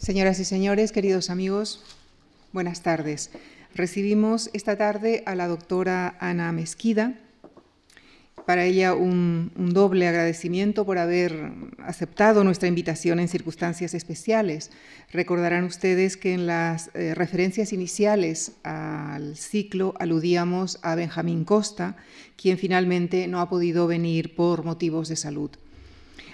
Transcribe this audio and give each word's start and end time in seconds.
Señoras 0.00 0.40
y 0.40 0.46
señores, 0.46 0.92
queridos 0.92 1.28
amigos, 1.28 1.84
buenas 2.54 2.82
tardes. 2.82 3.30
Recibimos 3.74 4.48
esta 4.54 4.78
tarde 4.78 5.22
a 5.26 5.34
la 5.34 5.46
doctora 5.46 6.16
Ana 6.20 6.50
Mesquida. 6.52 7.18
Para 8.46 8.64
ella 8.64 8.94
un, 8.94 9.52
doble 9.54 10.08
agradecimiento 10.08 10.86
por 10.86 10.96
haber 10.96 11.52
aceptado 11.84 12.44
nuestra 12.44 12.66
invitación 12.66 13.20
en 13.20 13.28
circunstancias 13.28 13.92
especiales. 13.92 14.70
Recordarán 15.12 15.64
ustedes 15.64 16.16
que 16.16 16.32
en 16.32 16.46
las 16.46 16.88
eh, 16.94 17.14
referencias 17.14 17.74
iniciales 17.74 18.52
al 18.62 19.36
ciclo 19.36 19.92
aludíamos 19.98 20.78
a 20.80 20.94
Benjamín 20.94 21.44
Costa, 21.44 21.96
quien 22.38 22.56
finalmente 22.56 23.28
no 23.28 23.38
ha 23.38 23.50
podido 23.50 23.86
venir 23.86 24.34
por 24.34 24.64
motivos 24.64 25.10
de 25.10 25.16
salud. 25.16 25.50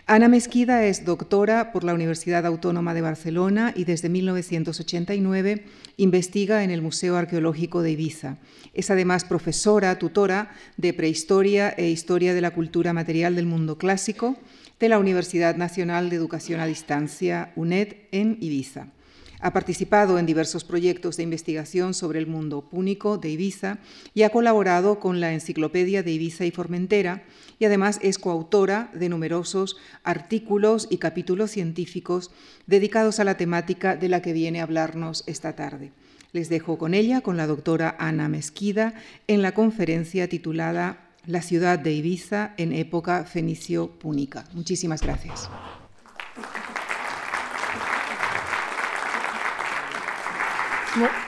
Ana 0.09 0.29
Mesquida 0.29 0.85
es 0.85 1.05
doctora 1.05 1.73
por 1.73 1.83
la 1.83 1.93
Universidad 1.93 2.47
Autónoma 2.47 2.95
de 2.95 3.01
Barcelona 3.01 3.73
y 3.75 3.83
desde 3.83 4.09
1989 4.09 5.65
investiga 5.97 6.63
en 6.63 6.71
el 6.71 6.81
Museo 6.81 7.17
Arqueológico 7.17 7.83
de 7.83 7.91
Ibiza. 7.91 8.37
Es 8.73 8.93
además 8.93 9.25
profesora, 9.25 9.99
tutora 9.99 10.53
de 10.77 10.95
Prehistoria 10.95 11.71
e 11.71 11.89
Historia 11.89 12.35
de 12.35 12.41
la 12.41 12.53
Cultura 12.53 12.93
Material 12.93 13.35
del 13.35 13.47
Mundo 13.47 13.79
Clásico 13.79 14.37
de 14.79 14.89
la 14.89 15.01
Universidad 15.01 15.57
Nacional 15.57 16.09
de 16.09 16.15
Educación 16.15 16.61
a 16.61 16.67
Distancia, 16.67 17.51
UNED, 17.57 17.97
en 18.13 18.39
Ibiza. 18.41 18.87
Ha 19.41 19.53
participado 19.53 20.19
en 20.19 20.27
diversos 20.27 20.65
proyectos 20.65 21.17
de 21.17 21.23
investigación 21.23 21.95
sobre 21.95 22.19
el 22.19 22.27
mundo 22.27 22.63
púnico 22.63 23.19
de 23.19 23.31
Ibiza 23.31 23.79
y 24.15 24.23
ha 24.23 24.31
colaborado 24.31 24.99
con 24.99 25.21
la 25.21 25.33
Enciclopedia 25.33 26.03
de 26.03 26.13
Ibiza 26.13 26.47
y 26.47 26.51
Formentera 26.51 27.25
y 27.59 27.65
además 27.65 27.99
es 28.03 28.19
coautora 28.19 28.91
de 28.95 29.09
numerosos 29.09 29.77
artículos 30.05 30.89
y 30.91 30.99
capítulos 30.99 31.51
científicos 31.51 32.31
dedicados 32.67 33.21
a 33.21 33.25
la 33.25 33.37
temática 33.37 33.97
de 33.97 34.09
la 34.09 34.23
que 34.23 34.33
viene 34.33 34.61
a 34.61 34.65
hablarnos 34.65 35.25
esta 35.27 35.55
tarde. 35.55 35.93
Les 36.33 36.49
dejo 36.49 36.79
con 36.79 36.95
ella, 36.95 37.21
con 37.21 37.37
la 37.37 37.47
doctora 37.47 37.97
Ana 37.99 38.29
Mesquida, 38.29 38.95
en 39.27 39.43
la 39.43 39.53
conferencia 39.53 40.29
titulada 40.29 41.11
La 41.27 41.43
ciudad 41.43 41.79
de 41.79 41.93
Ibiza 41.93 42.55
en 42.57 42.73
época 42.73 43.25
fenicio-púnica. 43.25 44.45
Muchísimas 44.53 45.03
gracias. 45.03 45.49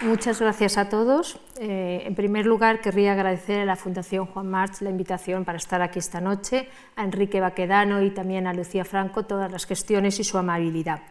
Muchas 0.01 0.41
gracias 0.41 0.79
a 0.79 0.89
todos. 0.89 1.39
Eh, 1.61 2.03
en 2.07 2.15
primer 2.15 2.47
lugar, 2.47 2.81
querría 2.81 3.13
agradecer 3.13 3.61
a 3.61 3.65
la 3.67 3.77
Fundación 3.77 4.25
Juan 4.25 4.49
March 4.49 4.81
la 4.81 4.89
invitación 4.89 5.45
para 5.45 5.59
estar 5.59 5.83
aquí 5.83 5.99
esta 5.99 6.23
noche, 6.23 6.69
a 6.97 7.05
Enrique 7.05 7.39
Baquedano 7.39 8.03
y 8.03 8.11
también 8.11 8.47
a 8.47 8.55
Lucía 8.55 8.87
Franco 8.87 9.27
todas 9.27 9.53
las 9.53 9.67
gestiones 9.67 10.19
y 10.21 10.25
su 10.25 10.39
amabilidad. 10.39 11.03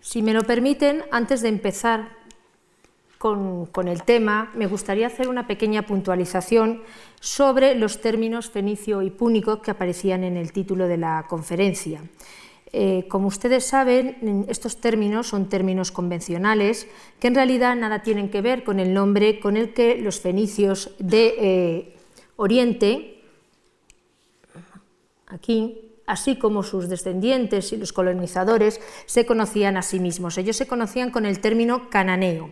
Si 0.00 0.22
me 0.22 0.32
lo 0.32 0.44
permiten, 0.44 1.02
antes 1.10 1.40
de 1.40 1.48
empezar 1.48 2.10
con, 3.18 3.66
con 3.66 3.88
el 3.88 4.04
tema, 4.04 4.52
me 4.54 4.68
gustaría 4.68 5.08
hacer 5.08 5.28
una 5.28 5.48
pequeña 5.48 5.82
puntualización 5.82 6.84
sobre 7.18 7.74
los 7.74 8.00
términos 8.00 8.50
fenicio 8.50 9.02
y 9.02 9.10
púnico 9.10 9.62
que 9.62 9.72
aparecían 9.72 10.22
en 10.22 10.36
el 10.36 10.52
título 10.52 10.86
de 10.86 10.96
la 10.96 11.26
conferencia. 11.28 12.02
Eh, 12.72 13.06
como 13.08 13.26
ustedes 13.26 13.66
saben, 13.66 14.46
estos 14.48 14.76
términos 14.76 15.26
son 15.26 15.48
términos 15.48 15.90
convencionales 15.90 16.86
que 17.18 17.26
en 17.26 17.34
realidad 17.34 17.74
nada 17.74 18.02
tienen 18.02 18.30
que 18.30 18.42
ver 18.42 18.62
con 18.62 18.78
el 18.78 18.94
nombre 18.94 19.40
con 19.40 19.56
el 19.56 19.74
que 19.74 19.96
los 19.96 20.20
fenicios 20.20 20.94
de 21.00 21.34
eh, 21.38 21.96
Oriente, 22.36 23.22
aquí, 25.26 25.92
así 26.06 26.36
como 26.36 26.62
sus 26.62 26.88
descendientes 26.88 27.72
y 27.72 27.76
los 27.76 27.92
colonizadores, 27.92 28.80
se 29.04 29.26
conocían 29.26 29.76
a 29.76 29.82
sí 29.82 30.00
mismos. 30.00 30.38
Ellos 30.38 30.56
se 30.56 30.66
conocían 30.66 31.10
con 31.10 31.26
el 31.26 31.40
término 31.40 31.90
cananeo. 31.90 32.50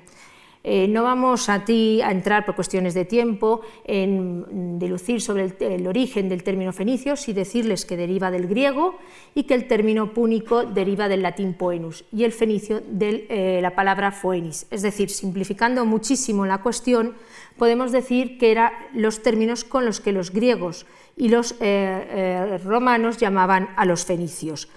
Eh, 0.65 0.89
no 0.89 1.05
vamos 1.05 1.49
a 1.49 1.65
ti 1.65 2.03
a 2.03 2.11
entrar 2.11 2.45
por 2.45 2.55
cuestiones 2.55 2.93
de 2.95 3.05
tiempo 3.05 3.63
en 3.85 4.79
delucir 4.79 5.21
sobre 5.21 5.55
el, 5.61 5.87
origen 5.87 6.29
del 6.29 6.43
término 6.43 6.73
fenicio, 6.73 7.15
y 7.27 7.33
decirles 7.33 7.85
que 7.85 7.97
deriva 7.97 8.31
del 8.31 8.49
griego 8.49 8.97
y 9.35 9.45
que 9.45 9.55
el 9.55 9.67
término 9.67 10.13
púnico 10.13 10.65
deriva 10.65 11.09
del 11.09 11.23
latín 11.23 11.55
poenus 11.55 12.05
y 12.13 12.25
el 12.25 12.33
fenicio 12.33 12.81
de 12.81 13.27
eh, 13.29 13.61
la 13.63 13.75
palabra 13.75 14.13
foenis. 14.13 14.67
Es 14.71 14.83
decir, 14.83 15.11
simplificando 15.11 15.85
muchísimo 15.85 16.45
la 16.45 16.59
cuestión, 16.59 17.15
podemos 17.57 17.93
decir 17.93 18.39
que 18.39 18.51
eran 18.51 18.73
los 18.95 19.23
términos 19.23 19.65
con 19.65 19.85
los 19.85 20.01
que 20.01 20.13
los 20.13 20.33
griegos 20.33 20.87
y 21.17 21.29
los 21.29 21.55
eh, 21.61 22.59
romanos 22.65 23.17
llamaban 23.19 23.71
a 23.77 23.85
los 23.85 24.05
fenicios. 24.05 24.69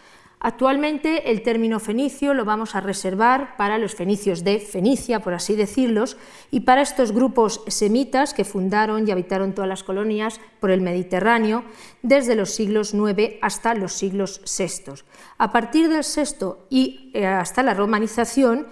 Actualmente 0.43 1.29
el 1.29 1.43
término 1.43 1.79
fenicio 1.79 2.33
lo 2.33 2.45
vamos 2.45 2.73
a 2.73 2.81
reservar 2.81 3.55
para 3.57 3.77
los 3.77 3.93
fenicios 3.93 4.43
de 4.43 4.57
Fenicia, 4.57 5.19
por 5.19 5.35
así 5.35 5.55
decirlos, 5.55 6.17
y 6.49 6.61
para 6.61 6.81
estos 6.81 7.11
grupos 7.11 7.61
semitas 7.67 8.33
que 8.33 8.43
fundaron 8.43 9.07
y 9.07 9.11
habitaron 9.11 9.53
todas 9.53 9.69
las 9.69 9.83
colonias 9.83 10.41
por 10.59 10.71
el 10.71 10.81
Mediterráneo 10.81 11.63
desde 12.01 12.35
los 12.35 12.55
siglos 12.55 12.95
IX 12.95 13.35
hasta 13.43 13.75
los 13.75 13.93
siglos 13.93 14.41
VI. 14.57 15.03
A 15.37 15.51
partir 15.51 15.89
del 15.89 16.03
VI 16.03 16.47
y 16.71 17.11
eh, 17.13 17.27
hasta 17.27 17.61
la 17.61 17.75
romanización, 17.75 18.65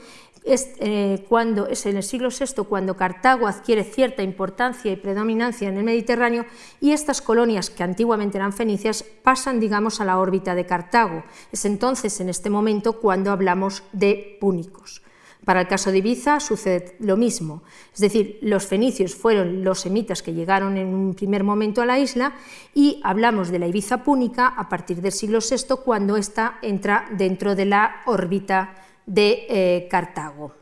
es, 0.44 0.72
eh, 0.79 1.25
cuando, 1.27 1.67
es 1.67 1.85
en 1.85 1.97
el 1.97 2.03
siglo 2.03 2.29
VI 2.29 2.63
cuando 2.63 2.95
Cartago 2.95 3.47
adquiere 3.47 3.83
cierta 3.83 4.23
importancia 4.23 4.91
y 4.91 4.95
predominancia 4.95 5.67
en 5.69 5.77
el 5.77 5.83
Mediterráneo 5.83 6.45
y 6.79 6.91
estas 6.91 7.22
colonias 7.22 7.69
que 7.69 7.83
antiguamente 7.83 8.38
eran 8.38 8.53
fenicias 8.53 9.03
pasan, 9.03 9.59
digamos, 9.59 10.01
a 10.01 10.05
la 10.05 10.19
órbita 10.19 10.55
de 10.55 10.66
Cartago. 10.66 11.23
Es 11.51 11.66
entonces, 11.66 12.19
en 12.19 12.29
este 12.29 12.50
momento, 12.50 13.00
cuando 13.00 13.31
hablamos 13.31 13.83
de 13.91 14.38
púnicos. 14.39 15.01
Para 15.45 15.61
el 15.61 15.67
caso 15.67 15.91
de 15.91 16.00
Ibiza 16.00 16.39
sucede 16.41 16.95
lo 17.00 17.16
mismo, 17.16 17.63
es 17.94 18.01
decir, 18.01 18.38
los 18.41 18.67
fenicios 18.67 19.16
fueron 19.16 19.63
los 19.63 19.79
semitas 19.79 20.21
que 20.21 20.33
llegaron 20.33 20.77
en 20.77 20.94
un 20.94 21.16
primer 21.16 21.44
momento 21.44 21.81
a 21.81 21.85
la 21.85 21.97
isla 21.97 22.33
y 22.75 23.00
hablamos 23.03 23.50
de 23.50 23.57
la 23.57 23.67
Ibiza 23.67 24.03
púnica 24.03 24.47
a 24.47 24.67
partir 24.67 25.01
del 25.01 25.13
siglo 25.13 25.39
VI 25.39 25.77
cuando 25.83 26.17
ésta 26.17 26.59
entra 26.61 27.07
dentro 27.17 27.56
de 27.56 27.66
la 27.66 28.01
órbita 28.06 28.75
de 29.06 29.46
eh, 29.50 29.88
Cartago. 29.90 30.54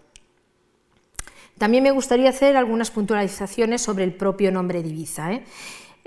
También 1.57 1.83
me 1.83 1.91
gustaría 1.91 2.29
hacer 2.29 2.55
algunas 2.55 2.91
puntualizaciones 2.91 3.81
sobre 3.81 4.03
el 4.03 4.13
propio 4.13 4.51
nombre 4.51 4.83
de 4.83 4.89
Ibiza. 4.89 5.33
¿eh? 5.33 5.43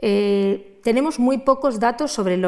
Eh, 0.02 0.80
tenemos 0.82 1.18
muy 1.18 1.38
pocos 1.38 1.78
datos 1.78 2.10
sobre, 2.10 2.38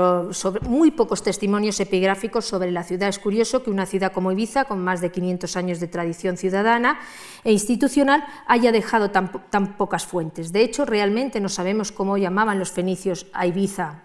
muy 0.62 0.90
pocos 0.90 1.22
testimonios 1.22 1.78
epigráficos 1.80 2.46
sobre 2.46 2.70
la 2.70 2.82
ciudad. 2.82 3.10
Es 3.10 3.18
curioso 3.18 3.62
que 3.62 3.70
una 3.70 3.84
ciudad 3.84 4.12
como 4.12 4.32
Ibiza, 4.32 4.64
con 4.64 4.82
más 4.82 5.02
de 5.02 5.10
500 5.10 5.56
años 5.56 5.80
de 5.80 5.88
tradición 5.88 6.38
ciudadana 6.38 7.00
e 7.44 7.52
institucional, 7.52 8.24
haya 8.46 8.72
dejado 8.72 9.10
tan, 9.10 9.30
pocas 9.76 10.06
fuentes. 10.06 10.52
De 10.52 10.62
hecho, 10.62 10.86
realmente 10.86 11.40
no 11.40 11.50
sabemos 11.50 11.92
cómo 11.92 12.16
llamaban 12.16 12.58
los 12.58 12.70
fenicios 12.70 13.26
a 13.34 13.46
Ibiza. 13.46 14.04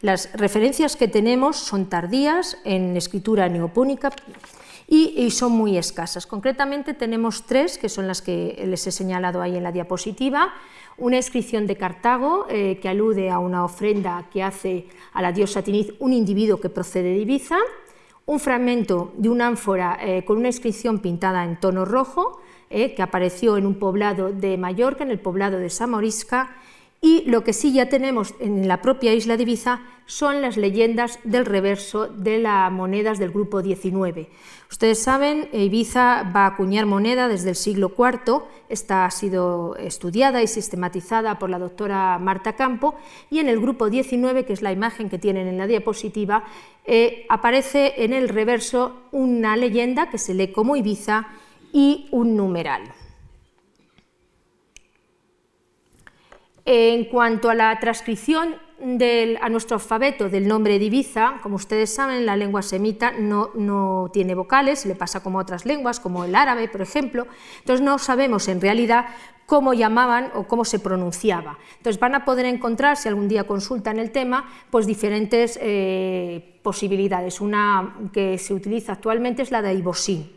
Las 0.00 0.32
referencias 0.34 0.94
que 0.94 1.08
tenemos 1.08 1.56
son 1.56 1.86
tardías 1.86 2.58
en 2.64 2.96
escritura 2.96 3.48
neopúnica 3.48 4.12
y, 4.88 5.30
son 5.30 5.52
muy 5.52 5.76
escasas. 5.76 6.26
Concretamente 6.26 6.94
tenemos 6.94 7.44
tres, 7.44 7.76
que 7.76 7.88
son 7.88 8.06
las 8.06 8.22
que 8.22 8.62
les 8.66 8.86
he 8.86 8.92
señalado 8.92 9.42
ahí 9.42 9.56
en 9.56 9.64
la 9.64 9.72
diapositiva. 9.72 10.54
Una 10.96 11.16
inscripción 11.16 11.66
de 11.66 11.76
Cartago 11.76 12.46
eh, 12.48 12.78
que 12.80 12.88
alude 12.88 13.30
a 13.30 13.38
una 13.38 13.64
ofrenda 13.64 14.28
que 14.32 14.42
hace 14.42 14.86
a 15.12 15.22
la 15.22 15.32
diosa 15.32 15.62
Tiniz 15.62 15.92
un 15.98 16.12
individuo 16.12 16.60
que 16.60 16.70
procede 16.70 17.10
de 17.10 17.18
Ibiza, 17.18 17.58
un 18.26 18.40
fragmento 18.40 19.12
de 19.16 19.28
una 19.28 19.48
ánfora 19.48 19.98
eh, 20.00 20.24
con 20.24 20.38
una 20.38 20.48
inscripción 20.48 21.00
pintada 21.00 21.44
en 21.44 21.58
tono 21.58 21.84
rojo 21.84 22.40
eh, 22.70 22.94
que 22.94 23.02
apareció 23.02 23.56
en 23.56 23.66
un 23.66 23.78
poblado 23.78 24.32
de 24.32 24.56
Mallorca, 24.56 25.04
en 25.04 25.10
el 25.10 25.20
poblado 25.20 25.58
de 25.58 25.70
Samorisca, 25.70 26.56
y 27.06 27.22
lo 27.26 27.44
que 27.44 27.52
sí 27.52 27.72
ya 27.72 27.88
tenemos 27.88 28.34
en 28.40 28.66
la 28.66 28.82
propia 28.82 29.14
isla 29.14 29.36
de 29.36 29.44
Ibiza 29.44 29.80
son 30.06 30.42
las 30.42 30.56
leyendas 30.56 31.20
del 31.22 31.46
reverso 31.46 32.08
de 32.08 32.40
las 32.40 32.72
monedas 32.72 33.20
del 33.20 33.30
grupo 33.30 33.62
19. 33.62 34.28
Ustedes 34.68 35.04
saben, 35.04 35.48
Ibiza 35.52 36.24
va 36.34 36.46
a 36.46 36.46
acuñar 36.46 36.84
moneda 36.84 37.28
desde 37.28 37.50
el 37.50 37.54
siglo 37.54 37.92
IV, 37.96 38.42
esta 38.68 39.04
ha 39.04 39.10
sido 39.12 39.76
estudiada 39.76 40.42
y 40.42 40.48
sistematizada 40.48 41.38
por 41.38 41.48
la 41.48 41.60
doctora 41.60 42.18
Marta 42.18 42.56
Campo, 42.56 42.96
y 43.30 43.38
en 43.38 43.48
el 43.48 43.60
grupo 43.60 43.88
19, 43.88 44.44
que 44.44 44.52
es 44.52 44.62
la 44.62 44.72
imagen 44.72 45.08
que 45.08 45.20
tienen 45.20 45.46
en 45.46 45.58
la 45.58 45.68
diapositiva, 45.68 46.42
eh, 46.86 47.24
aparece 47.28 48.02
en 48.02 48.14
el 48.14 48.28
reverso 48.28 48.96
una 49.12 49.56
leyenda 49.56 50.10
que 50.10 50.18
se 50.18 50.34
lee 50.34 50.50
como 50.50 50.74
Ibiza 50.74 51.28
y 51.72 52.08
un 52.10 52.36
numeral. 52.36 52.82
En 56.68 57.04
cuanto 57.04 57.48
a 57.48 57.54
la 57.54 57.78
transcripción 57.78 58.56
a 59.40 59.48
nuestro 59.48 59.76
alfabeto 59.76 60.28
del 60.28 60.48
nombre 60.48 60.80
de 60.80 61.06
como 61.40 61.56
ustedes 61.56 61.94
saben, 61.94 62.26
la 62.26 62.36
lengua 62.36 62.60
semita 62.60 63.12
no, 63.12 64.10
tiene 64.12 64.34
vocales, 64.34 64.84
le 64.84 64.96
pasa 64.96 65.22
como 65.22 65.38
a 65.38 65.42
otras 65.42 65.64
lenguas, 65.64 66.00
como 66.00 66.24
el 66.24 66.34
árabe, 66.34 66.68
por 66.68 66.82
ejemplo. 66.82 67.28
Entonces 67.60 67.84
no 67.84 67.98
sabemos 67.98 68.48
en 68.48 68.60
realidad 68.60 69.06
cómo 69.46 69.74
llamaban 69.74 70.32
o 70.34 70.48
cómo 70.48 70.64
se 70.64 70.80
pronunciaba. 70.80 71.56
Entonces 71.76 72.00
van 72.00 72.16
a 72.16 72.24
poder 72.24 72.46
encontrar, 72.46 72.96
si 72.96 73.08
algún 73.08 73.28
día 73.28 73.44
consultan 73.44 74.00
el 74.00 74.10
tema, 74.10 74.50
pues 74.70 74.86
diferentes 74.86 75.58
eh, 75.62 76.58
posibilidades. 76.62 77.40
Una 77.40 77.94
que 78.12 78.38
se 78.38 78.52
utiliza 78.52 78.94
actualmente 78.94 79.42
es 79.42 79.52
la 79.52 79.62
de 79.62 79.72
Ibosín. 79.72 80.35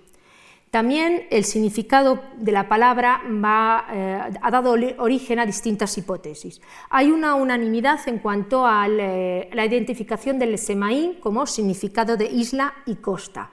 También 0.71 1.25
el 1.31 1.45
significado 1.45 2.21
de 2.37 2.51
la 2.51 2.69
palabra 2.69 3.21
eh, 3.91 4.37
ha 4.39 4.51
dado 4.51 4.75
origen 4.97 5.39
a 5.39 5.45
distintas 5.45 5.97
hipótesis. 5.97 6.61
Hay 6.91 7.09
una 7.09 7.33
unanimidad 7.35 7.99
en 8.07 8.19
cuanto 8.19 8.67
a 8.67 8.87
la 8.87 9.65
identificación 9.65 10.37
del 10.37 10.57
Semaín 10.59 11.15
como 11.21 11.47
significado 11.47 12.17
de 12.17 12.25
isla 12.25 12.75
y 12.85 12.95
costa, 12.95 13.49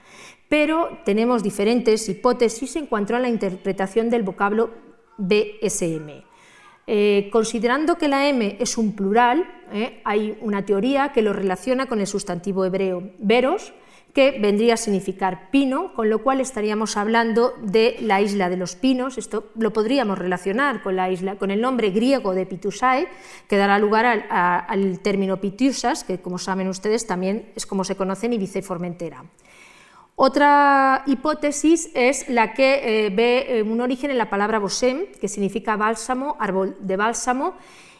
pero 0.48 0.98
tenemos 1.06 1.42
diferentes 1.42 2.06
hipótesis 2.08 2.76
en 2.76 2.86
cuanto 2.86 3.16
a 3.16 3.18
la 3.18 3.28
interpretación 3.28 4.10
del 4.10 4.22
vocablo 4.22 4.70
BSM. 5.16 6.22
Eh, 6.88 7.30
considerando 7.32 7.96
que 7.98 8.06
la 8.06 8.28
M 8.28 8.58
es 8.60 8.78
un 8.78 8.94
plural, 8.94 9.44
eh, 9.72 10.00
hay 10.04 10.38
una 10.40 10.64
teoría 10.64 11.12
que 11.12 11.22
lo 11.22 11.32
relaciona 11.32 11.86
con 11.86 11.98
el 12.00 12.06
sustantivo 12.06 12.64
hebreo 12.64 13.10
veros, 13.18 13.72
que 14.16 14.30
vendría 14.30 14.72
a 14.72 14.76
significar 14.78 15.50
pino, 15.50 15.92
con 15.92 16.08
lo 16.08 16.22
cual 16.22 16.40
estaríamos 16.40 16.96
hablando 16.96 17.52
de 17.60 17.98
la 18.00 18.22
isla 18.22 18.48
de 18.48 18.56
los 18.56 18.74
pinos. 18.74 19.18
Esto 19.18 19.50
lo 19.56 19.74
podríamos 19.74 20.16
relacionar 20.16 20.82
con, 20.82 20.96
la 20.96 21.10
isla, 21.10 21.36
con 21.36 21.50
el 21.50 21.60
nombre 21.60 21.90
griego 21.90 22.32
de 22.32 22.46
Pitusae, 22.46 23.08
que 23.46 23.58
dará 23.58 23.78
lugar 23.78 24.06
al, 24.06 25.00
término 25.00 25.36
Pitiusas, 25.36 26.02
que 26.02 26.18
como 26.18 26.38
saben 26.38 26.68
ustedes 26.68 27.06
también 27.06 27.52
es 27.56 27.66
como 27.66 27.84
se 27.84 27.94
conoce 27.94 28.24
en 28.24 28.32
Ibiza 28.32 28.60
y 28.60 28.62
Formentera. 28.62 29.22
Otra 30.14 31.02
hipótesis 31.04 31.90
es 31.92 32.30
la 32.30 32.54
que 32.54 33.04
eh, 33.06 33.10
ve 33.10 33.58
eh, 33.58 33.62
un 33.62 33.82
origen 33.82 34.10
en 34.10 34.16
la 34.16 34.30
palabra 34.30 34.58
bosem, 34.58 35.12
que 35.20 35.28
significa 35.28 35.76
bálsamo, 35.76 36.38
árbol 36.40 36.74
de 36.80 36.96
bálsamo, 36.96 37.52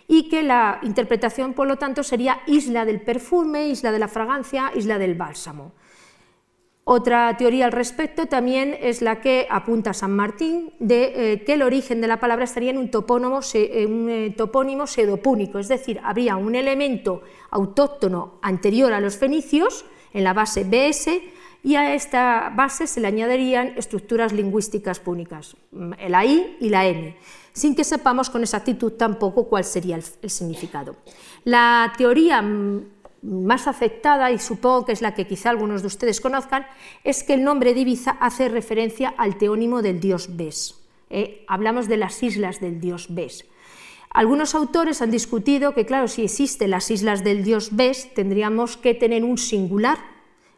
y 0.09 0.31
que 0.31 0.43
la 0.43 0.79
interpretación, 0.81 1.53
por 1.53 1.69
lo 1.69 1.77
tanto, 1.77 2.03
sería 2.03 2.41
isla 2.47 2.87
del 2.87 3.03
perfume, 3.03 3.69
isla 3.69 3.93
de 3.93 3.99
la 3.99 4.09
fragancia, 4.09 4.73
isla 4.75 4.97
del 4.97 5.15
bálsamo. 5.15 5.73
Otra 6.89 7.37
teoría 7.37 7.65
al 7.65 7.73
respecto 7.73 8.27
también 8.27 8.73
es 8.81 9.03
la 9.03 9.21
que 9.21 9.49
apunta 9.51 9.93
San 9.93 10.15
Martín, 10.15 10.73
de 10.79 11.33
eh, 11.33 11.43
que 11.43 11.55
el 11.55 11.63
origen 11.63 12.01
de 12.01 12.07
la 12.07 12.21
palabra 12.21 12.45
estaría 12.45 12.71
en 12.71 12.79
un, 12.79 12.93
topónimo, 12.93 13.41
eh, 13.55 13.89
eh, 13.89 14.35
topónimo 14.37 14.87
sedopúnico, 14.87 15.59
es 15.59 15.67
decir, 15.67 16.01
habría 16.05 16.37
un 16.37 16.55
elemento 16.55 17.23
autóctono 17.51 18.39
anterior 18.41 18.93
a 18.93 19.01
los 19.01 19.17
fenicios 19.17 19.85
en 20.13 20.23
la 20.23 20.33
base 20.33 20.63
BS 20.63 21.23
y 21.65 21.75
a 21.75 21.93
esta 21.93 22.53
base 22.55 22.87
se 22.87 23.01
le 23.01 23.09
añadirían 23.09 23.73
estructuras 23.77 24.33
lingüísticas 24.33 25.01
púnicas, 25.01 25.57
la 25.73 26.25
I 26.25 26.57
y 26.61 26.69
la 26.69 26.87
N, 26.87 27.17
sin 27.53 27.75
que 27.75 27.83
sepamos 27.83 28.31
con 28.31 28.43
exactitud 28.43 28.93
tampoco 28.93 29.49
cuál 29.49 29.65
sería 29.65 29.97
el 29.97 30.31
significado. 30.31 30.95
La 31.43 31.93
teoría 31.99 32.43
mm, 32.43 32.83
más 33.27 33.67
aceptada, 33.67 34.31
y 34.31 34.39
supongo 34.39 34.87
que 34.87 34.93
es 34.93 35.03
la 35.03 35.15
que 35.15 35.27
quizá 35.27 35.51
algunos 35.51 35.83
de 35.83 35.89
ustedes 35.89 36.21
conozcan, 36.21 36.67
es 37.05 37.25
que 37.25 37.35
el 37.35 37.45
nombre 37.45 37.75
de 37.75 37.81
Ibiza 37.81 38.13
hace 38.21 38.49
referencia 38.49 39.13
al 39.19 39.37
teónimo 39.37 39.83
del 39.83 40.01
dios 40.01 40.37
Bes. 40.37 40.77
¿eh? 41.11 41.45
hablamos 41.49 41.89
de 41.89 41.97
las 41.97 42.23
islas 42.23 42.61
del 42.61 42.81
dios 42.81 43.09
Bes. 43.11 43.45
Algunos 44.11 44.55
autores 44.55 45.03
han 45.03 45.11
discutido 45.11 45.75
que, 45.75 45.85
claro, 45.85 46.09
si 46.09 46.25
existen 46.25 46.71
las 46.71 46.91
islas 46.91 47.23
del 47.23 47.45
dios 47.45 47.77
Bes, 47.77 48.15
tendríamos 48.15 48.77
que 48.77 48.95
tener 48.95 49.25
un 49.25 49.37
singular, 49.37 49.99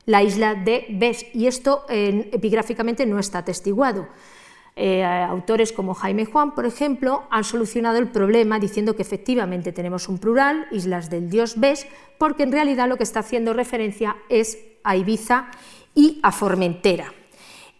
la 0.07 0.23
isla 0.23 0.55
de 0.55 0.87
Bes, 0.91 1.27
y 1.35 1.47
esto 1.47 1.85
epigráficamente 1.89 3.05
no 3.05 3.19
está 3.19 3.39
atestiguado. 3.39 4.09
Eh, 4.81 5.03
autores 5.03 5.73
como 5.73 5.93
Jaime 5.93 6.25
Juan, 6.25 6.55
por 6.55 6.65
ejemplo, 6.65 7.25
han 7.31 7.43
solucionado 7.43 7.99
el 7.99 8.13
problema 8.13 8.61
diciendo 8.61 8.95
que 8.95 9.03
efectivamente 9.03 9.73
tenemos 9.73 10.09
un 10.09 10.19
plural, 10.19 10.69
islas 10.71 11.11
del 11.11 11.31
dios 11.31 11.59
Bes, 11.59 11.89
porque 12.17 12.45
en 12.45 12.53
realidad 12.53 12.89
lo 12.89 12.97
que 12.97 13.03
está 13.03 13.19
haciendo 13.19 13.55
referencia 13.55 14.15
es 14.29 14.57
a 14.85 14.95
Ibiza 14.95 15.51
y 15.97 16.21
a 16.23 16.31
Formentera. 16.31 17.13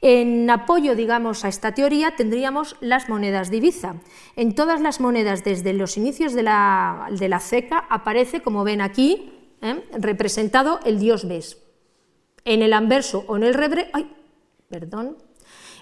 En 0.01 0.51
apoyo, 0.51 0.97
digamos, 0.97 1.45
a 1.45 1.49
esta 1.49 1.73
teoría 1.73 2.17
tendríamos 2.17 2.75
las 2.81 3.09
monedas 3.09 3.49
de 3.53 3.59
Ibiza. 3.59 3.95
En 4.35 4.57
todas 4.57 4.81
las 4.81 4.99
monedas 4.99 5.45
desde 5.45 5.75
los 5.75 5.97
inicios 5.97 6.33
de 6.33 6.43
la, 6.43 7.07
de 7.13 7.29
la 7.29 7.39
ceca 7.39 7.87
aparece, 7.91 8.41
como 8.41 8.65
ven 8.65 8.81
aquí, 8.81 9.33
¿eh? 9.63 9.85
representado 9.93 10.81
el 10.85 10.99
dios 10.99 11.29
Bes. 11.29 11.59
En 12.45 12.63
el 12.63 12.73
anverso 12.73 13.25
o 13.29 13.37
en 13.37 13.45
el 13.45 13.89
ay, 13.93 14.11
perdón, 14.69 15.28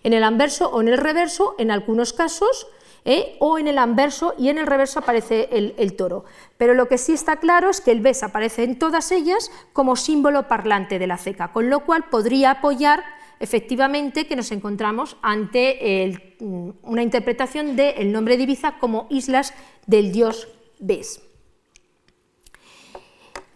en 0.02 0.12
el 0.12 0.25
anverso 0.25 0.70
o 0.70 0.81
en 0.81 0.88
el 0.88 0.98
reverso, 0.98 1.54
en 1.58 1.70
algunos 1.70 2.12
casos, 2.12 2.66
¿eh? 3.06 3.37
o 3.38 3.58
en 3.58 3.69
el 3.69 3.78
anverso 3.78 4.34
y 4.37 4.50
en 4.50 4.58
el 4.58 4.66
reverso 4.66 4.98
aparece 4.98 5.48
el, 5.52 5.96
toro. 5.96 6.26
Pero 6.58 6.75
lo 6.75 6.88
que 6.88 6.98
sí 6.98 7.12
está 7.12 7.37
claro 7.37 7.70
es 7.70 7.81
que 7.81 7.93
el 7.93 8.00
bes 8.00 8.22
aparece 8.22 8.64
en 8.64 8.78
todas 8.78 9.10
ellas 9.12 9.50
como 9.72 9.96
símbolo 9.96 10.48
parlante 10.48 10.98
de 10.98 11.06
la 11.06 11.16
ceca, 11.16 11.52
con 11.52 11.70
lo 11.70 11.81
cual 11.81 12.04
podría 12.10 12.50
apoyar 12.50 13.02
efectivamente 13.38 14.26
que 14.26 14.37
nos 14.37 14.50
encontramos 14.50 15.16
ante 15.22 16.37
una 16.82 17.02
interpretación 17.02 17.76
del 17.76 18.12
nombre 18.12 18.37
de 18.37 18.42
Ibiza 18.42 18.78
como 18.78 19.06
islas 19.08 19.54
del 19.87 20.12
dios 20.12 20.49
Bes. 20.78 21.25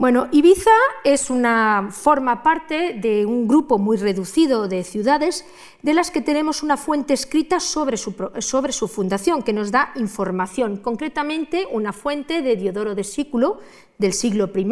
Bueno, 0.00 0.28
Ibiza 0.32 0.70
es 1.04 1.28
una, 1.28 1.90
forma 1.90 2.42
parte 2.42 2.94
de 2.94 3.26
un 3.26 3.46
grupo 3.46 3.76
muy 3.76 3.98
reducido 3.98 4.66
de 4.66 4.82
ciudades 4.82 5.44
de 5.82 5.92
las 5.92 6.10
que 6.10 6.22
tenemos 6.22 6.62
una 6.62 6.78
fuente 6.78 7.12
escrita 7.12 7.60
sobre 7.60 7.98
su, 7.98 8.14
sobre 8.38 8.72
su 8.72 8.88
fundación, 8.88 9.42
que 9.42 9.52
nos 9.52 9.70
da 9.70 9.92
información, 9.96 10.78
concretamente 10.78 11.66
una 11.70 11.92
fuente 11.92 12.40
de 12.40 12.56
Diodoro 12.56 12.94
de 12.94 13.04
Sículo 13.04 13.58
del 13.98 14.14
siglo 14.14 14.50
I, 14.56 14.66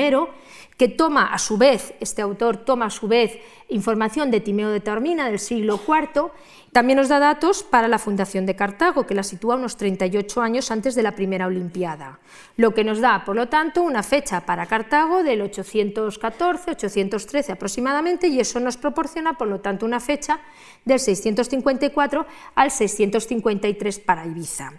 que 0.78 0.88
toma 0.88 1.26
a 1.26 1.38
su 1.38 1.58
vez, 1.58 1.92
este 2.00 2.22
autor 2.22 2.64
toma 2.64 2.86
a 2.86 2.90
su 2.90 3.06
vez 3.06 3.38
información 3.68 4.30
de 4.30 4.40
Timeo 4.40 4.70
de 4.70 4.80
Taormina 4.80 5.28
del 5.28 5.40
siglo 5.40 5.78
IV 5.86 6.30
también 6.72 6.96
nos 6.98 7.08
da 7.08 7.18
datos 7.18 7.62
para 7.62 7.88
la 7.88 7.98
fundación 7.98 8.44
de 8.46 8.54
Cartago, 8.54 9.06
que 9.06 9.14
la 9.14 9.22
sitúa 9.22 9.56
unos 9.56 9.76
38 9.76 10.40
años 10.40 10.70
antes 10.70 10.94
de 10.94 11.02
la 11.02 11.16
primera 11.16 11.46
Olimpiada, 11.46 12.20
lo 12.56 12.72
que 12.74 12.84
nos 12.84 13.00
da, 13.00 13.24
por 13.24 13.36
lo 13.36 13.48
tanto, 13.48 13.82
una 13.82 14.02
fecha 14.02 14.46
para 14.46 14.66
Cartago 14.66 15.22
del 15.22 15.40
814-813 15.42 17.50
aproximadamente, 17.50 18.28
y 18.28 18.40
eso 18.40 18.60
nos 18.60 18.76
proporciona, 18.76 19.38
por 19.38 19.48
lo 19.48 19.60
tanto, 19.60 19.86
una 19.86 20.00
fecha 20.00 20.40
del 20.84 21.00
654 21.00 22.26
al 22.54 22.70
653 22.70 23.98
para 24.00 24.26
Ibiza. 24.26 24.74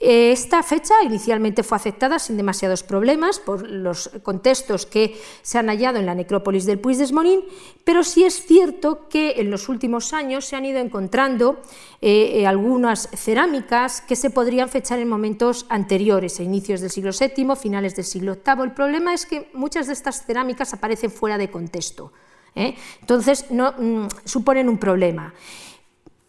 Esta 0.00 0.62
fecha 0.62 0.94
inicialmente 1.02 1.64
fue 1.64 1.74
aceptada 1.74 2.20
sin 2.20 2.36
demasiados 2.36 2.84
problemas 2.84 3.40
por 3.40 3.68
los 3.68 4.10
contextos 4.22 4.86
que 4.86 5.20
se 5.42 5.58
han 5.58 5.66
hallado 5.66 5.98
en 5.98 6.06
la 6.06 6.14
necrópolis 6.14 6.66
del 6.66 6.78
Puig 6.78 6.98
des 6.98 7.10
Morin, 7.10 7.40
pero 7.82 8.04
sí 8.04 8.22
es 8.22 8.46
cierto 8.46 9.08
que 9.08 9.40
en 9.40 9.50
los 9.50 9.68
últimos 9.68 10.12
años 10.12 10.44
se 10.44 10.54
han 10.54 10.66
ido 10.66 10.78
encontrando 10.78 11.60
eh, 12.00 12.38
eh, 12.40 12.46
algunas 12.46 13.08
cerámicas 13.12 14.00
que 14.00 14.14
se 14.14 14.30
podrían 14.30 14.68
fechar 14.68 15.00
en 15.00 15.08
momentos 15.08 15.66
anteriores, 15.68 16.38
a 16.38 16.44
inicios 16.44 16.80
del 16.80 16.90
siglo 16.90 17.10
VII, 17.10 17.56
finales 17.56 17.96
del 17.96 18.04
siglo 18.04 18.36
VIII. 18.36 18.64
El 18.64 18.72
problema 18.72 19.14
es 19.14 19.26
que 19.26 19.50
muchas 19.52 19.88
de 19.88 19.94
estas 19.94 20.24
cerámicas 20.24 20.72
aparecen 20.72 21.10
fuera 21.10 21.38
de 21.38 21.50
contexto. 21.50 22.12
¿eh? 22.54 22.76
Entonces, 23.00 23.46
mm, 23.50 24.06
suponen 24.24 24.68
un 24.68 24.78
problema. 24.78 25.34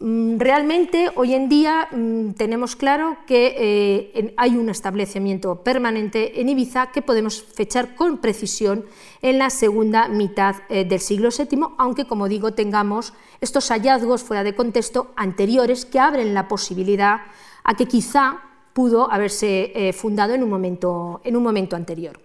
Mm, 0.02 0.38
realmente 0.38 1.10
hoy 1.14 1.34
en 1.34 1.50
día 1.50 1.86
mm, 1.92 2.30
tenemos 2.30 2.74
claro 2.74 3.18
que 3.26 3.54
eh, 3.58 4.34
hay 4.38 4.56
un 4.56 4.70
establecimiento 4.70 5.56
permanente 5.56 6.40
en 6.40 6.48
Ibiza 6.48 6.90
que 6.90 7.02
podemos 7.02 7.42
fechar 7.42 7.94
con 7.94 8.16
precisión 8.16 8.86
en 9.20 9.38
la 9.38 9.50
segunda 9.50 10.08
mitad 10.08 10.56
eh, 10.70 10.86
del 10.86 11.00
siglo 11.00 11.28
VII, 11.28 11.74
aunque 11.76 12.06
como 12.06 12.28
digo 12.28 12.54
tengamos 12.54 13.12
estos 13.42 13.68
hallazgos 13.68 14.22
fuera 14.22 14.42
de 14.42 14.54
contexto 14.54 15.12
anteriores 15.16 15.84
que 15.84 16.00
abren 16.00 16.32
la 16.32 16.48
posibilidad 16.48 17.20
a 17.62 17.74
que 17.74 17.84
quizá 17.84 18.40
pudo 18.72 19.12
haberse 19.12 19.70
eh, 19.74 19.92
fundado 19.92 20.32
en 20.32 20.42
un, 20.42 20.48
momento, 20.48 21.20
en 21.24 21.36
un 21.36 21.42
momento 21.42 21.76
anterior. 21.76 22.18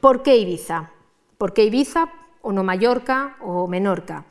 ¿Por 0.00 0.22
qué 0.22 0.38
Ibiza? 0.38 0.92
¿Por 1.36 1.52
qué 1.52 1.64
Ibiza 1.64 2.10
o 2.40 2.52
no 2.52 2.64
Mallorca 2.64 3.36
o 3.42 3.66
Menorca? 3.66 4.24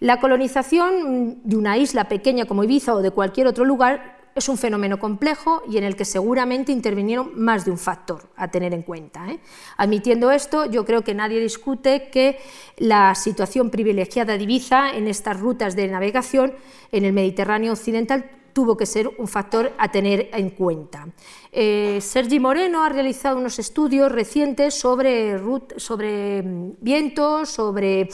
La 0.00 0.18
colonización 0.18 1.42
de 1.44 1.56
una 1.56 1.76
isla 1.76 2.08
pequeña 2.08 2.46
como 2.46 2.64
Ibiza 2.64 2.94
o 2.94 3.02
de 3.02 3.10
cualquier 3.10 3.46
otro 3.46 3.66
lugar 3.66 4.18
es 4.34 4.48
un 4.48 4.56
fenómeno 4.56 4.98
complejo 4.98 5.62
y 5.68 5.76
en 5.76 5.84
el 5.84 5.94
que 5.94 6.06
seguramente 6.06 6.72
intervinieron 6.72 7.32
más 7.38 7.66
de 7.66 7.70
un 7.70 7.76
factor 7.76 8.30
a 8.34 8.48
tener 8.48 8.72
en 8.72 8.80
cuenta. 8.80 9.30
¿eh? 9.30 9.40
Admitiendo 9.76 10.30
esto, 10.30 10.64
yo 10.64 10.86
creo 10.86 11.02
que 11.02 11.14
nadie 11.14 11.38
discute 11.38 12.08
que 12.10 12.38
la 12.78 13.14
situación 13.14 13.68
privilegiada 13.68 14.38
de 14.38 14.44
Ibiza 14.44 14.92
en 14.92 15.06
estas 15.06 15.38
rutas 15.38 15.76
de 15.76 15.88
navegación 15.88 16.54
en 16.92 17.04
el 17.04 17.12
Mediterráneo 17.12 17.72
occidental 17.72 18.24
tuvo 18.54 18.78
que 18.78 18.86
ser 18.86 19.08
un 19.18 19.28
factor 19.28 19.72
a 19.76 19.90
tener 19.90 20.30
en 20.32 20.50
cuenta. 20.50 21.08
Eh, 21.52 21.98
Sergi 22.00 22.40
Moreno 22.40 22.84
ha 22.84 22.88
realizado 22.88 23.38
unos 23.38 23.58
estudios 23.58 24.10
recientes 24.10 24.74
sobre, 24.74 25.36
mm, 25.38 26.76
vientos, 26.80 27.50
sobre 27.50 28.08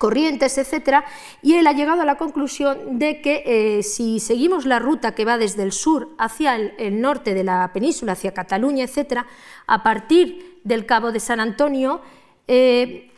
corrientes, 0.00 0.56
etcétera, 0.56 1.04
y 1.42 1.56
él 1.56 1.66
ha 1.66 1.72
llegado 1.72 2.00
a 2.00 2.06
la 2.06 2.16
conclusión 2.16 2.98
de 2.98 3.20
que 3.20 3.42
eh, 3.44 3.82
si 3.82 4.18
seguimos 4.18 4.64
la 4.64 4.78
ruta 4.78 5.14
que 5.14 5.26
va 5.26 5.36
desde 5.36 5.62
el 5.62 5.72
sur 5.72 6.08
hacia 6.16 6.56
el, 6.56 7.02
norte 7.02 7.34
de 7.34 7.44
la 7.44 7.70
península, 7.74 8.12
hacia 8.12 8.32
Cataluña, 8.32 8.82
etcétera, 8.82 9.26
a 9.66 9.82
partir 9.82 10.58
del 10.64 10.86
Cabo 10.86 11.12
de 11.12 11.20
San 11.20 11.38
Antonio, 11.38 12.00
eh, 12.48 13.10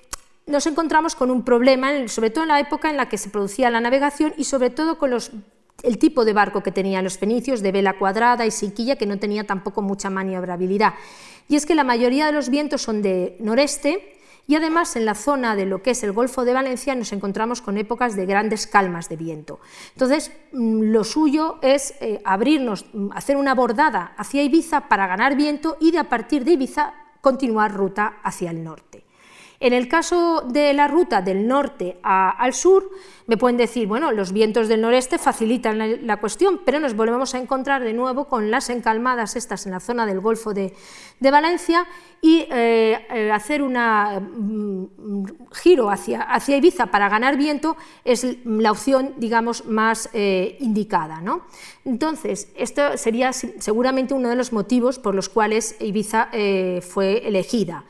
nos 0.46 0.66
encontramos 0.66 1.14
con 1.14 1.30
un 1.30 1.44
problema, 1.44 2.08
sobre 2.08 2.30
todo 2.30 2.42
en 2.42 2.48
la 2.48 2.58
época 2.58 2.90
en 2.90 2.96
la 2.96 3.08
que 3.08 3.16
se 3.16 3.30
producía 3.30 3.70
la 3.70 3.80
navegación 3.80 4.34
y 4.36 4.42
sobre 4.42 4.70
todo 4.70 4.98
con 4.98 5.12
el 5.12 5.98
tipo 5.98 6.24
de 6.24 6.32
barco 6.32 6.64
que 6.64 6.72
tenían 6.72 7.04
los 7.04 7.16
fenicios, 7.16 7.62
de 7.62 7.70
vela 7.70 7.96
cuadrada 7.96 8.44
y 8.44 8.50
siquilla, 8.50 8.96
que 8.96 9.06
no 9.06 9.20
tenía 9.20 9.44
tampoco 9.44 9.82
mucha 9.82 10.10
maniobrabilidad. 10.10 10.94
Y 11.48 11.54
es 11.54 11.64
que 11.64 11.76
la 11.76 11.84
mayoría 11.84 12.26
de 12.26 12.32
los 12.32 12.48
vientos 12.48 12.82
son 12.82 13.02
de 13.02 13.36
noreste 13.38 14.18
y 14.46 14.56
además 14.56 14.96
en 14.96 15.06
la 15.06 15.14
zona 15.14 15.56
de 15.56 15.66
lo 15.66 15.82
que 15.82 15.92
es 15.92 16.02
el 16.02 16.12
Golfo 16.12 16.44
de 16.44 16.52
Valencia 16.52 16.94
nos 16.94 17.12
encontramos 17.12 17.62
con 17.62 17.78
épocas 17.78 18.16
de 18.16 18.26
grandes 18.26 18.66
calmas 18.66 19.08
de 19.08 19.16
viento. 19.16 19.60
Entonces, 19.92 20.32
mm, 20.52 20.82
lo 20.92 21.04
suyo 21.04 21.58
es 21.62 21.94
eh, 22.00 22.20
abrirnos, 22.24 22.86
mm, 22.92 23.10
hacer 23.14 23.36
una 23.36 23.54
bordada 23.54 24.12
hacia 24.16 24.42
Ibiza 24.42 24.88
para 24.88 25.06
ganar 25.06 25.36
viento 25.36 25.76
y 25.80 25.90
de 25.90 25.98
a 25.98 26.08
partir 26.08 26.44
de 26.44 26.52
Ibiza 26.52 26.94
continuar 27.20 27.72
ruta 27.72 28.18
hacia 28.22 28.50
el 28.50 28.64
norte. 28.64 29.01
En 29.62 29.72
el 29.72 29.86
caso 29.86 30.40
de 30.40 30.72
la 30.72 30.88
ruta 30.88 31.22
del 31.22 31.46
norte 31.46 31.96
al 32.02 32.52
sur, 32.52 32.90
me 33.28 33.36
pueden 33.36 33.56
decir, 33.56 33.86
bueno, 33.86 34.10
los 34.10 34.32
vientos 34.32 34.66
del 34.66 34.80
noreste 34.80 35.18
facilitan 35.18 36.04
la, 36.04 36.16
cuestión, 36.16 36.62
pero 36.64 36.80
nos 36.80 36.96
volvemos 36.96 37.32
a 37.36 37.38
encontrar 37.38 37.84
de 37.84 37.92
nuevo 37.92 38.26
con 38.26 38.50
las 38.50 38.70
encalmadas 38.70 39.36
estas 39.36 39.64
en 39.66 39.70
la 39.70 39.78
zona 39.78 40.04
del 40.04 40.18
Golfo 40.18 40.52
de, 40.52 40.74
Valencia 41.20 41.86
y 42.20 42.44
eh, 42.50 43.06
eh, 43.08 43.30
hacer 43.30 43.62
un 43.62 43.74
mm, 43.74 45.24
giro 45.52 45.90
hacia, 45.90 46.26
Ibiza 46.48 46.86
para 46.86 47.08
ganar 47.08 47.36
viento 47.36 47.76
es 48.04 48.26
la 48.44 48.72
opción, 48.72 49.14
digamos, 49.18 49.66
más 49.66 50.10
eh, 50.12 50.56
indicada. 50.58 51.20
¿no? 51.20 51.42
Entonces, 51.84 52.48
esto 52.56 52.96
sería 52.98 53.32
seguramente 53.32 54.12
uno 54.12 54.28
de 54.28 54.34
los 54.34 54.52
motivos 54.52 54.98
por 54.98 55.14
los 55.14 55.28
cuales 55.28 55.76
Ibiza 55.78 56.30
fue 56.80 57.28
elegida. 57.28 57.84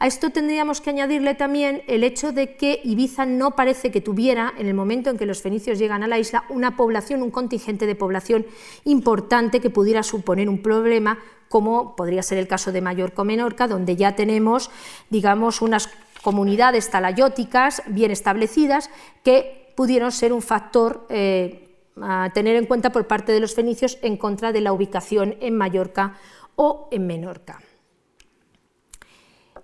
A 0.00 0.06
esto 0.06 0.30
tendríamos 0.30 0.80
que 0.80 0.90
añadirle 0.90 1.34
también 1.34 1.82
el 1.88 2.04
hecho 2.04 2.30
de 2.30 2.54
que 2.54 2.80
Ibiza 2.84 3.26
no 3.26 3.56
parece 3.56 3.90
que 3.90 4.00
tuviera, 4.00 4.54
en 4.56 4.68
el 4.68 4.74
momento 4.74 5.10
en 5.10 5.18
que 5.18 5.26
los 5.26 5.42
fenicios 5.42 5.78
llegan 5.78 6.04
a 6.04 6.06
la 6.06 6.20
isla, 6.20 6.44
una 6.50 6.76
población, 6.76 7.20
un 7.20 7.32
contingente 7.32 7.84
de 7.84 7.96
población 7.96 8.46
importante 8.84 9.60
que 9.60 9.70
pudiera 9.70 10.04
suponer 10.04 10.48
un 10.48 10.62
problema, 10.62 11.18
como 11.48 11.96
podría 11.96 12.22
ser 12.22 12.38
el 12.38 12.46
caso 12.46 12.70
de 12.70 12.80
Mallorca 12.80 13.22
o 13.22 13.24
Menorca, 13.24 13.66
donde 13.66 13.96
ya 13.96 14.14
tenemos, 14.14 14.70
digamos, 15.10 15.62
unas 15.62 15.90
comunidades 16.22 16.90
talayóticas 16.90 17.82
bien 17.88 18.12
establecidas 18.12 18.90
que 19.24 19.72
pudieron 19.74 20.12
ser 20.12 20.32
un 20.32 20.42
factor 20.42 21.06
eh, 21.08 21.76
a 22.00 22.30
tener 22.32 22.54
en 22.54 22.66
cuenta 22.66 22.92
por 22.92 23.08
parte 23.08 23.32
de 23.32 23.40
los 23.40 23.54
fenicios 23.54 23.98
en 24.02 24.16
contra 24.16 24.52
de 24.52 24.60
la 24.60 24.72
ubicación 24.72 25.36
en 25.40 25.56
Mallorca 25.56 26.14
o 26.54 26.88
en 26.92 27.06
Menorca. 27.06 27.60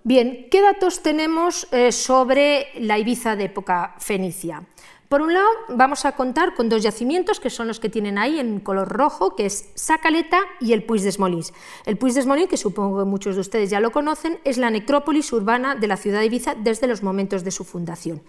Bien, 0.07 0.45
¿qué 0.51 0.61
datos 0.61 1.01
tenemos 1.01 1.67
eh, 1.71 1.91
sobre 1.91 2.67
la 2.77 2.99
Ibiza 2.99 3.35
de 3.35 3.45
época 3.45 3.95
fenicia? 3.97 4.61
Por 5.09 5.23
un 5.23 5.33
lado, 5.33 5.47
vamos 5.69 6.05
a 6.05 6.11
contar 6.11 6.53
con 6.53 6.69
dos 6.69 6.83
yacimientos 6.83 7.39
que 7.39 7.49
son 7.49 7.67
los 7.67 7.79
que 7.79 7.89
tienen 7.89 8.19
ahí 8.19 8.37
en 8.39 8.59
color 8.59 8.87
rojo, 8.87 9.35
que 9.35 9.47
es 9.47 9.71
Sacaleta 9.73 10.41
y 10.61 10.73
el 10.73 10.83
Puig 10.83 11.01
des 11.01 11.17
Molins. 11.17 11.53
El 11.87 11.97
Puig 11.97 12.13
des 12.13 12.27
Molins, 12.27 12.47
que 12.47 12.55
supongo 12.55 12.99
que 12.99 13.05
muchos 13.05 13.33
de 13.33 13.41
ustedes 13.41 13.71
ya 13.71 13.79
lo 13.79 13.89
conocen, 13.89 14.37
es 14.43 14.59
la 14.59 14.69
necrópolis 14.69 15.33
urbana 15.33 15.73
de 15.73 15.87
la 15.87 15.97
ciudad 15.97 16.19
de 16.19 16.27
Ibiza 16.27 16.53
desde 16.53 16.85
los 16.85 17.01
momentos 17.01 17.43
de 17.43 17.49
su 17.49 17.63
fundación. 17.63 18.21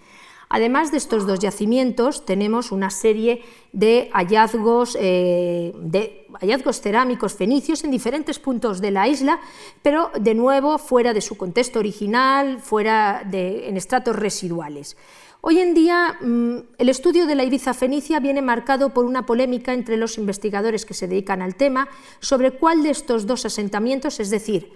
Además 0.49 0.91
de 0.91 0.97
estos 0.97 1.27
dos 1.27 1.39
yacimientos, 1.39 2.25
tenemos 2.25 2.71
una 2.71 2.89
serie 2.89 3.43
de 3.73 4.09
hallazgos, 4.13 4.97
eh, 4.99 5.73
de 5.75 6.25
hallazgos 6.39 6.79
cerámicos 6.79 7.33
fenicios 7.33 7.83
en 7.83 7.91
diferentes 7.91 8.39
puntos 8.39 8.79
de 8.79 8.91
la 8.91 9.07
isla, 9.09 9.41
pero 9.81 10.09
de 10.19 10.33
nuevo 10.33 10.77
fuera 10.77 11.13
de 11.13 11.19
su 11.19 11.35
contexto 11.35 11.79
original, 11.79 12.59
fuera 12.61 13.23
de, 13.29 13.67
en 13.67 13.75
estratos 13.75 14.15
residuales. 14.15 14.95
Hoy 15.41 15.59
en 15.59 15.73
día 15.73 16.17
mm, 16.21 16.57
el 16.77 16.89
estudio 16.89 17.27
de 17.27 17.35
la 17.35 17.43
Ibiza 17.43 17.73
fenicia 17.73 18.19
viene 18.19 18.41
marcado 18.41 18.93
por 18.93 19.05
una 19.05 19.25
polémica 19.25 19.73
entre 19.73 19.97
los 19.97 20.17
investigadores 20.17 20.85
que 20.85 20.93
se 20.93 21.07
dedican 21.07 21.41
al 21.41 21.55
tema 21.55 21.89
sobre 22.19 22.51
cuál 22.51 22.83
de 22.83 22.91
estos 22.91 23.27
dos 23.27 23.45
asentamientos, 23.45 24.19
es 24.21 24.29
decir, 24.29 24.71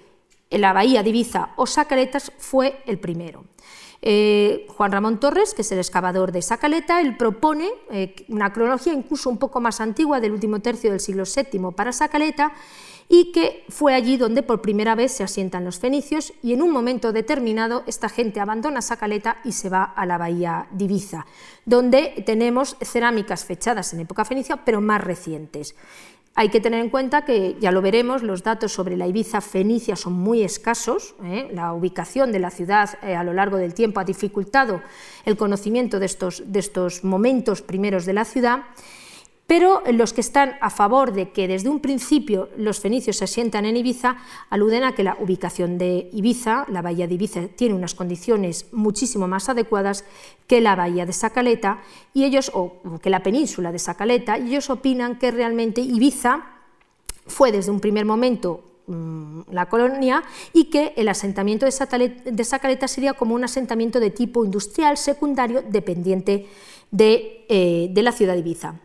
la 0.50 0.74
bahía 0.74 1.01
de 1.01 1.10
Ibiza 1.10 1.51
o 1.56 1.66
Sacaretas, 1.66 2.32
fue 2.38 2.84
el 2.86 3.00
primero. 3.00 3.46
Eh, 4.03 4.65
Juan 4.70 4.91
Ramón 4.91 5.20
Torres, 5.20 5.53
que 5.53 5.62
es 5.62 5.72
el 5.72 5.77
excavador 5.77 6.31
de 6.31 6.39
esa 6.39 6.58
caleta, 6.58 7.01
él 7.01 7.17
propone 7.17 7.70
eh, 7.91 8.15
una 8.29 8.51
cronología 8.51 8.93
incluso 8.93 9.29
un 9.29 9.38
poco 9.38 9.62
más 9.62 9.79
antigua 9.79 10.20
del 10.20 10.31
último 10.31 10.60
tercio 10.60 10.89
del 10.89 11.00
siglo 11.00 11.24
VII 11.24 11.72
para 11.75 11.91
esa 11.91 12.10
caleta 12.10 12.53
y 13.13 13.34
que 13.34 13.65
fue 13.67 13.93
allí 13.93 14.15
donde 14.15 14.41
por 14.41 14.62
primera 14.62 14.96
vez 14.96 15.12
se 15.12 15.24
asientan 15.24 15.65
los 15.65 15.79
fenicios 15.79 16.31
y 16.41 16.53
en 16.53 16.62
un 16.62 16.72
momento 16.72 17.12
determinado 17.12 17.84
esta 17.86 18.08
gente 18.08 18.39
abandona 18.39 18.79
esa 18.79 18.96
caleta 18.96 19.39
y 19.43 19.51
se 19.51 19.67
va 19.67 19.84
a 19.84 20.05
la 20.05 20.17
bahía 20.17 20.67
de 20.72 20.88
donde 21.65 22.24
tenemos 22.25 22.77
cerámicas 22.81 23.43
fechadas 23.43 23.93
en 23.93 24.00
época 24.00 24.24
fenicia 24.24 24.63
pero 24.63 24.79
más 24.79 25.03
recientes. 25.03 25.75
Hay 26.34 26.48
que 26.50 26.62
tener 26.62 26.80
en 26.80 26.90
cuenta 26.90 27.26
que, 27.26 27.58
ya 27.60 27.72
lo 27.72 27.82
veremos, 27.82 28.24
los 28.24 28.42
datos 28.42 28.72
sobre 28.72 28.96
la 28.96 29.06
Ibiza 29.06 29.42
fenicia 29.42 29.98
son 29.98 30.14
muy 30.14 30.44
escasos. 30.44 31.14
¿eh? 31.24 31.50
La 31.54 31.74
ubicación 31.74 32.32
de 32.32 32.40
la 32.40 32.50
ciudad 32.50 32.90
eh, 33.04 33.16
a 33.16 33.24
lo 33.24 33.34
largo 33.34 33.58
del 33.58 33.74
tiempo 33.74 34.00
ha 34.00 34.06
dificultado 34.06 34.82
el 35.26 35.36
conocimiento 35.36 36.00
de 36.00 36.06
estos, 36.06 36.44
de 36.46 36.60
estos 36.60 37.04
momentos 37.04 37.62
primeros 37.62 38.06
de 38.06 38.14
la 38.14 38.24
ciudad 38.24 38.64
pero 39.51 39.84
los 39.91 40.13
que 40.13 40.22
están 40.22 40.55
a 40.62 40.70
favor 40.70 41.12
de 41.12 41.31
que 41.31 41.46
desde 41.46 41.67
un 41.67 41.81
principio 41.81 42.48
los 42.55 42.79
fenicios 42.79 43.17
se 43.17 43.25
asientan 43.25 43.65
en 43.65 43.75
Ibiza 43.75 44.15
aluden 44.50 44.86
a 44.86 44.96
que 44.96 45.03
la 45.03 45.17
ubicación 45.20 45.77
de 45.77 46.10
Ibiza, 46.13 46.65
la 46.70 46.81
bahía 46.81 47.05
de 47.05 47.15
Ibiza, 47.15 47.50
tiene 47.50 47.75
unas 47.75 47.93
condiciones 47.93 48.67
muchísimo 48.72 49.27
más 49.27 49.50
adecuadas 49.50 50.05
que 50.48 50.62
la 50.62 50.77
bahía 50.77 51.05
de 51.05 51.12
Sacaleta 51.12 51.81
y 52.13 52.24
ellos 52.24 52.50
o 52.53 52.79
que 53.03 53.10
la 53.10 53.24
península 53.24 53.74
de 53.74 53.79
Sacaleta 53.79 54.38
y 54.38 54.51
ellos 54.51 54.70
opinan 54.70 55.20
que 55.20 55.31
realmente 55.31 55.81
Ibiza 55.81 56.46
fue 57.27 57.51
desde 57.51 57.72
un 57.72 57.81
primer 57.81 58.05
momento 58.05 58.63
mm, 58.88 59.51
la 59.51 59.65
colonia 59.65 60.24
y 60.53 60.70
que 60.70 60.93
el 60.96 61.10
asentamiento 61.10 61.65
de 61.65 62.43
Sacaleta 62.46 62.88
sería 62.88 63.15
como 63.15 63.36
un 63.36 63.43
asentamiento 63.43 64.00
de 64.00 64.12
tipo 64.12 64.46
industrial 64.46 64.96
secundario 64.96 65.62
dependiente 65.62 66.48
de, 66.89 67.46
eh, 67.50 67.89
de 67.91 68.01
la 68.01 68.13
ciudad 68.13 68.36
de 68.36 68.39
Ibiza. 68.39 68.79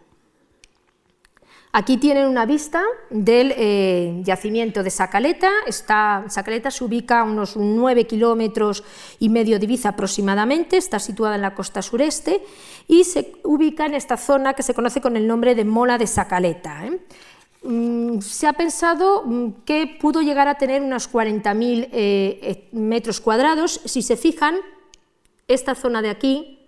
Aquí 1.78 1.98
tienen 1.98 2.26
una 2.26 2.46
vista 2.46 2.82
del 3.10 3.52
eh, 3.54 4.22
yacimiento 4.24 4.82
de 4.82 4.88
Sacaleta. 4.88 5.50
Sacaleta 5.68 6.70
se 6.70 6.82
ubica 6.82 7.20
a 7.20 7.24
unos 7.24 7.54
9 7.54 8.06
kilómetros 8.06 8.82
y 9.18 9.28
medio 9.28 9.58
de 9.58 9.66
Ibiza 9.66 9.90
aproximadamente, 9.90 10.78
está 10.78 10.98
situada 10.98 11.34
en 11.34 11.42
la 11.42 11.54
costa 11.54 11.82
sureste 11.82 12.42
y 12.88 13.04
se 13.04 13.34
ubica 13.44 13.84
en 13.84 13.92
esta 13.92 14.16
zona 14.16 14.54
que 14.54 14.62
se 14.62 14.72
conoce 14.72 15.02
con 15.02 15.18
el 15.18 15.26
nombre 15.26 15.54
de 15.54 15.66
Mola 15.66 15.98
de 15.98 16.06
Sacaleta. 16.06 16.86
¿eh? 16.86 16.98
Mm, 17.62 18.20
se 18.22 18.46
ha 18.46 18.54
pensado 18.54 19.24
mm, 19.26 19.48
que 19.66 19.98
pudo 20.00 20.22
llegar 20.22 20.48
a 20.48 20.54
tener 20.54 20.80
unos 20.80 21.12
40.000 21.12 21.90
eh, 21.92 22.68
metros 22.72 23.20
cuadrados. 23.20 23.82
Si 23.84 24.00
se 24.00 24.16
fijan, 24.16 24.56
esta 25.46 25.74
zona 25.74 26.00
de 26.00 26.08
aquí, 26.08 26.58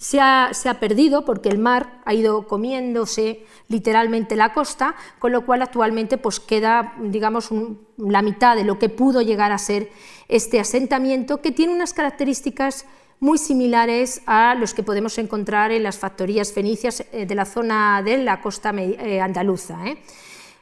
se 0.00 0.18
ha, 0.18 0.80
perdido 0.80 1.26
porque 1.26 1.50
el 1.50 1.58
mar 1.58 2.00
ha 2.06 2.14
ido 2.14 2.46
comiéndose 2.46 3.44
literalmente 3.68 4.34
la 4.34 4.54
costa, 4.54 4.94
con 5.18 5.30
lo 5.30 5.44
cual 5.44 5.60
actualmente 5.60 6.16
pues, 6.16 6.40
queda 6.40 6.94
digamos, 6.98 7.50
la 7.98 8.22
mitad 8.22 8.56
de 8.56 8.64
lo 8.64 8.78
que 8.78 8.88
pudo 8.88 9.20
llegar 9.20 9.52
a 9.52 9.58
ser 9.58 9.90
este 10.28 10.58
asentamiento, 10.58 11.42
que 11.42 11.52
tiene 11.52 11.74
unas 11.74 11.92
características 11.92 12.86
muy 13.18 13.36
similares 13.36 14.22
a 14.24 14.54
los 14.54 14.72
que 14.72 14.82
podemos 14.82 15.18
encontrar 15.18 15.70
en 15.70 15.82
las 15.82 15.98
factorías 15.98 16.50
fenicias 16.50 17.04
eh, 17.12 17.26
de 17.26 17.34
la 17.34 17.44
zona 17.44 18.02
de 18.02 18.24
la 18.24 18.40
costa 18.40 18.72
eh, 18.78 19.20
andaluza, 19.20 19.86
¿eh? 19.86 19.98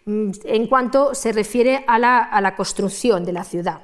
mm, 0.05 0.31
en 0.47 0.67
cuanto 0.67 1.15
se 1.15 1.31
refiere 1.31 1.85
a 1.87 1.97
la, 2.01 2.55
construcción 2.57 3.25
de 3.25 3.33
la 3.33 3.45
ciudad. 3.45 3.83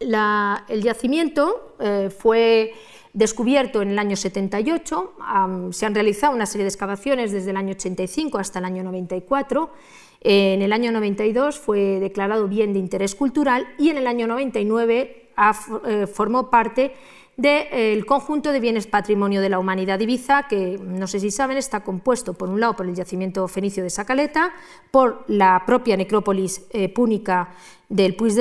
el 0.00 0.82
yacimiento 0.82 1.76
fue 2.18 2.74
descubierto 3.12 3.82
en 3.82 3.90
el 3.90 3.98
año 3.98 4.16
78, 4.16 5.14
se 5.72 5.86
han 5.86 5.94
realizado 5.94 6.34
una 6.34 6.46
serie 6.46 6.64
de 6.64 6.68
excavaciones 6.68 7.32
desde 7.32 7.50
el 7.50 7.56
año 7.56 7.72
85 7.72 8.38
hasta 8.38 8.58
el 8.58 8.64
año 8.64 8.82
94, 8.84 9.70
en 10.22 10.62
el 10.62 10.72
año 10.72 10.92
92 10.92 11.58
fue 11.58 11.98
declarado 11.98 12.46
bien 12.46 12.72
de 12.72 12.78
interés 12.78 13.14
cultural 13.14 13.66
y 13.78 13.88
en 13.88 13.96
el 13.96 14.06
año 14.06 14.26
99 14.26 15.30
eh, 15.86 16.06
formó 16.06 16.50
parte 16.50 16.92
del 17.36 18.04
conjunto 18.04 18.52
de 18.52 18.60
bienes 18.60 18.86
patrimonio 18.86 19.40
de 19.40 19.48
la 19.48 19.58
humanidad 19.58 19.96
de 19.96 20.04
Ibiza, 20.04 20.46
que 20.46 20.78
no 20.78 21.06
sé 21.06 21.20
si 21.20 21.30
saben, 21.30 21.56
está 21.56 21.82
compuesto 21.82 22.34
por 22.34 22.50
un 22.50 22.60
lado 22.60 22.76
por 22.76 22.86
el 22.86 22.94
yacimiento 22.94 23.48
fenicio 23.48 23.82
de 23.82 23.88
Sacaleta, 23.88 24.52
por 24.90 25.24
la 25.26 25.62
propia 25.64 25.96
necrópolis 25.96 26.66
eh, 26.70 26.90
púnica 26.90 27.54
del 27.88 28.14
Puig 28.14 28.34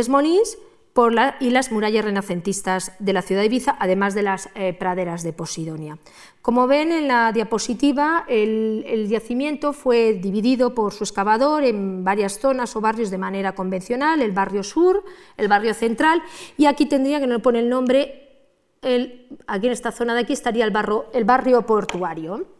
y 1.39 1.51
las 1.51 1.71
murallas 1.71 2.03
renacentistas 2.03 2.91
de 2.99 3.13
la 3.13 3.21
ciudad 3.21 3.41
de 3.41 3.47
Ibiza, 3.47 3.77
además 3.79 4.15
de 4.15 4.23
las 4.23 4.49
eh, 4.55 4.73
praderas 4.73 5.23
de 5.23 5.31
Posidonia. 5.31 5.97
Como 6.41 6.67
ven 6.67 6.91
en 6.91 7.07
la 7.07 7.31
diapositiva, 7.31 8.25
el, 8.27 9.07
yacimiento 9.07 9.71
fue 9.71 10.13
dividido 10.13 10.75
por 10.75 10.91
su 10.91 11.05
excavador 11.05 11.63
en 11.63 12.03
varias 12.03 12.39
zonas 12.39 12.75
o 12.75 12.81
barrios 12.81 13.11
de 13.11 13.17
manera 13.17 13.53
convencional, 13.53 14.21
el 14.21 14.33
barrio 14.33 14.61
sur, 14.61 15.03
el 15.37 15.47
barrio 15.47 15.73
central, 15.73 16.21
y 16.57 16.65
aquí 16.65 16.85
tendría 16.85 17.21
que 17.21 17.27
no 17.27 17.41
el 17.49 17.69
nombre 17.69 18.25
aquí 19.47 19.67
en 19.67 19.71
esta 19.71 19.91
zona 19.91 20.13
de 20.15 20.21
aquí 20.21 20.33
estaría 20.33 20.65
el, 20.65 20.73
el 21.13 21.23
barrio 21.23 21.65
portuario. 21.65 22.58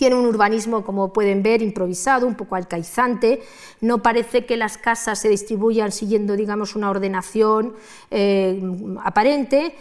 Tiene 0.00 0.16
un 0.16 0.24
urbanismo, 0.24 0.82
como 0.82 1.12
pueden 1.12 1.42
ver, 1.42 1.60
improvisado, 1.60 2.26
un 2.26 2.34
poco 2.34 2.56
alcaizante. 2.56 3.42
No 3.82 4.02
parece 4.02 4.46
que 4.46 4.56
las 4.56 4.78
casas 4.78 5.18
se 5.18 5.28
distribuyan 5.28 5.92
siguiendo, 5.92 6.36
digamos, 6.36 6.74
una 6.74 6.88
ordenación 6.88 7.74
eh, 8.10 8.62
aparente. 9.04 9.74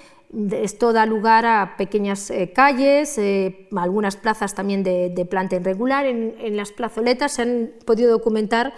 Esto 0.51 0.91
da 0.91 1.05
lugar 1.05 1.45
a 1.45 1.77
pequeñas 1.77 2.31
eh, 2.31 2.51
calles, 2.53 3.17
eh, 3.17 3.69
algunas 3.77 4.17
plazas 4.17 4.53
también 4.55 4.83
de, 4.83 5.25
planta 5.29 5.55
irregular. 5.55 6.05
En, 6.05 6.35
en, 6.41 6.57
las 6.57 6.73
plazoletas 6.73 7.31
se 7.35 7.43
han 7.43 7.71
podido 7.85 8.11
documentar 8.11 8.73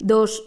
dos 0.00 0.42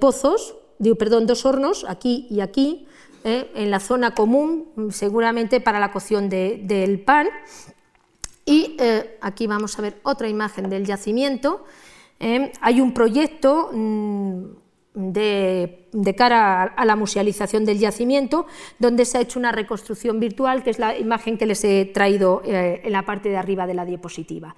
pozos, 0.00 0.56
perdón, 0.98 1.26
dos 1.26 1.44
hornos, 1.44 1.84
aquí 1.86 2.26
y 2.30 2.40
aquí, 2.40 2.86
en 3.24 3.70
la 3.70 3.80
zona 3.80 4.14
común, 4.14 4.68
seguramente 4.90 5.60
para 5.60 5.78
la 5.78 5.92
cocción 5.92 6.30
del 6.30 7.00
pan. 7.00 7.28
Y 8.44 8.76
eh, 8.78 9.18
aquí 9.20 9.46
vamos 9.46 9.78
a 9.78 9.82
ver 9.82 10.00
otra 10.02 10.28
imagen 10.28 10.70
del 10.70 10.86
yacimiento. 10.86 11.64
Eh, 12.18 12.52
hay 12.60 12.80
un 12.80 12.92
proyecto 12.92 13.70
mm, 13.72 14.44
de, 14.94 16.14
cara 16.16 16.62
a, 16.62 16.84
la 16.84 16.96
musealización 16.96 17.64
del 17.64 17.78
yacimiento, 17.78 18.46
donde 18.78 19.04
se 19.04 19.18
ha 19.18 19.20
hecho 19.20 19.38
una 19.38 19.52
reconstrucción 19.52 20.20
virtual, 20.20 20.62
que 20.62 20.70
es 20.70 20.78
la 20.78 20.98
imagen 20.98 21.38
que 21.38 21.46
les 21.46 21.62
he 21.64 21.86
traído 21.86 22.42
eh, 22.44 22.82
en 22.84 22.92
la 22.92 23.04
parte 23.04 23.28
de 23.28 23.36
arriba 23.36 23.66
de 23.66 23.74
la 23.74 23.84
diapositiva. 23.84 24.56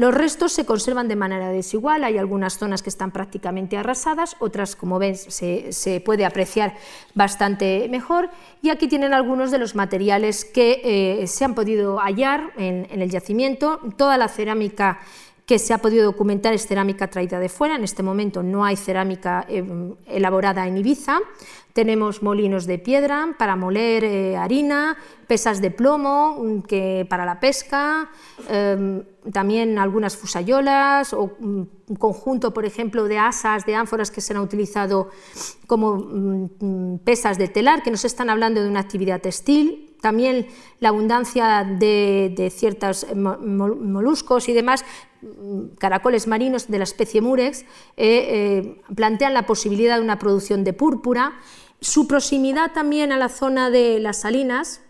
Los 0.00 0.14
restos 0.14 0.52
se 0.52 0.64
conservan 0.64 1.08
de 1.08 1.14
manera 1.14 1.50
desigual, 1.50 2.04
hay 2.04 2.16
algunas 2.16 2.56
zonas 2.56 2.82
que 2.82 2.88
están 2.88 3.10
prácticamente 3.10 3.76
arrasadas, 3.76 4.34
otras, 4.38 4.74
como 4.74 4.98
ven, 4.98 5.14
se, 5.14 6.02
puede 6.02 6.24
apreciar 6.24 6.74
bastante 7.14 7.86
mejor, 7.90 8.30
y 8.62 8.70
aquí 8.70 8.88
tienen 8.88 9.12
algunos 9.12 9.50
de 9.50 9.58
los 9.58 9.74
materiales 9.74 10.46
que 10.46 10.80
eh, 10.84 11.26
se 11.26 11.44
han 11.44 11.54
podido 11.54 11.98
hallar 11.98 12.50
en, 12.56 12.86
el 12.90 13.10
yacimiento, 13.10 13.78
toda 13.98 14.16
la 14.16 14.28
cerámica 14.28 15.00
que 15.44 15.58
se 15.58 15.74
ha 15.74 15.78
podido 15.78 16.04
documentar 16.04 16.54
es 16.54 16.66
cerámica 16.66 17.08
traída 17.08 17.38
de 17.38 17.50
fuera, 17.50 17.74
en 17.74 17.84
este 17.84 18.02
momento 18.02 18.42
no 18.42 18.64
hay 18.64 18.76
cerámica 18.76 19.44
eh, 19.50 19.62
elaborada 20.06 20.66
en 20.66 20.78
Ibiza, 20.78 21.18
tenemos 21.72 22.22
molinos 22.22 22.66
de 22.66 22.78
piedra 22.78 23.34
para 23.38 23.56
moler 23.56 24.04
eh, 24.04 24.36
harina, 24.36 24.96
pesas 25.26 25.60
de 25.60 25.70
plomo 25.70 26.36
mm, 26.38 26.62
que, 26.62 27.06
para 27.08 27.24
la 27.24 27.40
pesca, 27.40 28.10
em, 28.48 29.02
también 29.32 29.78
algunas 29.78 30.16
fusayolas 30.16 31.12
o 31.12 31.32
mm, 31.38 31.62
un 31.88 31.96
conjunto, 31.96 32.52
por 32.52 32.64
ejemplo, 32.64 33.04
de 33.04 33.18
asas, 33.18 33.66
de 33.66 33.74
ánforas 33.74 34.10
que 34.10 34.20
se 34.20 34.32
han 34.32 34.40
utilizado 34.40 35.10
como 35.66 35.96
mm, 35.96 36.98
pesas 37.04 37.38
de 37.38 37.48
telar, 37.48 37.82
que 37.82 37.90
nos 37.90 38.04
están 38.04 38.30
hablando 38.30 38.62
de 38.62 38.68
una 38.68 38.80
actividad 38.80 39.20
textil. 39.20 39.89
También 40.00 40.46
la 40.78 40.88
abundancia 40.88 41.64
de, 41.64 42.52
ciertos 42.54 43.06
moluscos 43.14 44.48
y 44.48 44.52
demás, 44.52 44.84
caracoles 45.78 46.26
marinos 46.26 46.68
de 46.68 46.78
la 46.78 46.84
especie 46.84 47.20
murex, 47.20 47.62
eh, 47.62 47.66
eh, 47.96 48.82
plantean 48.94 49.34
la 49.34 49.46
posibilidad 49.46 49.96
de 49.96 50.02
una 50.02 50.18
producción 50.18 50.64
de 50.64 50.72
púrpura. 50.72 51.34
Su 51.80 52.06
proximidad 52.06 52.72
también 52.72 53.12
a 53.12 53.18
la 53.18 53.28
zona 53.28 53.70
de 53.70 54.00
las 54.00 54.20
salinas, 54.20 54.82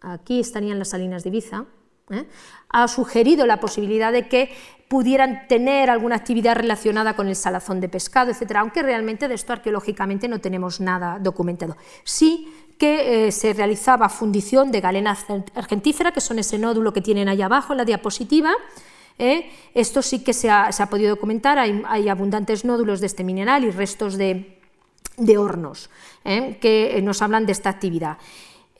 aquí 0.00 0.40
estarían 0.40 0.78
las 0.78 0.90
salinas 0.90 1.24
de 1.24 1.30
Ibiza, 1.30 1.64
¿eh? 2.10 2.26
ha 2.68 2.88
sugerido 2.88 3.46
la 3.46 3.60
posibilidad 3.60 4.12
de 4.12 4.28
que 4.28 4.50
pudieran 4.88 5.48
tener 5.48 5.88
alguna 5.88 6.16
actividad 6.16 6.54
relacionada 6.54 7.16
con 7.16 7.26
el 7.26 7.34
salazón 7.34 7.80
de 7.80 7.88
pescado, 7.88 8.30
etc., 8.30 8.56
aunque 8.56 8.82
realmente 8.82 9.26
de 9.26 9.34
esto 9.34 9.54
arqueológicamente 9.54 10.28
no 10.28 10.40
tenemos 10.40 10.80
nada 10.80 11.18
documentado. 11.18 11.76
Sí 12.04 12.52
que 12.82 13.28
eh, 13.28 13.30
se 13.30 13.52
realizaba 13.52 14.08
fundición 14.08 14.72
de 14.72 14.80
galena 14.80 15.16
argentífera, 15.54 16.10
que 16.10 16.20
son 16.20 16.40
ese 16.40 16.58
nódulo 16.58 16.92
que 16.92 17.00
tienen 17.00 17.28
ahí 17.28 17.40
abajo 17.40 17.72
en 17.72 17.76
la 17.76 17.84
diapositiva, 17.84 18.50
¿eh? 19.20 19.48
esto 19.72 20.02
sí 20.02 20.24
que 20.24 20.32
se 20.32 20.50
ha, 20.50 20.88
podido 20.90 21.10
documentar, 21.10 21.60
hay, 21.60 22.08
abundantes 22.08 22.64
nódulos 22.64 22.98
de 22.98 23.06
este 23.06 23.22
mineral 23.22 23.62
y 23.62 23.70
restos 23.70 24.18
de, 24.18 24.58
hornos. 25.38 25.90
¿eh? 26.24 26.58
que 26.60 27.00
nos 27.04 27.22
hablan 27.22 27.46
de 27.46 27.52
esta 27.52 27.70
actividad. 27.70 28.18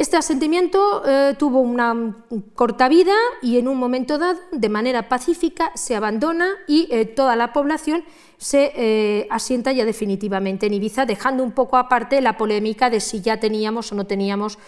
Este 0.02 0.16
asentamiento 0.16 1.04
eh, 1.06 1.36
tuvo 1.38 1.60
una 1.60 2.16
corta 2.56 2.88
vida 2.88 3.14
y 3.40 3.58
en 3.58 3.68
un 3.68 3.78
momento 3.78 4.18
dado, 4.18 4.40
de 4.50 4.68
manera 4.68 5.08
pacífica, 5.08 5.70
se 5.76 5.94
abandona 5.94 6.48
y 6.66 6.88
eh, 6.90 7.04
toda 7.04 7.36
la 7.36 7.52
población 7.52 8.02
se 8.36 9.28
asienta 9.30 9.70
ya 9.70 9.84
definitivamente 9.84 10.66
en 10.66 10.74
Ibiza, 10.74 11.06
dejando 11.06 11.44
un 11.44 11.52
poco 11.52 11.76
aparte 11.76 12.20
la 12.20 12.36
polémica 12.36 12.90
de 12.90 12.98
si 12.98 13.20
ya 13.20 13.38
teníamos 13.38 13.92
o 13.92 13.94
no 13.94 14.04
teníamos 14.04 14.58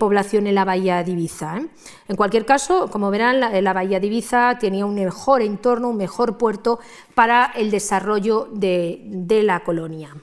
población 0.00 0.48
en 0.48 0.56
la 0.56 0.64
bahía 0.64 1.04
de 1.04 1.12
Ibiza. 1.12 1.60
En 2.08 2.16
cualquier 2.16 2.44
caso, 2.44 2.90
como 2.90 3.12
verán, 3.12 3.38
la, 3.38 3.72
bahía 3.72 4.00
de 4.00 4.08
Ibiza 4.08 4.58
tenía 4.58 4.84
un 4.84 4.96
mejor 4.96 5.42
entorno, 5.42 5.90
un 5.90 5.96
mejor 5.96 6.36
puerto 6.38 6.80
para 7.14 7.52
el 7.54 7.70
desarrollo 7.70 8.48
de 8.50 9.40
la 9.44 9.60
colonia. 9.60 10.16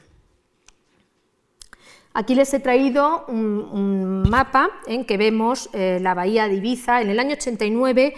Aquí 2.13 2.35
les 2.35 2.53
he 2.53 2.59
traído 2.59 3.25
un, 3.27 4.23
mapa 4.29 4.69
en 4.85 5.05
que 5.05 5.15
vemos 5.15 5.69
eh, 5.71 5.99
la 6.01 6.13
bahía 6.13 6.47
de 6.47 6.55
Ibiza. 6.55 7.01
En 7.01 7.09
el 7.09 7.19
año 7.19 7.33
89, 7.33 8.13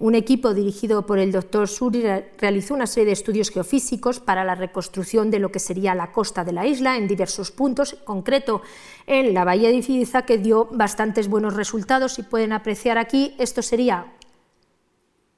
un 0.00 0.14
equipo 0.14 0.52
dirigido 0.52 1.06
por 1.06 1.18
el 1.18 1.32
doctor 1.32 1.66
Suri 1.66 2.04
realizó 2.38 2.74
una 2.74 2.86
serie 2.86 3.06
de 3.06 3.12
estudios 3.12 3.50
geofísicos 3.50 4.20
para 4.20 4.44
la 4.44 4.54
reconstrucción 4.54 5.30
de 5.30 5.38
lo 5.38 5.50
que 5.50 5.60
sería 5.60 5.94
la 5.94 6.12
costa 6.12 6.44
de 6.44 6.52
la 6.52 6.66
isla 6.66 6.96
en 6.98 7.08
diversos 7.08 7.50
puntos, 7.50 7.94
en 7.94 8.04
concreto 8.04 8.60
en 9.06 9.32
la 9.32 9.44
bahía 9.44 9.70
de 9.70 9.76
Ibiza, 9.76 10.22
que 10.22 10.36
dio 10.36 10.68
bastantes 10.70 11.28
buenos 11.28 11.54
resultados. 11.54 12.12
Si 12.12 12.22
pueden 12.22 12.52
apreciar 12.52 12.98
aquí, 12.98 13.34
esto 13.38 13.62
sería 13.62 14.12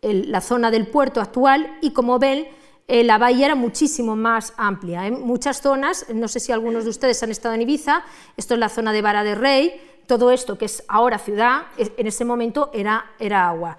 la 0.03 0.41
zona 0.41 0.71
del 0.71 0.89
puerto 0.89 1.21
actual 1.21 1.79
y 1.81 1.93
como 1.93 2.19
ven, 2.19 2.49
eh, 2.93 3.05
la 3.05 3.19
bahía 3.19 3.47
era 3.47 3.55
muchísimo 3.55 4.17
más 4.17 4.53
amplia. 4.57 5.07
En 5.07 5.21
muchas 5.21 5.61
zonas, 5.61 6.07
no 6.13 6.27
sé 6.27 6.41
si 6.41 6.51
algunos 6.51 6.83
de 6.83 6.91
ustedes 6.91 7.23
han 7.23 7.31
estado 7.31 7.55
en 7.55 7.63
Ibiza, 7.63 8.03
esto 8.37 8.55
es 8.55 8.61
la 8.61 8.69
zona 8.69 8.93
de 8.93 9.01
Vara 9.01 9.23
de 9.23 9.37
Rey, 9.37 9.81
todo 10.09 10.33
esto 10.33 10.59
que 10.59 10.65
es 10.65 10.83
ahora 10.89 11.21
ciudad, 11.21 11.67
en 11.79 12.07
ese 12.09 12.25
momento 12.25 12.69
era, 12.75 13.13
era 13.21 13.49
agua. 13.49 13.79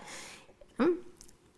¿Mm? 0.77 0.91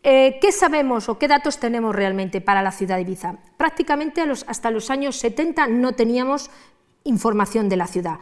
Eh, 0.01 0.39
¿Qué 0.41 0.51
sabemos 0.51 1.07
o 1.09 1.19
qué 1.19 1.27
datos 1.27 1.59
tenemos 1.59 1.93
realmente 1.95 2.41
para 2.41 2.63
la 2.63 2.71
ciudad 2.71 2.95
de 2.95 3.03
Ibiza? 3.03 3.35
Prácticamente 3.55 4.23
hasta 4.47 4.71
los 4.71 4.89
años 4.89 5.17
70 5.17 5.67
no 5.67 5.91
teníamos 5.91 6.49
información 7.03 7.69
de 7.69 7.77
la 7.77 7.85
ciudad. 7.85 8.17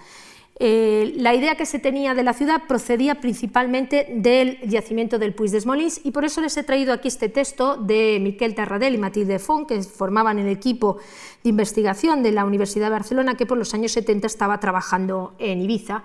Eh, 0.60 1.14
la 1.18 1.34
idea 1.34 1.56
que 1.56 1.66
se 1.66 1.80
tenía 1.80 2.14
de 2.14 2.24
la 2.24 2.34
ciudad 2.34 2.64
procedía 2.68 3.16
principalmente 3.16 4.08
del 4.10 4.60
yacimiento 4.62 5.18
del 5.18 5.34
Puig 5.34 5.50
des 5.50 5.66
Molins 5.66 6.02
y 6.04 6.12
por 6.12 6.24
eso 6.24 6.40
les 6.40 6.56
he 6.56 6.64
traído 6.64 6.94
aquí 6.94 7.08
este 7.08 7.30
texto 7.30 7.78
de 7.78 8.20
Miquel 8.22 8.54
Tarradell 8.54 8.94
y 8.94 8.98
Matilde 9.00 9.40
Font, 9.40 9.68
que 9.68 9.82
formaban 9.82 10.38
el 10.38 10.48
equipo 10.48 10.98
de 11.44 11.50
investigación 11.50 12.22
de 12.22 12.32
la 12.32 12.46
Universidad 12.46 12.88
de 12.88 12.92
Barcelona, 12.92 13.36
que 13.36 13.48
por 13.48 13.58
los 13.58 13.74
años 13.74 13.94
70 13.94 14.28
estaba 14.28 14.60
trabajando 14.60 15.34
en 15.40 15.62
Ibiza 15.62 16.04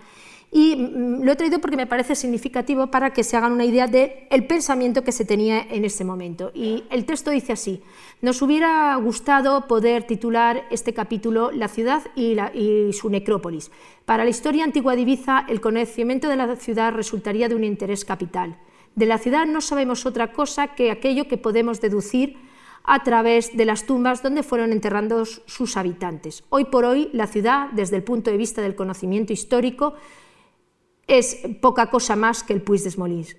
y 0.50 0.76
mm, 0.76 1.22
lo 1.22 1.32
he 1.32 1.36
traído 1.36 1.60
porque 1.60 1.76
me 1.76 1.86
parece 1.86 2.14
significativo 2.14 2.88
para 2.88 3.12
que 3.12 3.24
se 3.24 3.36
hagan 3.36 3.52
una 3.52 3.64
idea 3.64 3.86
del 3.86 4.12
el 4.30 4.46
pensamiento 4.46 5.04
que 5.04 5.12
se 5.12 5.24
tenía 5.24 5.60
en 5.60 5.84
ese 5.84 6.04
momento. 6.04 6.50
Y 6.54 6.84
el 6.90 7.04
texto 7.04 7.30
dice 7.30 7.52
así, 7.52 7.82
nos 8.22 8.40
hubiera 8.42 8.94
gustado 8.96 9.66
poder 9.66 10.04
titular 10.04 10.64
este 10.70 10.94
capítulo 10.94 11.50
La 11.50 11.68
ciudad 11.68 12.02
y, 12.14 12.36
y 12.54 12.92
su 12.92 13.10
necrópolis. 13.10 13.70
Para 14.04 14.24
la 14.24 14.30
historia 14.30 14.64
antigua 14.64 14.94
de 14.94 15.02
Ibiza, 15.02 15.44
el 15.48 15.60
conocimiento 15.60 16.28
de 16.28 16.36
la 16.36 16.56
ciudad 16.56 16.92
resultaría 16.92 17.48
de 17.48 17.56
un 17.56 17.64
interés 17.64 18.04
capital. 18.04 18.56
De 18.94 19.06
la 19.06 19.18
ciudad 19.18 19.46
no 19.46 19.60
sabemos 19.60 20.06
otra 20.06 20.32
cosa 20.32 20.68
que 20.68 20.90
aquello 20.90 21.28
que 21.28 21.36
podemos 21.36 21.80
deducir 21.80 22.38
a 22.86 23.02
través 23.02 23.56
de 23.56 23.64
las 23.64 23.84
tumbas 23.84 24.22
donde 24.22 24.44
fueron 24.44 24.72
enterrados 24.72 25.42
sus 25.46 25.76
habitantes. 25.76 26.44
Hoy 26.48 26.66
por 26.66 26.84
hoy, 26.84 27.10
la 27.12 27.26
ciudad, 27.26 27.68
desde 27.72 27.96
el 27.96 28.04
punto 28.04 28.30
de 28.30 28.36
vista 28.36 28.62
del 28.62 28.76
conocimiento 28.76 29.32
histórico, 29.32 29.94
es 31.06 31.38
poca 31.60 31.90
cosa 31.90 32.16
más 32.16 32.42
que 32.42 32.52
el 32.52 32.62
Puig 32.62 32.82
des 32.82 32.98
Molins. 32.98 33.36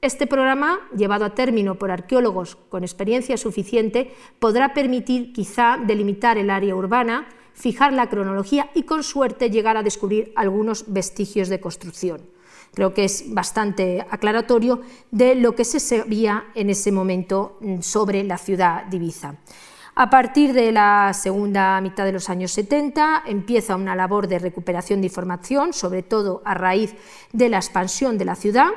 Este 0.00 0.26
programa, 0.26 0.80
llevado 0.96 1.24
a 1.24 1.34
término 1.34 1.78
por 1.78 1.90
arqueólogos 1.90 2.56
con 2.56 2.82
experiencia 2.82 3.36
suficiente, 3.36 4.12
podrá 4.38 4.74
permitir 4.74 5.32
quizá 5.32 5.78
delimitar 5.78 6.36
el 6.38 6.50
área 6.50 6.74
urbana, 6.74 7.28
fijar 7.54 7.92
la 7.92 8.08
cronología 8.08 8.70
y 8.74 8.82
con 8.82 9.02
suerte 9.02 9.50
llegar 9.50 9.76
a 9.76 9.82
descubrir 9.82 10.32
algunos 10.36 10.92
vestigios 10.92 11.48
de 11.48 11.60
construcción. 11.60 12.20
Creo 12.74 12.92
que 12.92 13.04
es 13.04 13.32
bastante 13.32 14.04
aclaratorio 14.10 14.80
de 15.10 15.36
lo 15.36 15.54
que 15.54 15.64
se 15.64 15.78
sabía 15.78 16.46
en 16.54 16.70
ese 16.70 16.90
momento 16.90 17.58
sobre 17.80 18.24
la 18.24 18.36
ciudad 18.36 18.84
de 18.84 18.96
Ibiza. 18.96 19.36
A 19.96 20.10
partir 20.10 20.52
de 20.52 20.72
la 20.72 21.12
segunda 21.14 21.80
mitad 21.80 22.04
de 22.04 22.10
los 22.10 22.28
años 22.28 22.50
70 22.50 23.22
empieza 23.26 23.76
una 23.76 23.94
labor 23.94 24.26
de 24.26 24.40
recuperación 24.40 25.00
de 25.00 25.06
información, 25.06 25.72
sobre 25.72 26.02
todo 26.02 26.42
a 26.44 26.54
raíz 26.54 26.94
de 27.32 27.48
la 27.48 27.58
expansión 27.58 28.18
de 28.18 28.24
la 28.24 28.34
ciudad. 28.34 28.70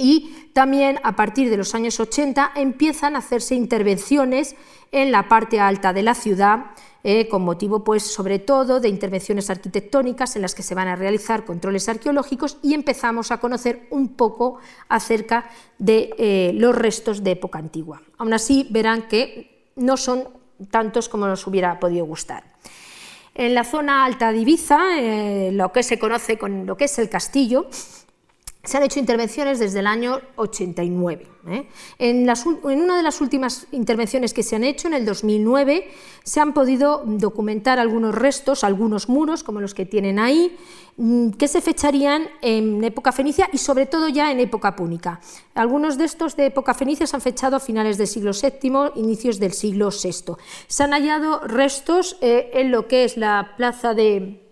y 0.00 0.50
también 0.52 1.00
a 1.02 1.16
partir 1.16 1.50
de 1.50 1.56
los 1.56 1.74
años 1.74 1.98
80 1.98 2.52
empiezan 2.54 3.16
a 3.16 3.18
hacerse 3.18 3.56
intervenciones 3.56 4.54
en 4.92 5.10
la 5.10 5.28
parte 5.28 5.58
alta 5.58 5.92
de 5.92 6.04
la 6.04 6.14
ciudad, 6.14 6.66
eh, 7.02 7.26
con 7.28 7.42
motivo, 7.42 7.82
pues, 7.82 8.04
sobre 8.04 8.38
todo, 8.38 8.78
de 8.78 8.88
intervenciones 8.88 9.50
arquitectónicas 9.50 10.36
en 10.36 10.42
las 10.42 10.54
que 10.54 10.62
se 10.62 10.76
van 10.76 10.86
a 10.86 10.94
realizar 10.94 11.44
controles 11.44 11.88
arqueológicos 11.88 12.58
y 12.62 12.74
empezamos 12.74 13.32
a 13.32 13.38
conocer 13.38 13.88
un 13.90 14.10
poco 14.10 14.58
acerca 14.88 15.50
de 15.78 16.14
eh, 16.16 16.52
los 16.54 16.76
restos 16.76 17.24
de 17.24 17.32
época 17.32 17.58
antigua. 17.58 18.00
Aún 18.18 18.32
así, 18.32 18.68
verán 18.70 19.08
que 19.08 19.57
no 19.78 19.96
son 19.96 20.28
tantos 20.70 21.08
como 21.08 21.26
nos 21.26 21.46
hubiera 21.46 21.78
podido 21.78 22.04
gustar. 22.04 22.44
En 23.34 23.54
la 23.54 23.64
zona 23.64 24.04
alta 24.04 24.32
de 24.32 24.38
Ibiza, 24.38 24.98
eh, 24.98 25.50
lo 25.52 25.72
que 25.72 25.82
se 25.82 25.98
conoce 25.98 26.38
con 26.38 26.66
lo 26.66 26.76
que 26.76 26.84
es 26.84 26.98
el 26.98 27.08
castillo, 27.08 27.68
se 28.64 28.76
han 28.76 28.82
hecho 28.82 28.98
intervenciones 28.98 29.58
desde 29.58 29.78
el 29.78 29.86
año 29.86 30.20
89. 30.36 31.26
¿eh? 31.46 31.68
En, 31.98 32.28
una 32.62 32.96
de 32.96 33.02
las 33.02 33.20
últimas 33.20 33.66
intervenciones 33.70 34.34
que 34.34 34.42
se 34.42 34.56
han 34.56 34.64
hecho, 34.64 34.88
en 34.88 34.94
el 34.94 35.06
2009, 35.06 35.88
se 36.24 36.40
han 36.40 36.52
podido 36.52 37.02
documentar 37.06 37.78
algunos 37.78 38.14
restos, 38.14 38.64
algunos 38.64 39.08
muros, 39.08 39.44
como 39.44 39.60
los 39.60 39.74
que 39.74 39.86
tienen 39.86 40.18
ahí, 40.18 40.56
mm, 40.96 41.30
que 41.30 41.46
se 41.46 41.60
fecharían 41.60 42.28
en 42.42 42.82
época 42.82 43.12
fenicia 43.12 43.48
y 43.52 43.58
sobre 43.58 43.86
todo 43.86 44.08
ya 44.08 44.32
en 44.32 44.40
época 44.40 44.74
púnica. 44.74 45.20
Algunos 45.54 45.96
de 45.96 46.04
estos 46.04 46.36
de 46.36 46.46
época 46.46 46.74
fenicia 46.74 47.06
se 47.06 47.16
han 47.16 47.22
fechado 47.22 47.56
a 47.56 47.60
finales 47.60 47.96
del 47.96 48.08
siglo 48.08 48.32
VII, 48.32 49.00
inicios 49.00 49.38
del 49.38 49.52
siglo 49.52 49.90
VI. 49.90 50.34
Se 50.66 50.82
han 50.82 50.90
hallado 50.90 51.40
restos 51.46 52.18
eh, 52.20 52.50
en 52.54 52.72
lo 52.72 52.88
que 52.88 53.04
es 53.04 53.16
la 53.16 53.54
plaza 53.56 53.94
de 53.94 54.47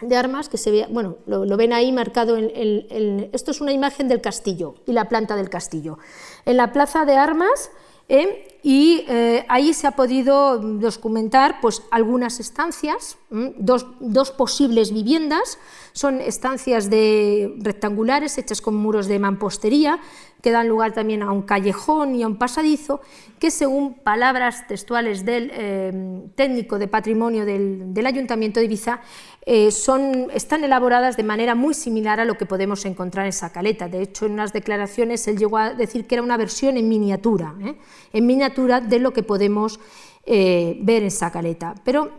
de 0.00 0.16
armas 0.16 0.48
que 0.48 0.58
se 0.58 0.70
ve, 0.70 0.86
bueno, 0.90 1.16
lo, 1.26 1.56
ven 1.56 1.72
ahí 1.72 1.90
marcado 1.90 2.36
en, 2.36 2.50
el 2.54 3.30
esto 3.32 3.50
es 3.50 3.60
una 3.60 3.72
imagen 3.72 4.08
del 4.08 4.20
castillo 4.20 4.74
y 4.86 4.92
la 4.92 5.08
planta 5.08 5.36
del 5.36 5.48
castillo. 5.48 5.98
En 6.44 6.56
la 6.56 6.72
plaza 6.72 7.04
de 7.04 7.16
armas 7.16 7.70
¿eh? 8.08 8.55
Y 8.68 9.04
eh, 9.06 9.44
ahí 9.48 9.72
se 9.72 9.86
ha 9.86 9.92
podido 9.92 10.58
documentar 10.58 11.60
pues, 11.60 11.84
algunas 11.92 12.40
estancias, 12.40 13.16
dos, 13.30 13.86
dos, 14.00 14.32
posibles 14.32 14.92
viviendas, 14.92 15.60
son 15.92 16.20
estancias 16.20 16.90
de 16.90 17.54
rectangulares 17.58 18.38
hechas 18.38 18.60
con 18.60 18.74
muros 18.74 19.06
de 19.06 19.20
mampostería 19.20 20.00
que 20.46 20.52
dan 20.52 20.68
lugar 20.68 20.92
también 20.92 21.22
a 21.22 21.32
un 21.32 21.42
callejón 21.42 22.14
y 22.14 22.22
a 22.22 22.26
un 22.28 22.36
pasadizo, 22.36 23.00
que 23.40 23.50
según 23.50 23.94
palabras 23.94 24.66
textuales 24.68 25.24
del 25.24 25.50
eh, 25.52 26.22
técnico 26.36 26.78
de 26.78 26.86
patrimonio 26.86 27.44
del, 27.44 28.06
Ayuntamiento 28.06 28.60
de 28.60 28.66
Ibiza, 28.66 29.00
eh, 29.44 29.72
son, 29.72 30.28
están 30.32 30.62
elaboradas 30.62 31.16
de 31.16 31.24
manera 31.24 31.56
muy 31.56 31.74
similar 31.74 32.20
a 32.20 32.24
lo 32.24 32.36
que 32.38 32.46
podemos 32.46 32.84
encontrar 32.84 33.26
en 33.26 33.32
Sacaleta. 33.32 33.88
De 33.88 34.02
hecho, 34.02 34.26
en 34.26 34.34
unas 34.34 34.52
declaraciones 34.52 35.26
él 35.26 35.36
llegó 35.36 35.58
a 35.58 35.74
decir 35.74 36.06
que 36.06 36.14
era 36.14 36.22
una 36.22 36.36
versión 36.36 36.76
en 36.76 36.88
miniatura, 36.88 37.52
¿eh? 37.64 37.74
en 38.12 38.26
miniatura 38.26 38.55
de 38.56 38.98
lo 38.98 39.12
que 39.12 39.22
podemos 39.22 39.78
ver 40.26 41.02
en 41.02 41.10
Sacaleta. 41.10 41.74
Pero 41.84 42.10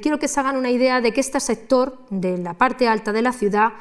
quiero 0.00 0.18
que 0.18 0.28
se 0.28 0.38
hagan 0.38 0.56
una 0.56 0.70
idea 0.70 1.00
de 1.00 1.12
que 1.12 1.20
este 1.20 1.40
sector 1.40 1.98
de 2.10 2.38
la 2.38 2.54
parte 2.54 2.86
alta 2.86 3.12
de 3.12 3.22
la 3.22 3.32
ciudad 3.32 3.72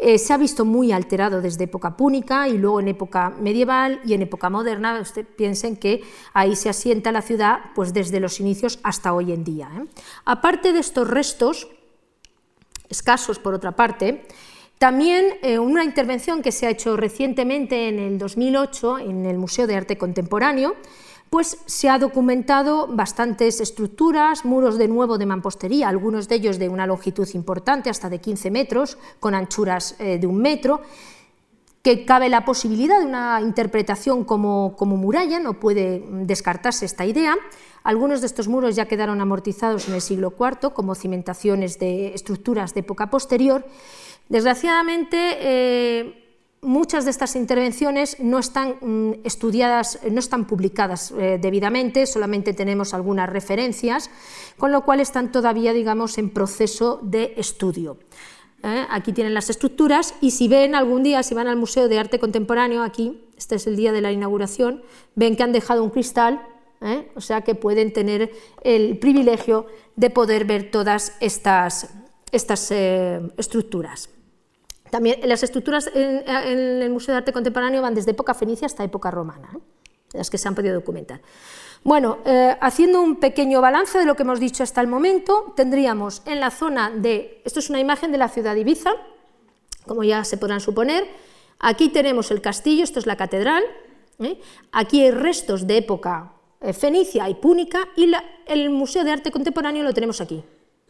eh, 0.00 0.16
se 0.16 0.32
ha 0.32 0.36
visto 0.36 0.64
muy 0.64 0.92
alterado 0.92 1.42
desde 1.42 1.64
época 1.64 1.96
púnica 1.96 2.46
y 2.46 2.56
luego 2.56 2.78
en 2.78 2.86
época 2.86 3.30
medieval 3.30 4.00
y 4.04 4.14
en 4.14 4.22
época 4.22 4.48
moderna. 4.48 5.00
Usted 5.00 5.26
piensen 5.26 5.76
que 5.76 6.02
ahí 6.32 6.54
se 6.54 6.68
asienta 6.68 7.10
la 7.10 7.20
ciudad 7.20 7.58
pues 7.74 7.92
desde 7.92 8.20
los 8.20 8.38
inicios 8.38 8.78
hasta 8.84 9.12
hoy 9.12 9.32
en 9.32 9.42
día. 9.42 9.68
¿eh? 9.76 9.86
Aparte 10.24 10.72
de 10.72 10.78
estos 10.78 11.08
restos, 11.08 11.66
escasos 12.88 13.40
por 13.40 13.54
otra 13.54 13.72
parte, 13.72 14.24
también 14.78 15.34
eh, 15.42 15.58
una 15.58 15.84
intervención 15.84 16.40
que 16.40 16.52
se 16.52 16.66
ha 16.66 16.70
hecho 16.70 16.96
recientemente 16.96 17.88
en 17.88 17.98
el 17.98 18.18
2008 18.18 19.00
en 19.00 19.26
el 19.26 19.36
Museo 19.36 19.66
de 19.66 19.74
Arte 19.74 19.98
Contemporáneo, 19.98 20.76
pues 21.30 21.58
se 21.66 21.88
ha 21.88 21.98
documentado 21.98 22.86
bastantes 22.86 23.60
estructuras, 23.60 24.44
muros 24.44 24.78
de 24.78 24.88
nuevo 24.88 25.18
de 25.18 25.26
mampostería, 25.26 25.88
algunos 25.88 26.28
de 26.28 26.36
ellos 26.36 26.58
de 26.58 26.68
una 26.68 26.86
longitud 26.86 27.28
importante, 27.34 27.90
hasta 27.90 28.08
de 28.08 28.20
15 28.20 28.50
metros, 28.50 28.98
con 29.20 29.34
anchuras 29.34 29.96
eh, 29.98 30.18
de 30.18 30.26
un 30.26 30.38
metro, 30.38 30.80
que 31.82 32.04
cabe 32.04 32.28
la 32.28 32.44
posibilidad 32.44 32.98
de 32.98 33.06
una 33.06 33.40
interpretación 33.40 34.24
como, 34.24 34.74
como, 34.76 34.96
muralla, 34.96 35.38
no 35.38 35.54
puede 35.54 36.04
descartarse 36.08 36.84
esta 36.84 37.04
idea. 37.04 37.36
Algunos 37.84 38.20
de 38.20 38.26
estos 38.26 38.48
muros 38.48 38.76
ya 38.76 38.86
quedaron 38.86 39.20
amortizados 39.20 39.88
en 39.88 39.94
el 39.94 40.00
siglo 40.00 40.34
IV 40.38 40.72
como 40.72 40.94
cimentaciones 40.94 41.78
de 41.78 42.14
estructuras 42.14 42.74
de 42.74 42.80
época 42.80 43.10
posterior. 43.10 43.64
Desgraciadamente, 44.28 45.38
eh, 45.40 46.24
muchas 46.60 47.06
de 47.06 47.10
estas 47.10 47.34
intervenciones 47.34 48.20
no 48.20 48.38
están 48.38 48.76
mm, 48.80 49.12
estudiadas, 49.24 50.00
no 50.10 50.18
están 50.18 50.46
publicadas 50.46 51.12
eh, 51.12 51.38
debidamente, 51.40 52.06
solamente 52.06 52.52
tenemos 52.52 52.92
algunas 52.92 53.30
referencias, 53.30 54.10
con 54.58 54.70
lo 54.70 54.84
cual 54.84 55.00
están 55.00 55.32
todavía, 55.32 55.72
digamos, 55.72 56.18
en 56.18 56.28
proceso 56.28 57.00
de 57.02 57.34
estudio. 57.38 57.96
¿eh? 58.62 58.84
Aquí 58.90 59.14
tienen 59.14 59.32
las 59.32 59.48
estructuras 59.48 60.14
y 60.20 60.32
si 60.32 60.46
ven 60.46 60.74
algún 60.74 61.02
día, 61.02 61.22
si 61.22 61.34
van 61.34 61.46
al 61.46 61.56
Museo 61.56 61.88
de 61.88 61.98
Arte 61.98 62.18
Contemporáneo, 62.18 62.82
aquí, 62.82 63.24
este 63.38 63.54
es 63.54 63.66
el 63.66 63.76
día 63.76 63.92
de 63.92 64.02
la 64.02 64.12
inauguración, 64.12 64.82
ven 65.14 65.36
que 65.36 65.42
han 65.42 65.52
dejado 65.52 65.82
un 65.82 65.90
cristal, 65.90 66.42
o 67.16 67.20
sea 67.20 67.40
que 67.40 67.56
pueden 67.56 67.92
tener 67.92 68.30
el 68.62 68.98
privilegio 68.98 69.66
de 69.96 70.10
poder 70.10 70.44
ver 70.44 70.70
todas 70.70 71.16
estas, 71.20 71.92
estas 72.30 72.70
estructuras. 72.70 74.10
También 74.90 75.20
las 75.28 75.42
estructuras 75.42 75.90
en, 75.94 76.22
el 76.26 76.90
Museo 76.90 77.12
de 77.14 77.18
Arte 77.18 77.32
Contemporáneo 77.32 77.82
van 77.82 77.94
desde 77.94 78.12
época 78.12 78.34
fenicia 78.34 78.66
hasta 78.66 78.84
época 78.84 79.10
romana, 79.10 79.50
¿eh? 79.54 79.58
las 80.14 80.30
que 80.30 80.38
se 80.38 80.48
han 80.48 80.54
podido 80.54 80.74
documentar. 80.74 81.20
Bueno, 81.84 82.18
eh, 82.24 82.56
haciendo 82.60 83.00
un 83.02 83.16
pequeño 83.16 83.60
balance 83.60 83.98
de 83.98 84.04
lo 84.04 84.16
que 84.16 84.22
hemos 84.22 84.40
dicho 84.40 84.62
hasta 84.62 84.80
el 84.80 84.88
momento, 84.88 85.52
tendríamos 85.56 86.22
en 86.26 86.40
la 86.40 86.50
zona 86.50 86.90
de, 86.90 87.40
esto 87.44 87.60
es 87.60 87.70
una 87.70 87.80
imagen 87.80 88.10
de 88.10 88.18
la 88.18 88.28
ciudad 88.28 88.54
de 88.54 88.60
Ibiza, 88.60 88.92
como 89.86 90.02
ya 90.02 90.24
se 90.24 90.36
podrán 90.36 90.60
suponer, 90.60 91.06
aquí 91.58 91.88
tenemos 91.88 92.30
el 92.30 92.40
castillo, 92.40 92.84
esto 92.84 92.98
es 92.98 93.06
la 93.06 93.16
catedral, 93.16 93.62
¿eh? 94.18 94.40
aquí 94.72 95.02
hay 95.02 95.10
restos 95.10 95.66
de 95.66 95.78
época 95.78 96.32
fenicia 96.72 97.28
y 97.28 97.34
púnica 97.34 97.88
y 97.94 98.10
el 98.46 98.70
Museo 98.70 99.04
de 99.04 99.12
Arte 99.12 99.30
Contemporáneo 99.30 99.84
lo 99.84 99.94
tenemos 99.94 100.20
aquí. 100.20 100.42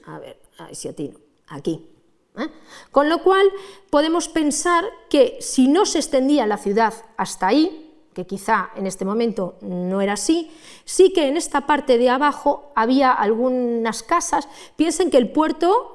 A 0.07 0.19
ver, 0.19 0.41
a 0.57 0.65
ver 0.65 0.75
si 0.75 0.89
atino, 0.89 1.19
aquí. 1.49 1.98
¿Eh? 2.39 2.49
Con 2.91 3.09
lo 3.09 3.23
cual 3.23 3.51
podemos 3.91 4.29
pensar 4.29 4.85
que 5.09 5.39
si 5.41 5.69
no 5.69 5.87
se 5.87 5.99
extendía 5.99 6.47
la 6.47 6.59
ciudad 6.59 6.95
hasta 7.17 7.49
ahí, 7.49 7.89
que 8.15 8.27
quizá 8.27 8.71
en 8.75 8.87
este 8.87 9.05
momento 9.05 9.57
no 9.61 10.01
era 10.01 10.15
así, 10.15 10.51
sí 10.85 11.13
que 11.13 11.29
en 11.29 11.37
esta 11.37 11.67
parte 11.67 11.99
de 11.99 12.11
abajo 12.11 12.73
había 12.75 13.13
algunas 13.13 14.03
casas. 14.03 14.49
Piensen 14.77 15.11
que 15.11 15.19
el 15.19 15.31
puerto, 15.31 15.95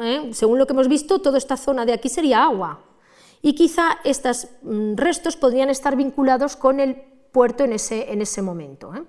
¿eh? 0.00 0.30
según 0.32 0.58
lo 0.58 0.66
que 0.66 0.72
hemos 0.72 0.88
visto, 0.88 1.20
toda 1.20 1.36
esta 1.38 1.56
zona 1.56 1.84
de 1.84 1.92
aquí 1.92 2.08
sería 2.08 2.44
agua. 2.44 2.80
Y 3.42 3.54
quizá 3.54 3.98
estos 4.04 4.48
restos 4.62 5.36
podrían 5.36 5.70
estar 5.70 5.96
vinculados 5.96 6.56
con 6.56 6.80
el 6.80 6.96
puerto 7.30 7.64
en 7.64 7.72
ese, 7.72 8.12
en 8.12 8.22
ese 8.22 8.42
momento. 8.42 8.94
¿eh? 8.94 9.02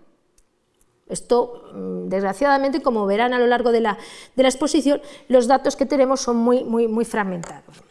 Esto, 1.12 1.70
mm, 1.74 2.08
desgraciadamente, 2.08 2.82
como 2.82 3.06
verán 3.06 3.34
a 3.34 3.40
lo 3.40 3.48
largo 3.48 3.72
de 3.72 3.82
la, 3.82 3.98
exposición, 4.38 5.02
los 5.28 5.48
datos 5.48 5.76
que 5.76 5.86
tenemos 5.86 6.22
son 6.22 6.38
muy, 6.38 7.06
fragmentados. 7.06 7.84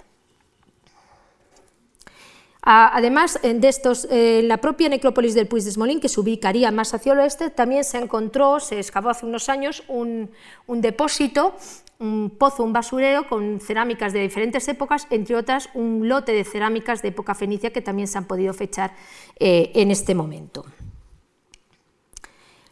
Además 2.62 3.40
de 3.42 3.68
estos, 3.68 4.06
la 4.11 4.59
propia 4.59 4.88
necrópolis 4.88 5.35
del 5.35 5.46
Puig 5.46 5.64
de 5.64 5.70
Smolín, 5.70 6.00
que 6.00 6.09
se 6.09 6.20
ubicaría 6.20 6.70
más 6.70 6.92
hacia 6.92 7.14
el 7.14 7.20
oeste, 7.20 7.50
también 7.50 7.85
se 7.85 7.98
encontró, 7.98 8.61
se 8.61 8.78
excavó 8.78 9.09
hace 9.09 9.24
unos 9.24 9.48
años 9.48 9.83
un, 9.88 10.30
depósito, 10.68 11.54
un 11.98 12.30
pozo, 12.30 12.62
un 12.62 12.72
basurero 12.72 13.28
con 13.28 13.61
cerámicas 13.61 14.12
de 14.12 14.20
diferentes 14.20 14.68
épocas, 14.68 15.06
entre 15.11 15.37
otras 15.37 15.70
un 15.74 16.09
lote 16.09 16.33
de 16.33 16.44
cerámicas 16.44 17.00
de 17.02 17.09
época 17.09 17.35
fenicia 17.35 17.72
que 17.72 17.80
también 17.80 18.09
se 18.09 18.18
han 18.18 18.26
podido 18.26 18.52
fechar 18.52 18.94
eh, 19.38 19.72
en 19.74 19.90
este 19.90 20.14
momento. 20.14 20.64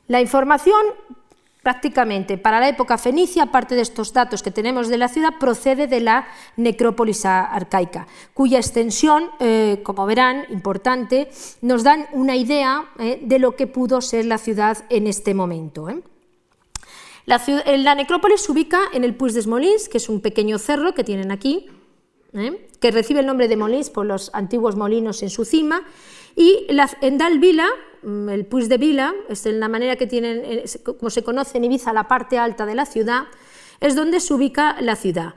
La 0.09 0.21
información 0.21 0.81
prácticamente 1.63 2.39
para 2.39 2.61
la 2.61 2.69
época 2.69 2.97
fenicia, 2.97 3.43
aparte 3.43 3.75
de 3.75 3.83
estos 3.83 4.15
datos 4.15 4.43
que 4.43 4.51
tenemos 4.51 4.89
de 4.89 4.97
la 4.97 5.09
ciudad, 5.09 5.35
procede 5.39 5.87
de 5.87 6.01
la 6.01 6.27
necrópolis 6.57 7.27
arcaica, 7.27 8.07
cuya 8.33 8.59
extensión, 8.59 9.25
eh, 9.39 9.81
como 9.83 10.07
verán, 10.07 10.47
importante, 10.49 11.29
nos 11.61 11.83
dan 11.83 12.07
una 12.13 12.37
idea 12.37 12.89
eh, 12.99 13.21
de 13.23 13.39
lo 13.39 13.55
que 13.55 13.67
pudo 13.67 14.01
ser 14.01 14.25
la 14.25 14.39
ciudad 14.39 14.79
en 14.89 15.07
este 15.07 15.35
momento. 15.35 15.91
¿eh? 15.91 16.01
La, 17.27 17.95
necrópolis 17.95 18.41
se 18.41 18.53
ubica 18.53 18.81
en 18.95 19.05
el 19.05 19.15
Puig 19.15 19.35
des 19.35 19.47
Molins, 19.47 19.91
que 19.91 19.99
es 19.99 20.09
un 20.09 20.23
pequeño 20.23 20.59
cerro 20.59 20.95
que 20.95 21.05
tienen 21.05 21.31
aquí, 21.31 21.67
que 22.81 22.91
recibe 22.91 23.21
el 23.21 23.27
nombre 23.27 23.49
de 23.49 23.57
Molins 23.57 23.91
por 23.91 24.07
los 24.07 24.31
antiguos 24.33 24.77
molinos 24.77 25.23
en 25.23 25.29
su 25.29 25.45
cima, 25.45 25.83
y 26.39 26.67
la, 26.69 26.89
en 27.01 27.19
Dalvila, 27.19 27.67
mm, 28.03 28.29
el 28.29 28.47
Puig 28.47 28.69
de 28.69 28.79
Vila, 28.79 29.13
es 29.29 29.45
la 29.45 29.67
manera 29.67 29.97
que 29.97 30.07
tienen, 30.07 30.43
eh, 30.45 30.65
como 30.85 31.11
se 31.11 31.25
conoce 31.25 31.59
en 31.59 31.65
Ibiza, 31.65 31.93
la 31.93 32.07
parte 32.07 32.39
alta 32.39 32.65
de 32.65 32.77
la 32.77 32.87
ciudad, 32.87 33.25
es 33.81 33.97
donde 33.97 34.21
se 34.21 34.33
ubica 34.33 34.77
la 34.81 34.95
ciudad. 34.95 35.35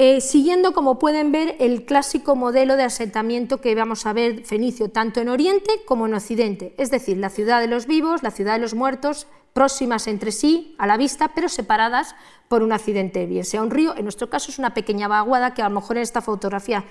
eh, 0.00 0.20
siguiendo, 0.20 0.72
como 0.72 0.98
pueden 1.00 1.32
ver, 1.32 1.56
el 1.58 1.84
clásico 1.84 2.36
modelo 2.36 2.76
de 2.76 2.84
asentamiento 2.84 3.60
que 3.60 3.74
vamos 3.74 4.06
a 4.06 4.12
ver 4.12 4.44
fenicio 4.44 4.90
tanto 4.90 5.20
en 5.20 5.28
Oriente 5.28 5.82
como 5.86 6.06
en 6.06 6.14
Occidente, 6.14 6.72
es 6.78 6.92
decir, 6.92 7.16
la 7.16 7.30
ciudad 7.30 7.60
de 7.60 7.66
los 7.66 7.86
vivos, 7.86 8.22
la 8.22 8.30
ciudad 8.30 8.52
de 8.52 8.60
los 8.60 8.74
muertos, 8.74 9.26
próximas 9.52 10.06
entre 10.06 10.30
sí, 10.30 10.76
a 10.78 10.86
la 10.86 10.96
vista, 10.96 11.32
pero 11.34 11.48
separadas 11.48 12.14
por 12.46 12.62
un 12.62 12.70
accidente, 12.70 13.26
bien 13.26 13.44
sea 13.44 13.60
un 13.60 13.72
río, 13.72 13.96
en 13.96 14.04
nuestro 14.04 14.30
caso 14.30 14.52
es 14.52 14.58
una 14.60 14.72
pequeña 14.72 15.08
vaguada 15.08 15.52
que 15.52 15.62
a 15.62 15.68
lo 15.68 15.74
mejor 15.74 15.96
en 15.96 16.04
esta 16.04 16.22
fotografía 16.22 16.84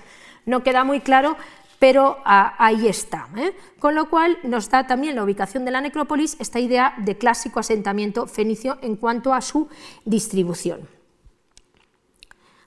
no 0.44 0.62
queda 0.62 0.84
muy 0.84 1.00
claro, 1.00 1.36
pero 1.78 2.18
ah, 2.24 2.54
ahí 2.58 2.88
está. 2.88 3.28
¿eh? 3.36 3.54
Con 3.78 3.94
lo 3.94 4.10
cual 4.10 4.38
nos 4.42 4.70
da 4.70 4.86
también 4.86 5.16
la 5.16 5.24
ubicación 5.24 5.64
de 5.64 5.70
la 5.70 5.80
necrópolis 5.80 6.36
esta 6.40 6.58
idea 6.58 6.94
de 6.98 7.16
clásico 7.16 7.60
asentamiento 7.60 8.26
fenicio 8.26 8.78
en 8.82 8.96
cuanto 8.96 9.32
a 9.32 9.40
su 9.40 9.68
distribución. 10.04 10.88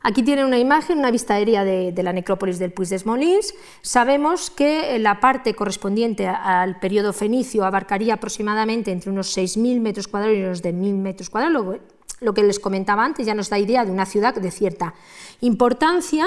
Aquí 0.04 0.24
tienen 0.24 0.46
una 0.46 0.58
imagen, 0.58 0.98
una 0.98 1.12
vista 1.12 1.36
aérea 1.36 1.64
de, 1.64 1.94
la 2.02 2.12
necrópolis 2.12 2.58
del 2.58 2.72
Puig 2.72 2.90
des 2.90 3.06
Molins. 3.06 3.54
Sabemos 3.84 4.50
que 4.50 4.98
la 4.98 5.20
parte 5.20 5.54
correspondiente 5.54 6.28
al 6.28 6.80
periodo 6.80 7.14
fenicio 7.14 7.66
abarcaría 7.66 8.16
aproximadamente 8.16 8.92
entre 8.92 9.12
unos 9.12 9.38
6.000 9.38 9.80
metros 9.80 10.08
cuadrados 10.08 10.38
y 10.38 10.42
unos 10.42 10.62
de 10.64 10.74
1.000 10.74 10.96
metros 10.96 11.30
cuadrados. 11.30 11.78
Lo 12.20 12.34
que 12.34 12.42
les 12.42 12.60
comentaba 12.60 13.06
antes 13.06 13.28
ya 13.28 13.36
nos 13.36 13.50
da 13.50 13.60
idea 13.60 13.86
de 13.86 13.92
una 13.92 14.08
ciudad 14.08 14.34
de 14.34 14.50
cierta 14.50 14.96
importancia 15.42 16.26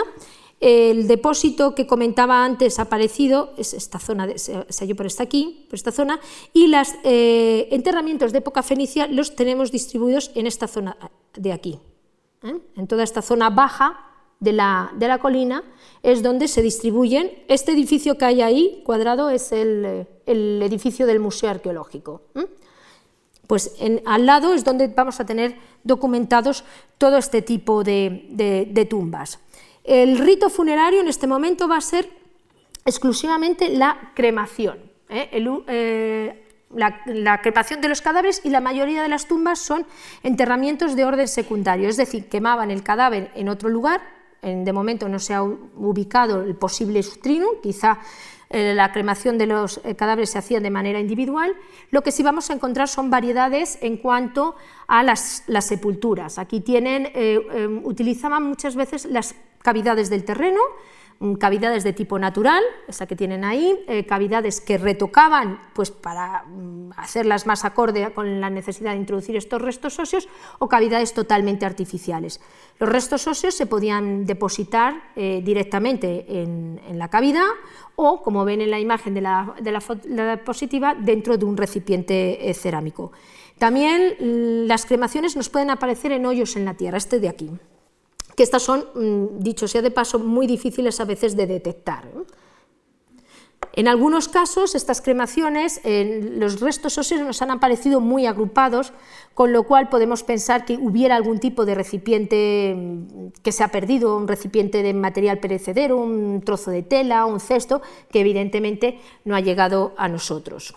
el 0.65 1.07
depósito 1.09 1.75
que 1.75 1.87
comentaba 1.87 2.43
antes 2.43 2.79
ha 2.79 2.89
aparecido, 2.89 3.53
es 3.59 3.75
esta 3.75 3.99
zona, 3.99 4.27
se 4.39 4.65
halló 4.81 4.97
por 4.97 5.05
esta 5.05 5.23
aquí, 5.23 5.67
por 5.69 5.75
esta 5.75 5.93
zona, 5.93 6.21
y 6.55 6.69
los 6.69 6.89
eh, 7.05 7.69
enterramientos 7.71 8.33
de 8.33 8.39
época 8.39 8.63
fenicia 8.63 9.07
los 9.07 9.37
tenemos 9.37 9.71
distribuidos 9.71 10.31
en 10.35 10.47
esta 10.47 10.67
zona 10.67 10.97
de 11.35 11.53
aquí. 11.53 11.81
¿eh? 12.43 12.57
En 12.77 12.87
toda 12.87 13.03
esta 13.03 13.21
zona 13.21 13.51
baja 13.51 14.09
de 14.41 14.55
la, 14.55 15.19
colina 15.21 15.65
es 16.03 16.23
donde 16.23 16.49
se 16.49 16.63
distribuyen. 16.63 17.31
Este 17.49 17.73
edificio 17.73 18.17
que 18.17 18.25
hay 18.25 18.41
ahí, 18.41 18.81
cuadrado, 18.87 19.29
es 19.29 19.53
el, 19.53 20.07
edificio 20.25 21.05
del 21.05 21.21
Museo 21.21 21.51
Arqueológico. 21.51 22.23
¿eh? 22.37 22.47
Pues 23.47 23.77
al 24.07 24.25
lado 24.25 24.55
es 24.55 24.65
donde 24.65 24.89
vamos 24.89 25.21
a 25.21 25.27
tener 25.27 25.57
documentados 25.83 26.65
todo 26.97 27.19
este 27.19 27.43
tipo 27.43 27.85
de 27.85 28.87
tumbas. 28.89 29.44
El 29.85 30.17
rito 30.17 30.49
funerario 30.49 31.01
en 31.01 31.09
este 31.09 31.27
momento 31.27 31.69
va 31.69 31.77
a 31.77 31.83
ser 31.83 32.09
exclusivamente 32.87 33.69
la 33.69 34.13
cremación. 34.15 34.79
¿eh? 35.11 35.29
Eh, 35.33 36.43
la, 36.75 37.41
cremación 37.43 37.83
de 37.83 37.89
los 37.89 38.01
cadáveres 38.01 38.41
y 38.45 38.49
la 38.49 38.63
mayoría 38.63 39.03
de 39.03 39.09
las 39.09 39.27
tumbas 39.29 39.59
son 39.59 39.87
enterramientos 40.23 40.97
de 40.97 41.05
orden 41.05 41.29
secundario, 41.29 41.89
es 41.89 41.99
decir, 41.99 42.31
quemaban 42.31 42.71
el 42.71 42.83
cadáver 42.83 43.31
en 43.35 43.49
otro 43.51 43.69
lugar, 43.69 44.01
de 44.43 44.73
momento 44.75 45.09
no 45.09 45.19
se 45.19 45.33
ha 45.33 45.43
ubicado 45.43 46.43
el 46.43 46.55
posible 46.55 47.03
sutrinum, 47.03 47.63
quizá 47.63 48.01
eh, 48.51 48.75
la 48.75 48.93
cremación 48.93 49.39
de 49.39 49.47
los 49.47 49.81
cadáveres 49.97 50.31
se 50.31 50.39
hacía 50.39 50.61
de 50.61 50.69
manera 50.69 51.01
individual, 51.01 51.55
lo 51.91 52.03
que 52.03 52.13
sí 52.13 52.23
vamos 52.23 52.51
a 52.51 52.53
encontrar 52.53 52.89
son 52.89 53.09
variedades 53.09 53.79
en 53.81 53.97
cuanto 53.97 54.57
a 54.87 55.03
las, 55.03 55.45
sepulturas. 55.61 56.39
Aquí 56.39 56.61
tienen, 56.61 57.11
utilizaban 57.85 58.43
muchas 58.43 58.77
veces 58.77 59.07
las 59.07 59.35
cavidades 59.65 60.11
del 60.11 60.25
terreno, 60.25 60.61
mm, 61.21 61.35
cavidades 61.37 61.85
de 61.85 61.95
tipo 61.95 62.19
natural, 62.19 62.63
esa 62.87 63.07
que 63.07 63.17
tienen 63.17 63.45
ahí, 63.45 63.83
eh, 63.89 64.05
cavidades 64.05 64.61
que 64.61 64.77
retocaban 64.77 65.59
pues, 65.73 65.91
para 65.91 66.45
mm, 66.45 66.91
hacerlas 66.99 67.47
más 67.47 67.65
acorde 67.65 68.13
con 68.13 68.43
la 68.43 68.51
necesidad 68.51 68.93
de 68.93 68.99
introducir 68.99 69.37
estos 69.37 69.63
restos 69.63 69.99
óseos, 69.99 70.29
o 70.59 70.69
cavidades 70.69 71.15
totalmente 71.15 71.65
artificiales. 71.65 72.43
Los 72.79 72.91
restos 72.91 73.27
óseos 73.27 73.55
se 73.55 73.65
podían 73.65 74.27
depositar 74.27 75.13
eh, 75.17 75.41
directamente 75.43 76.27
en, 76.29 76.79
la 76.99 77.09
cavidad 77.09 77.49
o, 77.97 78.23
como 78.23 78.45
ven 78.45 78.61
en 78.61 78.71
la 78.71 78.79
imagen 78.79 79.15
de 79.15 79.23
la, 79.23 79.55
diapositiva, 79.99 80.95
dentro 80.95 81.39
de 81.39 81.45
un 81.47 81.57
recipiente 81.57 82.51
eh, 82.51 82.53
cerámico. 82.53 83.13
También 83.59 84.17
mm, 84.21 84.67
las 84.67 84.85
cremaciones 84.85 85.37
nos 85.37 85.49
pueden 85.49 85.71
aparecer 85.71 86.13
en 86.13 86.27
hoyos 86.27 86.55
en 86.57 86.67
la 86.67 86.75
tierra, 86.75 86.99
este 86.99 87.19
de 87.19 87.31
aquí 87.31 87.51
que 88.37 88.43
estas 88.43 88.63
son, 88.63 88.85
mm, 88.95 89.39
dicho 89.41 89.69
sea 89.69 89.83
de 89.83 89.91
paso, 89.91 90.19
muy 90.19 90.47
difíciles 90.47 91.01
a 91.01 91.05
veces 91.05 91.37
de 91.37 91.47
detectar. 91.47 92.11
En 93.77 93.89
algunos 93.89 94.29
casos, 94.29 94.77
estas 94.77 95.01
cremaciones, 95.01 95.81
los 95.85 96.61
restos 96.61 96.97
óseos 96.97 97.23
nos 97.23 97.43
han 97.43 97.51
aparecido 97.51 98.01
muy 98.01 98.27
agrupados, 98.27 98.93
con 99.35 99.53
lo 99.53 99.65
cual 99.65 99.89
podemos 99.89 100.23
pensar 100.23 100.65
que 100.65 100.77
hubiera 100.77 101.17
algún 101.17 101.41
tipo 101.41 101.65
de 101.65 101.75
recipiente 101.75 102.75
mm, 102.77 103.29
que 103.43 103.51
se 103.53 103.65
ha 103.65 103.69
perdido, 103.69 104.17
un 104.17 104.29
recipiente 104.29 104.83
de 104.83 104.95
material 104.95 105.41
perecedero, 105.41 105.97
un 105.97 106.43
trozo 106.45 106.71
de 106.71 106.83
tela, 106.83 107.27
un 107.27 107.41
cesto, 107.41 107.83
que 108.13 108.21
evidentemente 108.21 109.01
no 109.25 109.35
ha 109.35 109.41
llegado 109.41 109.93
a 109.97 110.09
nosotros. 110.09 110.75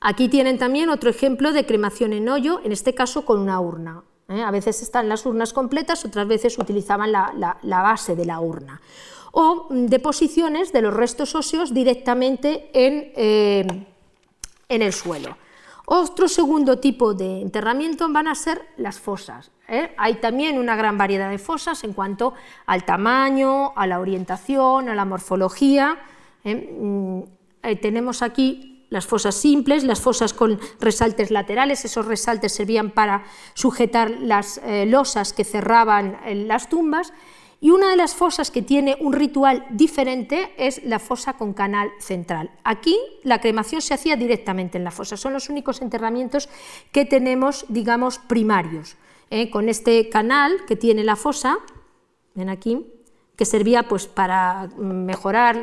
Aquí 0.00 0.28
tienen 0.28 0.58
también 0.58 0.88
otro 0.88 1.10
ejemplo 1.10 1.52
de 1.52 1.66
cremación 1.66 2.12
en 2.12 2.28
hoyo, 2.28 2.60
en 2.64 2.72
este 2.72 2.94
caso 2.94 3.24
con 3.24 3.38
una 3.38 3.60
urna. 3.60 4.02
¿Eh? 4.28 4.42
A 4.42 4.50
veces 4.50 4.82
están 4.82 5.08
las 5.08 5.26
urnas 5.26 5.52
completas, 5.52 6.04
otras 6.04 6.26
veces 6.26 6.58
utilizaban 6.58 7.12
la, 7.12 7.58
base 7.62 8.16
de 8.16 8.24
la 8.24 8.40
urna. 8.40 8.80
O 9.32 9.66
mm, 9.70 9.86
deposiciones 9.86 10.72
de 10.72 10.82
los 10.82 10.94
restos 10.94 11.34
óseos 11.34 11.72
directamente 11.72 12.70
en, 12.72 13.12
eh, 13.16 13.86
en 14.68 14.82
el 14.82 14.92
suelo. 14.92 15.36
Otro 15.86 16.28
segundo 16.28 16.78
tipo 16.78 17.12
de 17.12 17.42
enterramiento 17.42 18.08
van 18.10 18.28
a 18.28 18.34
ser 18.34 18.62
las 18.76 18.98
fosas. 18.98 19.50
¿eh? 19.68 19.92
Hay 19.96 20.14
también 20.14 20.58
una 20.58 20.76
gran 20.76 20.96
variedad 20.96 21.28
de 21.28 21.38
fosas 21.38 21.82
en 21.84 21.92
cuanto 21.92 22.34
al 22.66 22.84
tamaño, 22.84 23.72
a 23.76 23.86
la 23.86 24.00
orientación, 24.00 24.88
a 24.88 24.94
la 24.94 25.04
morfología. 25.04 25.98
Mm, 26.44 27.20
tenemos 27.80 28.22
aquí 28.22 28.71
las 28.92 29.06
fosas 29.06 29.34
simples, 29.34 29.84
las 29.84 30.02
fosas 30.02 30.34
con 30.34 30.60
resaltes 30.78 31.30
laterales, 31.30 31.86
esos 31.86 32.04
resaltes 32.04 32.52
servían 32.52 32.90
para 32.90 33.24
sujetar 33.54 34.10
las 34.10 34.58
eh, 34.58 34.84
losas 34.84 35.32
que 35.32 35.44
cerraban 35.44 36.20
eh, 36.26 36.34
las 36.34 36.68
tumbas, 36.68 37.14
y 37.58 37.70
una 37.70 37.88
de 37.90 37.96
las 37.96 38.14
fosas 38.14 38.50
que 38.50 38.60
tiene 38.60 38.98
un 39.00 39.14
ritual 39.14 39.64
diferente 39.70 40.52
es 40.58 40.84
la 40.84 40.98
fosa 40.98 41.34
con 41.34 41.54
canal 41.54 41.90
central. 42.00 42.50
Aquí 42.64 42.98
la 43.22 43.40
cremación 43.40 43.80
se 43.80 43.94
hacía 43.94 44.16
directamente 44.16 44.76
en 44.76 44.84
la 44.84 44.90
fosa, 44.90 45.16
son 45.16 45.32
los 45.32 45.48
únicos 45.48 45.80
enterramientos 45.80 46.50
que 46.90 47.06
tenemos, 47.06 47.64
digamos, 47.68 48.18
primarios, 48.18 48.96
¿eh? 49.30 49.48
con 49.48 49.70
este 49.70 50.10
canal 50.10 50.66
que 50.66 50.76
tiene 50.76 51.02
la 51.02 51.16
fosa, 51.16 51.58
ven 52.34 52.50
aquí, 52.50 52.84
que 53.42 53.46
servía 53.46 53.88
pues, 53.88 54.06
para 54.06 54.68
mejorar 54.78 55.56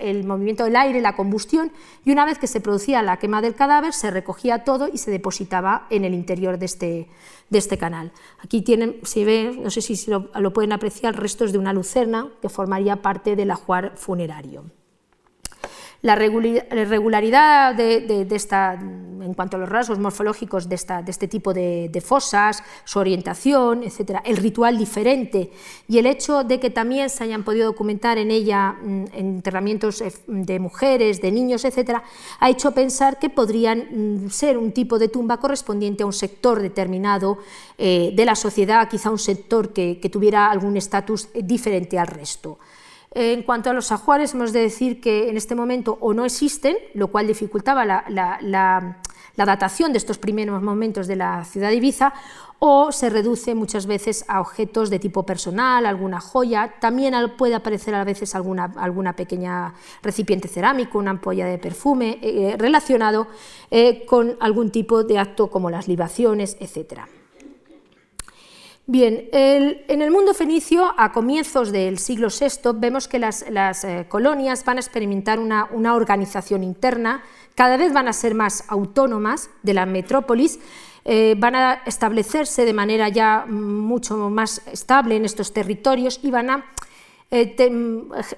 el 0.00 0.24
movimiento 0.24 0.64
del 0.64 0.74
aire, 0.74 1.00
la 1.00 1.14
combustión, 1.14 1.70
y 2.04 2.10
una 2.10 2.24
vez 2.24 2.36
que 2.36 2.48
se 2.48 2.60
producía 2.60 3.00
la 3.00 3.20
quema 3.20 3.40
del 3.40 3.54
cadáver, 3.54 3.92
se 3.92 4.10
recogía 4.10 4.64
todo 4.64 4.88
y 4.92 4.98
se 4.98 5.12
depositaba 5.12 5.86
en 5.90 6.04
el 6.04 6.14
interior 6.14 6.58
de 6.58 6.66
este, 6.66 7.08
de 7.48 7.58
este 7.58 7.78
canal. 7.78 8.10
Aquí 8.40 8.62
tienen, 8.62 8.96
se 9.04 9.24
ve, 9.24 9.56
no 9.56 9.70
sé 9.70 9.82
si 9.82 10.10
lo, 10.10 10.30
lo 10.34 10.52
pueden 10.52 10.72
apreciar, 10.72 11.14
restos 11.14 11.52
de 11.52 11.58
una 11.58 11.72
lucerna 11.72 12.26
que 12.42 12.48
formaría 12.48 13.02
parte 13.02 13.36
del 13.36 13.52
ajuar 13.52 13.92
funerario. 13.94 14.64
La 16.02 16.14
regularidad 16.14 17.74
de, 17.74 18.26
esta, 18.30 18.74
en 18.74 19.34
cuanto 19.34 19.56
a 19.56 19.60
los 19.60 19.68
rasgos 19.68 19.98
morfológicos 19.98 20.68
de, 20.68 20.74
esta, 20.74 21.02
de 21.02 21.10
este 21.10 21.26
tipo 21.26 21.54
de, 21.54 22.02
fosas, 22.04 22.62
su 22.84 22.98
orientación, 22.98 23.82
etcétera, 23.82 24.22
el 24.24 24.36
ritual 24.36 24.76
diferente 24.76 25.50
y 25.88 25.98
el 25.98 26.06
hecho 26.06 26.44
de 26.44 26.60
que 26.60 26.70
también 26.70 27.08
se 27.08 27.24
hayan 27.24 27.44
podido 27.44 27.66
documentar 27.66 28.18
en 28.18 28.30
ella 28.30 28.72
mm, 28.72 29.04
enterramientos 29.14 30.00
eh, 30.02 30.12
de 30.26 30.58
mujeres, 30.60 31.20
de 31.22 31.32
niños, 31.32 31.64
etcétera, 31.64 32.04
ha 32.40 32.50
hecho 32.50 32.72
pensar 32.72 33.18
que 33.18 33.30
podrían 33.30 34.26
mm, 34.26 34.30
ser 34.30 34.58
un 34.58 34.72
tipo 34.72 34.98
de 34.98 35.08
tumba 35.08 35.38
correspondiente 35.38 36.02
a 36.02 36.06
un 36.06 36.12
sector 36.12 36.60
determinado 36.60 37.38
eh, 37.78 38.12
de 38.14 38.24
la 38.24 38.36
sociedad, 38.36 38.88
quizá 38.88 39.10
un 39.10 39.18
sector 39.18 39.72
que 39.72 40.10
tuviera 40.12 40.50
algún 40.50 40.76
estatus 40.76 41.28
diferente 41.34 41.98
al 41.98 42.06
resto. 42.06 42.58
En 43.18 43.44
cuanto 43.44 43.70
a 43.70 43.72
los 43.72 43.92
ajuares, 43.92 44.34
hemos 44.34 44.52
de 44.52 44.60
decir 44.60 45.00
que 45.00 45.30
en 45.30 45.38
este 45.38 45.54
momento 45.54 45.96
o 46.02 46.12
no 46.12 46.26
existen, 46.26 46.76
lo 46.92 47.06
cual 47.06 47.26
dificultaba 47.26 47.86
la, 47.86 48.98
datación 49.34 49.92
de 49.92 49.96
estos 49.96 50.18
primeros 50.18 50.60
momentos 50.60 51.06
de 51.06 51.16
la 51.16 51.42
ciudad 51.46 51.70
de 51.70 51.76
Ibiza, 51.76 52.12
o 52.58 52.92
se 52.92 53.08
reduce 53.08 53.54
muchas 53.54 53.86
veces 53.86 54.26
a 54.28 54.42
objetos 54.42 54.90
de 54.90 54.98
tipo 54.98 55.24
personal, 55.24 55.86
alguna 55.86 56.20
joya, 56.20 56.74
también 56.78 57.14
puede 57.38 57.54
aparecer 57.54 57.94
a 57.94 58.04
veces 58.04 58.34
alguna, 58.34 59.16
pequeña 59.16 59.72
recipiente 60.02 60.46
cerámico, 60.46 60.98
una 60.98 61.12
ampolla 61.12 61.46
de 61.46 61.56
perfume, 61.56 62.18
eh, 62.20 62.54
relacionado 62.58 63.28
eh, 63.70 64.04
con 64.04 64.36
algún 64.40 64.70
tipo 64.70 65.04
de 65.04 65.18
acto 65.18 65.46
como 65.46 65.70
las 65.70 65.88
libaciones, 65.88 66.58
etcétera. 66.60 67.08
Bien, 68.88 69.28
en 69.32 70.00
el 70.00 70.12
mundo 70.12 70.32
fenicio, 70.32 70.94
a 70.96 71.10
comienzos 71.10 71.72
del 71.72 71.98
siglo 71.98 72.28
VI, 72.28 72.70
vemos 72.76 73.08
que 73.08 73.18
las, 73.18 73.42
eh, 73.42 74.06
colonias 74.08 74.64
van 74.64 74.76
a 74.76 74.80
experimentar 74.80 75.40
una, 75.40 75.94
organización 75.96 76.62
interna, 76.62 77.24
cada 77.56 77.76
vez 77.76 77.92
van 77.92 78.06
a 78.06 78.12
ser 78.12 78.36
más 78.36 78.62
autónomas 78.68 79.50
de 79.64 79.74
la 79.74 79.86
metrópolis, 79.86 80.60
eh, 81.04 81.34
van 81.36 81.56
a 81.56 81.82
establecerse 81.84 82.64
de 82.64 82.72
manera 82.72 83.08
ya 83.08 83.44
mucho 83.46 84.30
más 84.30 84.62
estable 84.68 85.16
en 85.16 85.24
estos 85.24 85.52
territorios 85.52 86.20
y 86.22 86.30
van 86.30 86.50
a 86.50 86.66
eh, 87.32 87.56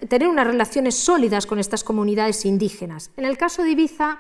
tener 0.09 0.29
unas 0.29 0.47
relaciones 0.47 0.95
sólidas 0.95 1.45
con 1.45 1.59
estas 1.59 1.85
comunidades 1.85 2.47
indígenas. 2.47 3.11
En 3.19 3.27
el 3.27 3.37
caso 3.37 3.63
de 3.65 3.73
Ibiza 3.73 4.19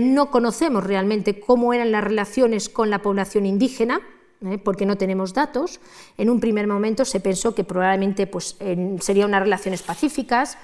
no 0.00 0.30
conocemos 0.30 0.84
realmente 0.84 1.40
cómo 1.40 1.74
eran 1.74 1.92
las 1.92 2.04
relaciones 2.04 2.70
con 2.70 2.88
la 2.88 3.02
población 3.02 3.44
indígena, 3.44 4.00
porque 4.64 4.86
no 4.86 4.96
tenemos 4.96 5.34
datos. 5.34 5.80
En 6.18 6.30
un 6.30 6.40
primer 6.40 6.66
momento 6.66 7.04
se 7.04 7.20
pensó 7.20 7.54
que 7.54 7.64
probablemente 7.64 8.26
pues, 8.26 8.56
serían 9.00 9.28
unas 9.28 9.42
relaciones 9.42 9.82
pacíficas 9.82 10.58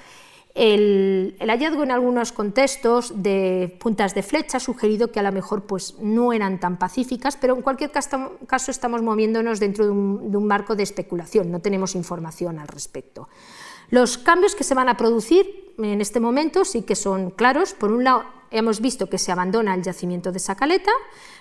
el, 0.58 1.36
hallazgo 1.38 1.84
en 1.84 1.92
algunos 1.92 2.32
contextos 2.32 3.22
de 3.22 3.76
puntas 3.78 4.14
de 4.14 4.24
flecha 4.24 4.56
ha 4.56 4.60
sugerido 4.60 5.12
que 5.12 5.20
a 5.20 5.22
lo 5.22 5.30
mejor 5.30 5.62
pues, 5.66 5.94
no 6.00 6.32
eran 6.32 6.58
tan 6.58 6.78
pacíficas, 6.78 7.36
pero 7.36 7.54
en 7.54 7.62
cualquier 7.62 7.92
caso 7.92 8.70
estamos 8.70 9.02
moviéndonos 9.02 9.60
dentro 9.60 9.84
de 9.84 9.92
un, 9.92 10.46
marco 10.46 10.74
de 10.74 10.82
especulación, 10.82 11.52
no 11.52 11.60
tenemos 11.60 11.94
información 11.94 12.58
al 12.58 12.66
respecto. 12.66 13.28
Los 13.90 14.18
cambios 14.18 14.56
que 14.56 14.64
se 14.64 14.74
van 14.74 14.88
a 14.88 14.96
producir 14.96 15.67
en 15.78 16.00
este 16.00 16.20
momento 16.20 16.64
sí 16.64 16.82
que 16.82 16.96
son 16.96 17.30
claros. 17.30 17.74
Por 17.74 17.92
un 17.92 18.04
lado, 18.04 18.24
hemos 18.50 18.80
visto 18.80 19.08
que 19.08 19.18
se 19.18 19.32
abandona 19.32 19.74
el 19.74 19.82
yacimiento 19.82 20.32
de 20.32 20.38
Sacaleta, 20.38 20.92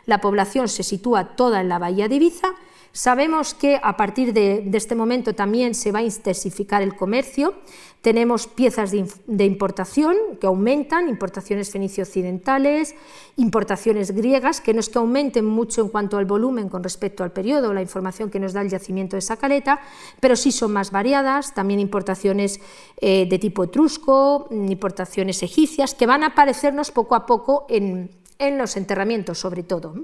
la 0.06 0.21
población 0.21 0.67
se 0.67 0.84
sitúa 0.84 1.36
toda 1.36 1.62
en 1.62 1.69
la 1.69 1.80
bahía 1.80 2.08
de 2.08 2.15
Ibiza 2.15 2.56
Sabemos 2.97 3.54
que 3.54 3.80
a 3.84 3.95
partir 3.95 4.34
de, 4.34 4.71
este 4.73 4.95
momento 4.95 5.36
también 5.36 5.76
se 5.76 5.91
va 5.91 6.00
a 6.00 6.02
intensificar 6.02 6.82
el 6.82 6.95
comercio. 6.95 7.54
Tenemos 8.01 8.47
piezas 8.47 8.91
de, 8.91 9.45
importación 9.45 10.15
que 10.39 10.47
aumentan, 10.47 11.10
importaciones 11.10 11.71
fenicio-occidentales, 11.71 12.95
importaciones 13.36 14.12
griegas, 14.12 14.62
que 14.62 14.73
no 14.73 14.79
es 14.79 14.89
que 14.89 14.99
aumenten 14.99 15.45
mucho 15.45 15.81
en 15.81 15.89
cuanto 15.89 16.17
al 16.17 16.25
volumen 16.25 16.69
con 16.69 16.83
respecto 16.83 17.23
al 17.23 17.31
periodo, 17.31 17.73
la 17.73 17.81
información 17.81 18.29
que 18.29 18.39
nos 18.39 18.53
da 18.53 18.62
el 18.62 18.69
yacimiento 18.69 19.15
de 19.15 19.21
Sacaleta, 19.21 19.81
pero 20.19 20.36
sí 20.36 20.51
son 20.51 20.71
más 20.71 20.91
variadas, 20.91 21.53
también 21.53 21.79
importaciones 21.79 22.62
eh, 23.01 23.27
de 23.27 23.39
tipo 23.39 23.63
etrusco, 23.63 24.47
importaciones 24.51 25.43
egipcias, 25.43 25.93
que 25.93 26.05
van 26.05 26.23
a 26.23 26.27
aparecernos 26.27 26.91
poco 26.91 27.15
a 27.15 27.25
poco 27.25 27.65
en 27.69 28.10
los 28.57 28.77
enterramientos 28.77 29.39
sobre 29.39 29.63
todo 29.63 29.95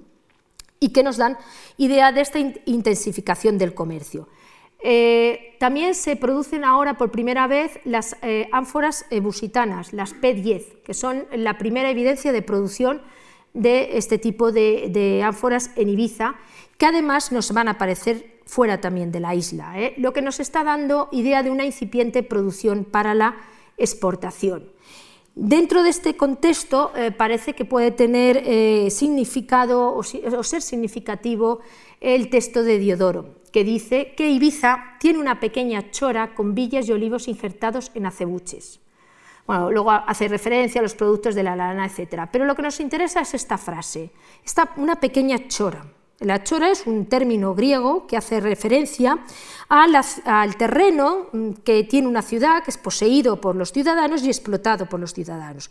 y 0.84 0.89
que 0.89 1.01
nos 1.01 1.15
dan 1.15 1.38
idea 1.77 2.12
de 2.12 2.19
esta 2.19 2.39
intensificación 2.39 3.58
del 3.58 3.73
comercio. 3.73 4.27
Eh, 4.86 5.56
también 5.60 5.96
se 5.96 6.17
producen 6.17 6.65
ahora 6.65 6.98
por 6.98 7.10
primera 7.10 7.48
vez 7.48 7.80
las 7.86 8.17
eh, 8.22 8.50
ánforas 8.52 9.06
ebusitanas, 9.10 9.93
las 9.93 10.13
P10, 10.13 10.82
que 10.84 10.93
son 10.93 11.26
la 11.32 11.58
primera 11.58 11.89
evidencia 11.89 12.34
de 12.34 12.41
producción 12.41 13.02
de 13.54 13.98
este 13.98 14.17
tipo 14.17 14.52
de, 14.52 15.22
ánforas 15.24 15.72
en 15.76 15.89
Ibiza, 15.89 16.36
que 16.78 16.86
además 16.86 17.32
nos 17.32 17.54
van 17.54 17.67
a 17.67 17.72
aparecer 17.72 18.41
fuera 18.46 18.82
también 18.82 19.12
de 19.12 19.22
la 19.22 19.36
isla, 19.36 19.80
¿eh? 19.80 19.93
lo 19.98 20.12
que 20.12 20.22
nos 20.22 20.39
está 20.39 20.63
dando 20.63 21.08
idea 21.12 21.43
de 21.43 21.52
una 21.52 21.65
incipiente 21.65 22.24
producción 22.24 22.84
para 22.84 23.13
la 23.13 23.38
exportación. 23.78 24.74
Dentro 25.36 25.82
de 25.82 25.89
este 25.89 26.15
contexto 26.15 26.91
eh, 26.96 27.12
parece 27.12 27.54
que 27.54 27.65
puede 27.65 27.89
tener 27.89 28.43
eh, 28.46 28.89
significado 28.91 29.96
o, 29.96 30.04
ser 30.04 30.62
significativo 30.62 31.60
el 32.02 32.30
texto 32.30 32.62
de 32.63 32.78
Diodoro, 32.78 33.36
que 33.54 33.63
dice 33.63 34.13
que 34.18 34.30
Ibiza 34.32 34.98
tiene 35.00 35.20
una 35.20 35.39
pequeña 35.39 35.92
chora 35.92 36.34
con 36.34 36.56
villas 36.56 36.89
y 36.89 36.92
olivos 36.92 37.28
injertados 37.28 37.92
en 37.94 38.08
acebuches. 38.08 38.80
Bueno, 39.46 39.72
luego 39.72 39.92
hace 39.92 40.28
referencia 40.28 40.80
a 40.80 40.82
los 40.82 40.96
productos 40.96 41.36
de 41.36 41.44
la 41.44 41.56
lana, 41.56 41.86
etc. 41.86 42.24
Pero 42.32 42.46
lo 42.46 42.56
que 42.56 42.63
nos 42.63 42.80
interesa 42.80 43.22
es 43.22 43.36
esta 43.36 43.60
frase, 43.60 44.12
esta, 44.44 44.74
una 44.78 44.96
pequeña 44.96 45.48
chora. 45.48 45.86
La 46.20 46.42
chora 46.44 46.72
es 46.72 46.88
un 46.88 47.06
término 47.06 47.54
griego 47.54 48.08
que 48.08 48.18
hace 48.18 48.39
referencia 48.39 49.20
al 49.68 50.56
terreno 50.58 51.28
mm, 51.32 51.52
que 51.63 51.84
tiene 51.84 52.08
una 52.08 52.22
ciudad, 52.22 52.63
que 52.63 52.72
es 52.72 52.78
poseído 52.78 53.39
por 53.39 53.56
los 53.56 53.72
ciudadanos 53.72 54.24
y 54.24 54.28
explotado 54.30 54.88
por 54.88 55.00
los 55.00 55.13
ciudadanos. 55.13 55.70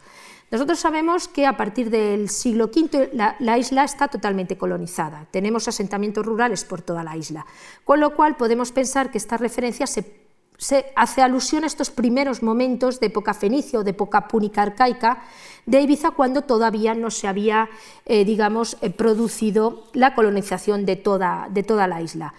Nosotros 0.52 0.80
sabemos 0.80 1.28
que 1.28 1.46
a 1.46 1.56
partir 1.56 1.88
del 1.88 2.28
siglo 2.28 2.66
V 2.66 3.10
la, 3.14 3.56
isla 3.58 3.84
está 3.84 4.08
totalmente 4.08 4.58
colonizada. 4.58 5.26
Tenemos 5.30 5.66
asentamientos 5.66 6.26
rurales 6.26 6.66
por 6.66 6.82
toda 6.82 7.02
la 7.02 7.16
isla, 7.16 7.46
con 7.84 8.00
lo 8.00 8.14
cual 8.14 8.36
podemos 8.36 8.70
pensar 8.70 9.10
que 9.10 9.16
esta 9.16 9.38
referencia 9.38 9.86
se, 9.86 10.12
hace 10.94 11.22
alusión 11.22 11.64
a 11.64 11.68
estos 11.68 11.88
primeros 11.88 12.42
momentos 12.42 13.00
de 13.00 13.06
época 13.06 13.32
fenicia 13.32 13.78
o 13.78 13.82
de 13.82 13.92
época 13.92 14.28
púnica 14.28 14.60
arcaica 14.60 15.24
de 15.64 15.80
Ibiza 15.80 16.10
cuando 16.10 16.42
todavía 16.42 16.94
no 16.94 17.10
se 17.10 17.28
había, 17.28 17.70
eh, 18.04 18.26
digamos, 18.26 18.76
eh, 18.82 18.90
producido 18.90 19.84
la 19.94 20.14
colonización 20.14 20.84
de 20.84 20.96
toda, 20.96 21.48
de 21.50 21.62
toda 21.62 21.86
la 21.86 22.02
isla. 22.02 22.34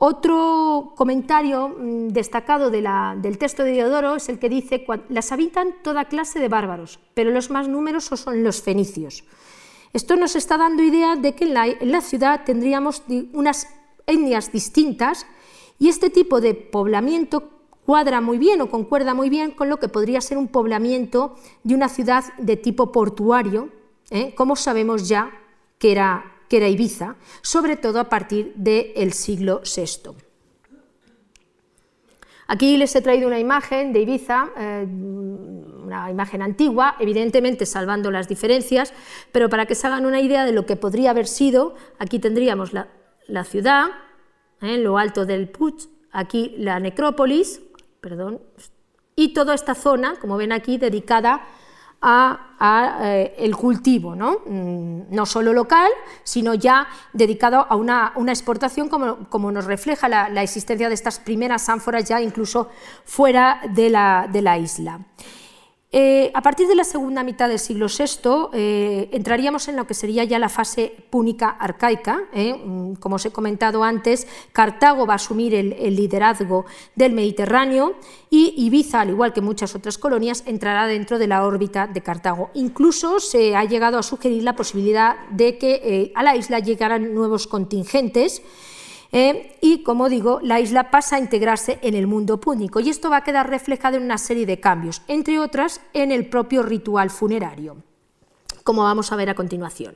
Otro 0.00 0.92
comentario 0.96 1.68
mm, 1.68 2.08
destacado 2.08 2.70
del 2.70 3.38
texto 3.38 3.64
de 3.64 3.72
Diodoro 3.72 4.14
es 4.14 4.28
el 4.28 4.38
que 4.38 4.48
dice 4.48 4.86
las 5.08 5.32
habitan 5.32 5.74
toda 5.82 6.04
clase 6.04 6.38
de 6.38 6.48
bárbaros, 6.48 7.00
pero 7.14 7.32
los 7.32 7.50
más 7.50 7.66
numerosos 7.66 8.20
son 8.20 8.44
los 8.44 8.62
fenicios. 8.62 9.24
Esto 9.92 10.14
nos 10.14 10.36
está 10.36 10.56
dando 10.56 10.84
idea 10.84 11.16
de 11.16 11.34
que 11.34 11.44
en 11.44 11.90
la, 11.90 12.00
ciudad 12.00 12.44
tendríamos 12.44 13.02
unas 13.32 13.68
etnias 14.06 14.52
distintas 14.52 15.26
y 15.80 15.88
este 15.88 16.10
tipo 16.10 16.40
de 16.40 16.54
poblamiento 16.54 17.50
cuadra 17.84 18.20
muy 18.20 18.38
bien 18.38 18.60
o 18.60 18.70
concuerda 18.70 19.14
muy 19.14 19.30
bien 19.30 19.50
con 19.50 19.68
lo 19.68 19.78
que 19.78 19.88
podría 19.88 20.20
ser 20.20 20.38
un 20.38 20.48
poblamiento 20.48 21.34
de 21.64 21.74
una 21.74 21.88
ciudad 21.88 22.24
de 22.38 22.56
tipo 22.56 22.92
portuario, 22.92 23.70
¿eh? 24.10 24.34
como 24.36 24.54
sabemos 24.54 25.08
ya 25.08 25.32
que 25.78 25.90
era, 25.90 26.37
que 26.48 26.56
era, 26.58 26.68
Ibiza, 26.68 27.16
sobre 27.42 27.76
todo 27.76 28.00
a 28.00 28.08
partir 28.08 28.52
del 28.54 29.12
siglo 29.12 29.62
VI. 29.64 30.10
Aquí 32.50 32.78
les 32.78 32.96
he 32.96 33.02
traído 33.02 33.28
una 33.28 33.38
imagen 33.38 33.92
de 33.92 34.00
Ibiza, 34.00 34.48
eh, 34.56 34.86
una 34.88 36.10
imagen 36.10 36.40
antigua, 36.40 36.96
evidentemente 36.98 37.66
salvando 37.66 38.10
las 38.10 38.26
diferencias, 38.26 38.94
pero 39.32 39.50
para 39.50 39.66
que 39.66 39.74
se 39.74 39.86
hagan 39.86 40.06
una 40.06 40.22
idea 40.22 40.46
de 40.46 40.52
lo 40.52 40.64
que 40.64 40.76
podría 40.76 41.10
haber 41.10 41.26
sido, 41.26 41.74
aquí 41.98 42.18
tendríamos 42.18 42.72
la, 42.72 42.88
ciudad, 43.44 43.88
¿eh? 44.62 44.76
en 44.76 44.84
lo 44.84 44.96
alto 44.96 45.26
del 45.26 45.50
Puig, 45.50 45.74
aquí 46.10 46.54
la 46.56 46.80
necrópolis, 46.80 47.60
perdón, 48.00 48.40
y 49.14 49.34
toda 49.34 49.54
esta 49.54 49.74
zona, 49.74 50.14
como 50.18 50.38
ven 50.38 50.52
aquí, 50.52 50.78
dedicada 50.78 51.42
a, 52.00 52.98
eh, 53.02 53.34
el 53.38 53.56
cultivo, 53.56 54.14
¿no? 54.14 54.38
Mm, 54.46 55.14
¿no? 55.14 55.26
solo 55.26 55.52
local, 55.52 55.90
sino 56.22 56.54
ya 56.54 56.88
dedicado 57.12 57.66
a 57.68 57.76
una, 57.76 58.12
exportación, 58.28 58.88
como, 58.88 59.28
como, 59.28 59.50
nos 59.50 59.64
refleja 59.64 60.08
la, 60.08 60.42
existencia 60.42 60.88
de 60.88 60.94
estas 60.94 61.18
primeras 61.18 61.68
ánforas 61.68 62.04
ya 62.04 62.20
incluso 62.20 62.68
fuera 63.04 63.60
de 63.70 63.90
la, 63.90 64.28
de 64.30 64.42
la 64.42 64.58
isla. 64.58 65.00
Eh, 65.90 66.30
a 66.34 66.42
partir 66.42 66.68
de 66.68 66.74
la 66.74 66.84
segunda 66.84 67.24
mitad 67.24 67.48
del 67.48 67.58
siglo 67.58 67.86
VI 67.86 68.50
eh, 68.52 69.08
entraríamos 69.10 69.68
en 69.68 69.76
lo 69.76 69.86
que 69.86 69.94
sería 69.94 70.22
ya 70.24 70.38
la 70.38 70.50
fase 70.50 70.92
púnica 71.08 71.48
arcaica. 71.48 72.24
¿eh? 72.34 72.52
Mm, 72.52 72.96
como 72.96 73.16
os 73.16 73.24
he 73.24 73.30
comentado 73.30 73.82
antes, 73.82 74.26
Cartago 74.52 75.06
va 75.06 75.14
a 75.14 75.16
asumir 75.16 75.54
el, 75.54 75.96
liderazgo 75.96 76.66
del 76.94 77.14
Mediterráneo 77.14 77.94
y 78.28 78.52
Ibiza, 78.66 79.00
al 79.00 79.10
igual 79.10 79.32
que 79.32 79.40
muchas 79.40 79.74
otras 79.74 79.96
colonias, 79.96 80.42
entrará 80.44 80.86
dentro 80.86 81.18
de 81.18 81.26
la 81.26 81.46
órbita 81.46 81.86
de 81.86 82.02
Cartago. 82.02 82.50
Incluso 82.52 83.18
se 83.18 83.56
ha 83.56 83.64
llegado 83.64 83.98
a 83.98 84.02
sugerir 84.02 84.42
la 84.42 84.56
posibilidad 84.56 85.16
de 85.30 85.56
que 85.56 86.12
a 86.14 86.22
la 86.22 86.36
isla 86.36 86.58
llegaran 86.58 87.14
nuevos 87.14 87.46
contingentes 87.46 88.42
eh, 89.10 89.56
y, 89.60 89.82
como 89.82 90.08
digo, 90.08 90.40
la 90.42 90.60
isla 90.60 90.90
pasa 90.90 91.16
a 91.16 91.18
integrarse 91.18 91.78
en 91.82 91.94
el 91.94 92.06
mundo 92.06 92.40
púnico 92.40 92.80
y 92.80 92.90
esto 92.90 93.10
va 93.10 93.18
a 93.18 93.24
quedar 93.24 93.48
reflejado 93.48 93.96
en 93.96 94.02
una 94.02 94.18
serie 94.18 94.46
de 94.46 94.60
cambios, 94.60 95.02
entre 95.08 95.38
otras 95.38 95.80
en 95.94 96.12
el 96.12 96.28
propio 96.28 96.62
ritual 96.62 97.10
funerario, 97.10 97.76
como 98.64 98.82
vamos 98.82 99.10
a 99.12 99.16
ver 99.16 99.30
a 99.30 99.34
continuación. 99.34 99.94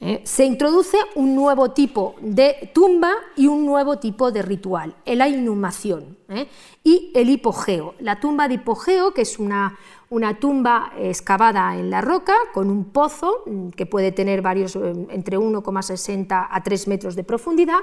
Eh, 0.00 0.20
se 0.24 0.44
introduce 0.44 0.98
un 1.14 1.34
nuevo 1.34 1.70
tipo 1.70 2.16
de 2.20 2.70
tumba 2.74 3.14
y 3.36 3.46
un 3.46 3.64
nuevo 3.64 3.98
tipo 3.98 4.30
de 4.30 4.42
ritual, 4.42 4.94
la 5.06 5.28
inhumación 5.28 6.18
eh, 6.28 6.46
y 6.82 7.10
el 7.14 7.30
hipogeo. 7.30 7.94
La 8.00 8.20
tumba 8.20 8.48
de 8.48 8.54
hipogeo, 8.54 9.14
que 9.14 9.22
es 9.22 9.38
una, 9.38 9.78
una 10.14 10.38
tumba 10.38 10.92
excavada 10.96 11.76
en 11.76 11.90
la 11.90 12.00
roca 12.00 12.34
con 12.52 12.70
un 12.70 12.84
pozo 12.92 13.42
mm, 13.46 13.70
que 13.70 13.84
puede 13.84 14.12
tener 14.12 14.42
varios 14.42 14.76
eh, 14.76 14.92
entre 15.10 15.38
1,60 15.38 16.48
a 16.50 16.62
3 16.62 16.88
metros 16.88 17.16
de 17.16 17.24
profundidad, 17.24 17.80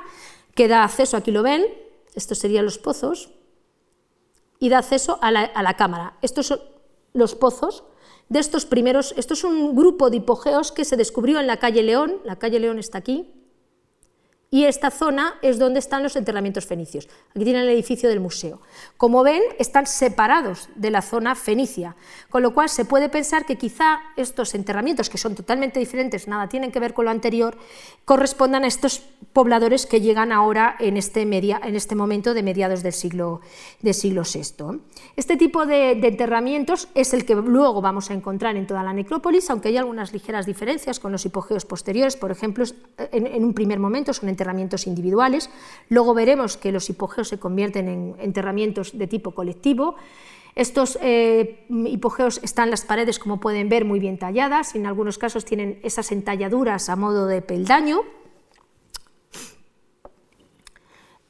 que 0.55 0.69
da 0.69 0.85
acceso, 0.85 1.17
aquí 1.17 1.31
lo 1.31 1.43
ven, 1.43 1.65
estos 2.15 2.37
serían 2.37 2.63
los 2.63 2.77
pozos, 2.77 3.31
y 4.59 4.69
da 4.69 4.77
acceso 4.77 5.19
a 5.21 5.31
la, 5.31 5.41
a 5.41 5.61
la 5.61 5.75
cámara. 5.75 6.15
Estos 6.21 6.47
son 6.47 6.59
los 7.13 7.35
pozos 7.35 7.83
de 8.29 8.39
estos 8.39 8.65
primeros, 8.65 9.13
esto 9.17 9.33
es 9.33 9.43
un 9.43 9.75
grupo 9.75 10.09
de 10.09 10.17
hipogeos 10.17 10.71
que 10.71 10.85
se 10.85 10.95
descubrió 10.95 11.37
en 11.41 11.47
la 11.47 11.57
calle 11.57 11.83
León, 11.83 12.21
la 12.23 12.37
calle 12.37 12.59
León 12.59 12.79
está 12.79 12.99
aquí, 12.99 13.29
y 14.53 14.65
esta 14.65 14.91
zona 14.91 15.35
es 15.41 15.57
donde 15.57 15.79
están 15.79 16.03
los 16.03 16.17
enterramientos 16.17 16.65
fenicios. 16.65 17.07
Aquí 17.29 17.45
tienen 17.45 17.61
el 17.61 17.69
edificio 17.69 18.09
del 18.09 18.19
museo. 18.19 18.59
Como 18.97 19.23
ven, 19.23 19.41
están 19.59 19.87
separados 19.87 20.67
de 20.75 20.91
la 20.91 21.01
zona 21.01 21.35
fenicia, 21.35 21.95
con 22.29 22.43
lo 22.43 22.53
cual 22.53 22.67
se 22.67 22.83
puede 22.83 23.07
pensar 23.07 23.45
que 23.45 23.57
quizá 23.57 24.01
estos 24.17 24.53
enterramientos, 24.53 25.09
que 25.09 25.17
son 25.17 25.35
totalmente 25.35 25.79
diferentes, 25.79 26.27
nada 26.27 26.49
tienen 26.49 26.73
que 26.73 26.81
ver 26.81 26.93
con 26.93 27.05
lo 27.05 27.11
anterior, 27.11 27.57
correspondan 28.03 28.65
a 28.65 28.67
estos 28.67 29.03
pobladores 29.31 29.85
que 29.85 30.01
llegan 30.01 30.33
ahora 30.33 30.75
en 30.79 30.97
este, 30.97 31.25
media, 31.25 31.61
en 31.63 31.77
este 31.77 31.95
momento 31.95 32.33
de 32.33 32.43
mediados 32.43 32.83
del 32.83 32.91
siglo, 32.91 33.39
del 33.81 33.93
siglo 33.93 34.23
VI. 34.23 34.81
Este 35.15 35.37
tipo 35.37 35.65
de, 35.65 35.91
enterramientos 35.91 36.89
es 36.93 37.13
el 37.13 37.25
que 37.25 37.35
luego 37.35 37.81
vamos 37.81 38.11
a 38.11 38.13
encontrar 38.13 38.57
en 38.57 38.67
toda 38.67 38.83
la 38.83 38.91
necrópolis, 38.91 39.49
aunque 39.49 39.69
hay 39.69 39.77
algunas 39.77 40.11
ligeras 40.11 40.45
diferencias 40.45 40.99
con 40.99 41.13
los 41.13 41.25
hipogeos 41.25 41.63
posteriores, 41.63 42.17
por 42.17 42.31
ejemplo, 42.31 42.65
en, 43.13 43.27
en 43.27 43.45
un 43.45 43.53
primer 43.53 43.79
momento 43.79 44.13
son 44.13 44.27
enterramientos 44.27 44.40
individuales, 44.87 45.49
luego 45.89 46.13
veremos 46.13 46.57
que 46.57 46.71
los 46.71 46.89
hipogeos 46.89 47.29
se 47.29 47.39
convierten 47.39 47.87
en 47.87 48.15
enterramientos 48.19 48.97
de 48.97 49.07
tipo 49.07 49.31
colectivo, 49.31 49.95
estos 50.55 50.99
eh, 51.01 51.65
hipogeos 51.69 52.41
están 52.43 52.69
las 52.71 52.83
paredes, 52.83 53.19
como 53.19 53.39
pueden 53.39 53.69
ver, 53.69 53.85
muy 53.85 53.99
bien 53.99 54.17
talladas, 54.17 54.75
en 54.75 54.85
algunos 54.85 55.17
casos 55.17 55.45
tienen 55.45 55.79
esas 55.83 56.11
entalladuras 56.11 56.89
a 56.89 56.95
modo 56.95 57.27
de 57.27 57.41
peldaño. 57.41 58.01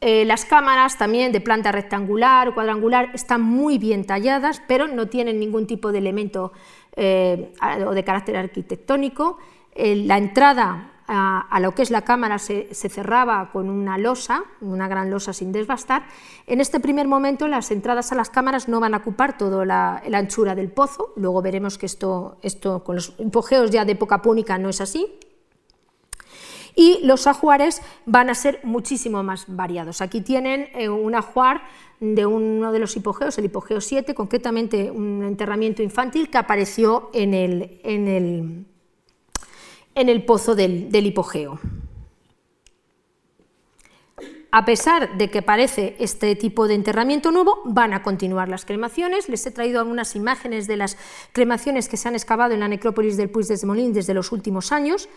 Eh, 0.04 0.26
las 0.26 0.46
cámaras 0.46 0.98
también 0.98 1.32
de 1.32 1.42
planta 1.42 1.72
rectangular 1.72 2.48
o 2.48 2.56
cuadrangular 2.56 3.12
están 3.14 3.42
muy 3.44 3.78
bien 3.78 4.06
talladas, 4.06 4.60
pero 4.68 4.88
no 4.88 5.08
tienen 5.08 5.40
ningún 5.40 5.68
tipo 5.68 5.92
de 5.92 6.00
elemento 6.00 6.54
eh, 6.96 7.54
o 7.86 7.94
de 7.94 8.04
carácter 8.04 8.36
arquitectónico. 8.38 9.38
la 9.76 10.18
entrada 10.18 10.91
a, 11.14 11.60
lo 11.60 11.76
que 11.76 11.82
es 11.82 11.92
la 11.92 12.04
cámara 12.04 12.40
se, 12.40 12.74
cerraba 12.74 13.52
con 13.52 13.70
una 13.70 13.98
losa, 13.98 14.44
una 14.62 14.88
gran 14.88 15.10
losa 15.10 15.34
sin 15.34 15.52
desbastar. 15.52 16.04
En 16.48 16.62
este 16.62 16.80
primer 16.80 17.08
momento 17.08 17.48
las 17.48 17.70
entradas 17.72 18.12
a 18.12 18.16
las 18.16 18.30
cámaras 18.30 18.70
no 18.70 18.80
van 18.80 18.94
a 18.94 18.98
ocupar 18.98 19.38
toda 19.38 19.66
la, 19.66 20.02
anchura 20.14 20.56
del 20.56 20.70
pozo, 20.70 21.14
luego 21.18 21.42
veremos 21.42 21.78
que 21.78 21.86
esto, 21.86 22.38
esto 22.42 22.84
con 22.84 22.96
los 22.96 23.14
hipogeos 23.18 23.72
ya 23.72 23.84
de 23.84 23.92
época 23.92 24.22
púnica 24.22 24.58
no 24.58 24.70
es 24.70 24.80
así. 24.80 25.20
Y 26.74 27.00
los 27.04 27.28
ajuares 27.28 27.82
van 28.06 28.30
a 28.30 28.36
ser 28.36 28.62
muchísimo 28.64 29.22
más 29.24 29.44
variados. 29.48 30.00
Aquí 30.00 30.22
tienen 30.22 30.70
eh, 30.74 30.88
un 30.88 31.16
ajuar 31.16 31.64
de 32.00 32.26
uno 32.26 32.72
de 32.72 32.80
los 32.80 32.96
hipogeos, 32.96 33.38
el 33.38 33.46
hipogeo 33.46 33.82
7, 33.82 34.16
concretamente 34.16 34.90
un 34.90 35.24
enterramiento 35.24 35.84
infantil 35.84 36.30
que 36.30 36.38
apareció 36.38 37.10
en 37.14 37.34
el, 37.34 37.82
en 37.84 38.08
el 38.08 38.71
en 39.96 40.10
el 40.10 40.24
pozo 40.26 40.56
del, 40.56 40.90
hipogeo. 40.94 41.60
A 44.54 44.66
pesar 44.66 45.18
de 45.18 45.30
que 45.30 45.42
parece 45.42 45.96
este 45.98 46.36
tipo 46.36 46.68
de 46.68 46.74
enterramiento 46.74 47.32
nuevo, 47.32 47.62
van 47.64 47.94
a 47.94 48.04
continuar 48.04 48.50
las 48.50 48.66
cremaciones. 48.66 49.30
Les 49.30 49.46
he 49.46 49.52
traído 49.52 49.80
algunas 49.80 50.14
imágenes 50.14 50.68
de 50.68 50.76
las 50.76 50.98
cremaciones 51.32 51.88
que 51.88 51.96
se 51.96 52.10
han 52.10 52.16
excavado 52.16 52.54
en 52.54 52.60
la 52.60 52.68
necrópolis 52.68 53.16
del 53.16 53.30
Puig 53.30 53.48
de 53.48 53.66
Molín 53.66 53.94
desde 53.94 54.14
los 54.14 54.34
últimos 54.34 54.74
años. 54.74 55.08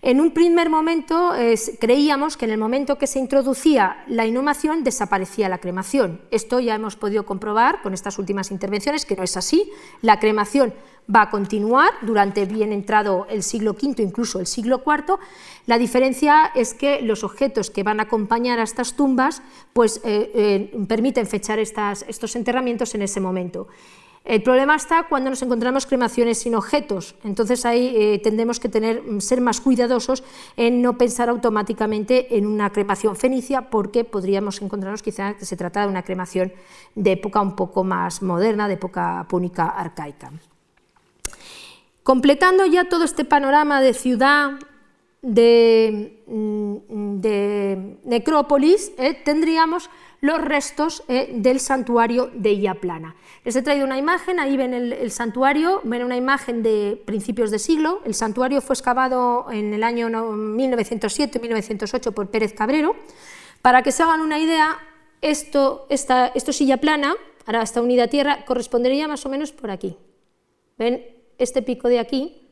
En 0.00 0.20
un 0.20 0.30
primer 0.30 0.70
momento 0.70 1.32
creíamos 1.80 2.36
que 2.36 2.44
en 2.44 2.52
el 2.52 2.58
momento 2.58 2.96
que 2.96 3.08
se 3.08 3.18
introducía 3.18 4.04
la 4.06 4.26
inhumación 4.26 4.84
desaparecía 4.84 5.48
la 5.48 5.58
cremación. 5.58 6.20
Esto 6.30 6.60
ya 6.60 6.76
hemos 6.76 6.94
podido 6.94 7.26
comprobar 7.26 7.82
con 7.82 7.94
estas 7.94 8.16
últimas 8.20 8.52
intervenciones 8.52 9.04
que 9.04 9.16
no 9.16 9.24
es 9.24 9.36
así. 9.36 9.72
La 10.02 10.20
cremación 10.20 10.72
va 11.12 11.22
a 11.22 11.30
continuar 11.30 11.90
durante 12.02 12.46
bien 12.46 12.72
entrado 12.72 13.26
el 13.28 13.42
siglo 13.42 13.72
V, 13.72 14.02
incluso 14.02 14.40
el 14.40 14.46
siglo 14.46 14.82
IV. 14.84 15.18
La 15.66 15.78
diferencia 15.78 16.50
es 16.54 16.74
que 16.74 17.02
los 17.02 17.24
objetos 17.24 17.70
que 17.70 17.82
van 17.82 18.00
a 18.00 18.04
acompañar 18.04 18.58
a 18.58 18.62
estas 18.62 18.94
tumbas 18.94 19.42
pues, 19.72 20.00
eh, 20.04 20.30
eh, 20.34 20.84
permiten 20.88 21.26
fechar 21.26 21.58
estos 21.58 22.36
enterramientos 22.36 22.94
en 22.94 23.02
ese 23.02 23.20
momento. 23.20 23.68
El 24.24 24.42
problema 24.42 24.74
está 24.74 25.02
cuando 25.06 25.28
nos 25.28 25.42
encontramos 25.42 25.84
cremaciones 25.84 26.38
sin 26.38 26.54
objetos, 26.54 27.14
entonces 27.24 27.66
ahí 27.66 27.92
eh, 27.94 28.18
tendremos 28.20 28.58
que 28.58 28.70
tener, 28.70 29.02
ser 29.18 29.42
más 29.42 29.60
cuidadosos 29.60 30.24
en 30.56 30.80
no 30.80 30.96
pensar 30.96 31.28
automáticamente 31.28 32.38
en 32.38 32.46
una 32.46 32.70
cremación 32.70 33.16
fenicia 33.16 33.68
porque 33.68 34.02
podríamos 34.02 34.62
encontrarnos 34.62 35.02
quizá 35.02 35.34
que 35.34 35.44
se 35.44 35.58
trata 35.58 35.82
de 35.82 35.88
una 35.88 36.04
cremación 36.04 36.54
de 36.94 37.12
época 37.12 37.42
un 37.42 37.54
poco 37.54 37.84
más 37.84 38.22
moderna, 38.22 38.66
de 38.66 38.74
época 38.74 39.26
púnica 39.28 39.66
arcaica. 39.66 40.32
Completando 42.04 42.64
ya 42.66 42.84
todo 42.84 43.04
este 43.04 43.24
panorama 43.24 43.80
de 43.80 43.94
ciudad, 43.94 44.58
de, 45.22 46.22
mm, 46.26 48.00
necrópolis, 48.04 48.92
eh, 48.98 49.14
tendríamos 49.24 49.88
los 50.20 50.38
restos 50.38 51.02
eh, 51.08 51.32
del 51.34 51.60
santuario 51.60 52.30
de 52.34 52.52
Illaplana. 52.52 53.16
Les 53.42 53.56
he 53.56 53.62
traído 53.62 53.86
una 53.86 53.96
imagen, 53.96 54.38
ahí 54.38 54.58
ven 54.58 54.74
el, 54.74 55.10
santuario, 55.10 55.80
ven 55.84 56.04
una 56.04 56.18
imagen 56.18 56.62
de 56.62 57.02
principios 57.06 57.50
de 57.50 57.58
siglo. 57.58 58.02
El 58.04 58.12
santuario 58.12 58.60
fue 58.60 58.74
excavado 58.74 59.46
en 59.50 59.72
el 59.72 59.82
año 59.82 60.10
1907-1908 60.10 62.12
por 62.12 62.28
Pérez 62.28 62.52
Cabrero. 62.52 62.96
Para 63.62 63.82
que 63.82 63.92
se 63.92 64.02
hagan 64.02 64.20
una 64.20 64.38
idea, 64.38 64.76
esto, 65.22 65.86
esta, 65.88 66.26
esto 66.34 66.50
es 66.50 66.60
Illaplana, 66.60 67.14
ahora 67.46 67.62
esta 67.62 67.80
unidad 67.80 68.10
tierra, 68.10 68.44
correspondería 68.44 69.08
más 69.08 69.24
o 69.24 69.30
menos 69.30 69.52
por 69.52 69.70
aquí. 69.70 69.96
¿Ven? 70.76 71.23
Este 71.38 71.62
pico 71.62 71.88
de 71.88 71.98
aquí 71.98 72.48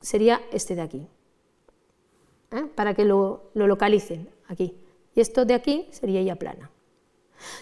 sería 0.00 0.40
este 0.52 0.74
de 0.74 0.82
aquí, 0.82 1.06
¿eh? 2.52 2.66
para 2.74 2.94
que 2.94 3.04
lo, 3.04 3.50
localicen 3.54 4.28
aquí. 4.46 4.74
Y 5.14 5.20
esto 5.20 5.44
de 5.44 5.54
aquí 5.54 5.88
sería 5.90 6.22
ya 6.22 6.36
plana. 6.36 6.70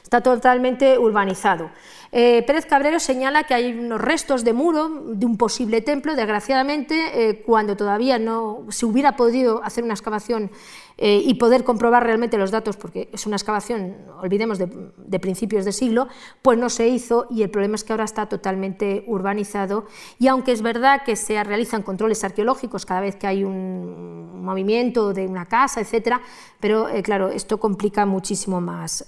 Está 0.02 0.22
totalmente 0.22 0.98
urbanizado. 0.98 1.70
Eh, 2.12 2.42
Pérez 2.46 2.66
Cabrero 2.66 2.98
señala 3.00 3.44
que 3.44 3.54
hay 3.54 3.72
unos 3.72 4.00
restos 4.00 4.44
de 4.44 4.52
muro 4.52 4.88
de 4.88 5.26
un 5.26 5.36
posible 5.36 5.80
templo. 5.80 6.14
Desgraciadamente, 6.14 6.94
eh, 7.12 7.42
cuando 7.42 7.76
todavía 7.76 8.18
no 8.18 8.64
se 8.70 8.86
hubiera 8.86 9.16
podido 9.16 9.62
hacer 9.62 9.84
una 9.84 9.94
excavación 9.94 10.50
eh, 10.98 11.20
y 11.22 11.34
poder 11.34 11.64
comprobar 11.64 12.04
realmente 12.04 12.38
los 12.38 12.50
datos, 12.50 12.76
porque 12.76 13.10
es 13.12 13.26
una 13.26 13.36
excavación, 13.36 13.96
olvidemos, 14.22 14.58
de, 14.58 15.18
principios 15.18 15.64
de 15.64 15.72
siglo, 15.72 16.08
pues 16.40 16.58
no 16.58 16.70
se 16.70 16.88
hizo 16.88 17.26
y 17.30 17.42
el 17.42 17.50
problema 17.50 17.74
es 17.74 17.84
que 17.84 17.92
ahora 17.92 18.04
está 18.04 18.26
totalmente 18.26 19.04
urbanizado 19.06 19.86
y 20.18 20.28
aunque 20.28 20.52
es 20.52 20.62
verdad 20.62 21.02
que 21.04 21.16
se 21.16 21.42
realizan 21.42 21.82
controles 21.82 22.22
arqueológicos 22.24 22.86
cada 22.86 23.00
vez 23.00 23.16
que 23.16 23.26
hay 23.26 23.44
un 23.44 24.42
movimiento 24.42 25.12
de 25.12 25.26
una 25.26 25.46
casa, 25.46 25.80
etcétera, 25.80 26.20
pero 26.60 26.88
claro, 27.02 27.28
esto 27.28 27.58
complica 27.58 28.06
muchísimo 28.06 28.60
más 28.60 29.04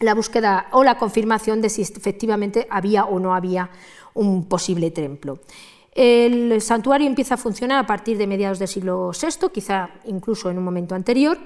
la 0.00 0.14
búsqueda 0.14 0.68
o 0.72 0.84
la 0.84 0.98
confirmación 0.98 1.60
de 1.60 1.68
si 1.68 1.82
efectivamente 1.82 2.66
había 2.70 3.04
o 3.04 3.18
no 3.18 3.34
había 3.34 3.70
un 4.14 4.48
posible 4.48 4.90
templo. 4.90 5.38
El 5.92 6.60
santuario 6.60 7.06
empieza 7.06 7.34
a 7.34 7.36
funcionar 7.36 7.78
a 7.78 7.86
partir 7.86 8.18
de 8.18 8.26
mediados 8.26 8.58
del 8.58 8.68
siglo 8.68 9.12
VI, 9.12 9.48
quizá 9.52 9.90
incluso 10.06 10.50
en 10.50 10.58
un 10.58 10.64
momento 10.64 10.94
anterior, 10.94 11.38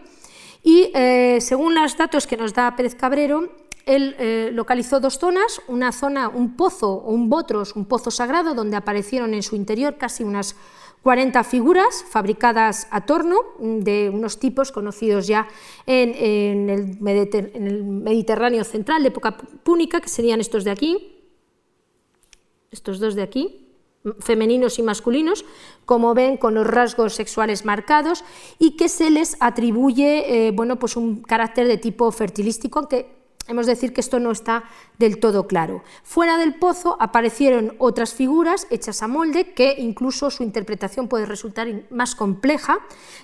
y 0.63 0.91
eh, 0.95 1.39
según 1.41 1.75
los 1.75 1.97
datos 1.97 2.27
que 2.27 2.37
nos 2.37 2.55
da 2.55 2.75
Pérez 2.75 2.95
Cabrero, 2.95 3.49
él 3.85 4.17
eh, 4.19 4.51
localizó 4.53 5.01
dos 5.01 5.19
zonas, 5.19 5.63
una 5.67 5.93
zona, 5.93 6.29
un 6.29 6.57
pozo 6.57 6.93
o 6.93 7.11
un 7.11 7.31
botros, 7.31 7.75
un 7.75 7.87
pozo 7.87 8.11
sagrado, 8.11 8.55
donde 8.55 8.77
aparecieron 8.77 9.33
en 9.33 9.43
su 9.43 9.57
interior 9.57 9.97
casi 9.97 10.25
unas 10.25 10.57
40 11.03 11.45
figuras 11.45 12.05
fabricadas 12.09 12.87
a 12.91 13.07
torno 13.07 13.37
de 13.59 14.11
unos 14.13 14.39
tipos 14.39 14.73
conocidos 14.73 15.27
ya 15.27 15.49
en, 15.87 16.69
el, 16.69 16.99
Mediterráneo 17.01 18.65
central 18.65 19.03
de 19.03 19.09
época 19.09 19.37
púnica, 19.37 20.01
que 20.01 20.09
serían 20.09 20.41
estos 20.41 20.65
de 20.65 20.71
aquí, 20.71 21.17
estos 22.71 22.99
dos 22.99 23.15
de 23.15 23.23
aquí, 23.23 23.69
femeninos 24.21 24.79
y 24.79 24.83
masculinos, 24.83 25.45
como 25.85 26.15
ven, 26.15 26.37
con 26.37 26.55
los 26.55 26.67
rasgos 26.67 27.15
sexuales 27.15 27.65
marcados 27.65 28.25
y 28.59 28.77
que 28.77 28.89
se 28.89 29.11
les 29.11 29.37
atribuye 29.41 30.49
eh, 30.49 30.51
bueno, 30.53 30.79
pues 30.79 30.97
un 30.97 31.23
carácter 31.23 31.67
de 31.67 31.79
tipo 31.79 32.11
fertilístico, 32.13 32.79
aunque 32.79 33.18
Hemos 33.49 33.67
de 33.67 33.73
decir 33.73 33.93
que 33.93 34.01
esto 34.01 34.21
no 34.21 34.31
está 34.31 34.65
del 34.99 35.19
todo 35.19 35.47
claro. 35.47 35.83
Fuera 36.03 36.37
del 36.37 36.55
pozo 36.55 36.97
aparecieron 37.01 37.75
otras 37.79 38.13
figuras 38.13 38.67
hechas 38.71 39.03
a 39.03 39.09
molde 39.09 39.53
que 39.55 39.77
incluso 39.79 40.31
su 40.31 40.43
interpretación 40.43 41.09
puede 41.09 41.27
resultar 41.27 41.67
más 41.91 42.15
compleja. 42.15 42.79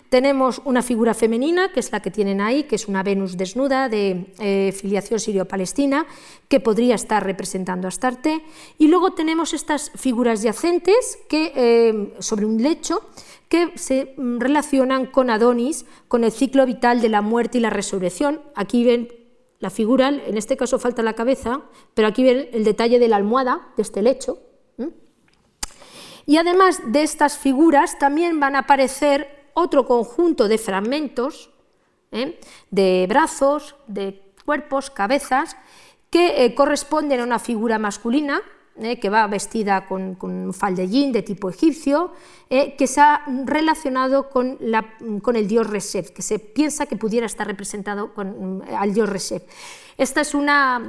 Tenemos 0.09 0.63
una 0.65 0.83
figura 0.83 1.13
femenina, 1.13 1.73
que 1.73 1.81
es 1.81 1.93
la 1.93 2.01
que 2.01 2.11
tienen 2.11 2.41
ahí, 2.41 2.65
que 2.65 2.77
es 2.77 2.89
una 2.89 3.03
Venus 3.03 3.37
desnuda 3.37 3.89
de 3.89 4.33
eh, 4.39 4.73
filiación 4.73 5.21
sirio-palestina, 5.21 6.07
que 6.49 6.61
podría 6.61 6.95
estar 6.95 7.23
representando 7.23 7.87
a 7.87 7.91
Astarte. 7.91 8.43
Y 8.79 8.89
luego 8.89 9.13
tenemos 9.13 9.53
estas 9.53 9.91
figuras 9.95 10.43
yacentes 10.43 11.19
que, 11.29 11.53
eh, 11.55 12.15
sobre 12.19 12.47
un 12.47 12.63
lecho 12.63 13.03
que 13.49 13.73
se 13.77 14.15
mm, 14.17 14.39
relacionan 14.39 15.07
con 15.07 15.31
Adonis, 15.31 15.85
con 16.09 16.25
el 16.25 16.33
ciclo 16.33 16.67
vital 16.67 17.01
de 17.01 17.09
la 17.09 17.23
muerte 17.23 17.59
y 17.59 17.61
la 17.61 17.71
resurrección. 17.71 18.41
Aquí 18.55 18.85
ven 18.85 19.09
la 19.65 19.71
figura, 19.71 20.09
en 20.11 20.37
este 20.37 20.59
caso 20.59 20.79
falta 20.79 21.03
la 21.03 21.15
cabeza, 21.15 21.63
pero 21.95 22.07
aquí 22.07 22.23
ven 22.23 22.51
el 22.53 22.65
detalle 22.65 22.99
de 22.99 23.09
la 23.09 23.17
almohada, 23.17 23.73
de 23.77 23.83
este 23.83 24.03
lecho. 24.03 24.39
Y 26.27 26.37
además 26.37 26.81
de 26.87 27.03
estas 27.03 27.39
figuras 27.39 27.99
también 27.99 28.41
van 28.41 28.57
a 28.57 28.61
aparecer 28.61 29.51
otro 29.55 29.87
conjunto 29.87 30.49
de 30.49 30.59
fragmentos 30.59 31.51
de 32.71 33.07
brazos, 33.09 33.75
de 33.87 34.33
cuerpos, 34.45 34.91
cabezas, 34.91 35.57
que 36.11 36.55
corresponden 36.55 37.21
a 37.21 37.25
una 37.25 37.39
figura 37.39 37.79
masculina, 37.79 38.43
eh, 38.77 38.99
que 38.99 39.09
va 39.09 39.27
vestida 39.29 39.87
con, 39.87 40.19
un 40.21 40.53
faldellín 40.53 41.13
de 41.13 41.23
tipo 41.23 41.49
egipcio, 41.49 42.11
eh, 42.51 42.75
que 42.77 42.89
se 42.89 43.01
ha 43.01 43.23
relacionado 43.45 44.31
con, 44.31 44.59
el 44.61 45.49
dios 45.49 45.71
Resef, 45.71 46.11
que 46.11 46.23
se 46.23 46.41
piensa 46.41 46.87
que 46.87 46.97
pudiera 46.97 47.25
estar 47.27 47.47
representado 47.47 48.13
con, 48.15 48.59
mm, 48.59 48.63
al 48.77 48.93
dios 48.93 49.09
Resef. 49.09 49.45
Esta 49.97 50.23
es 50.23 50.35
una 50.35 50.81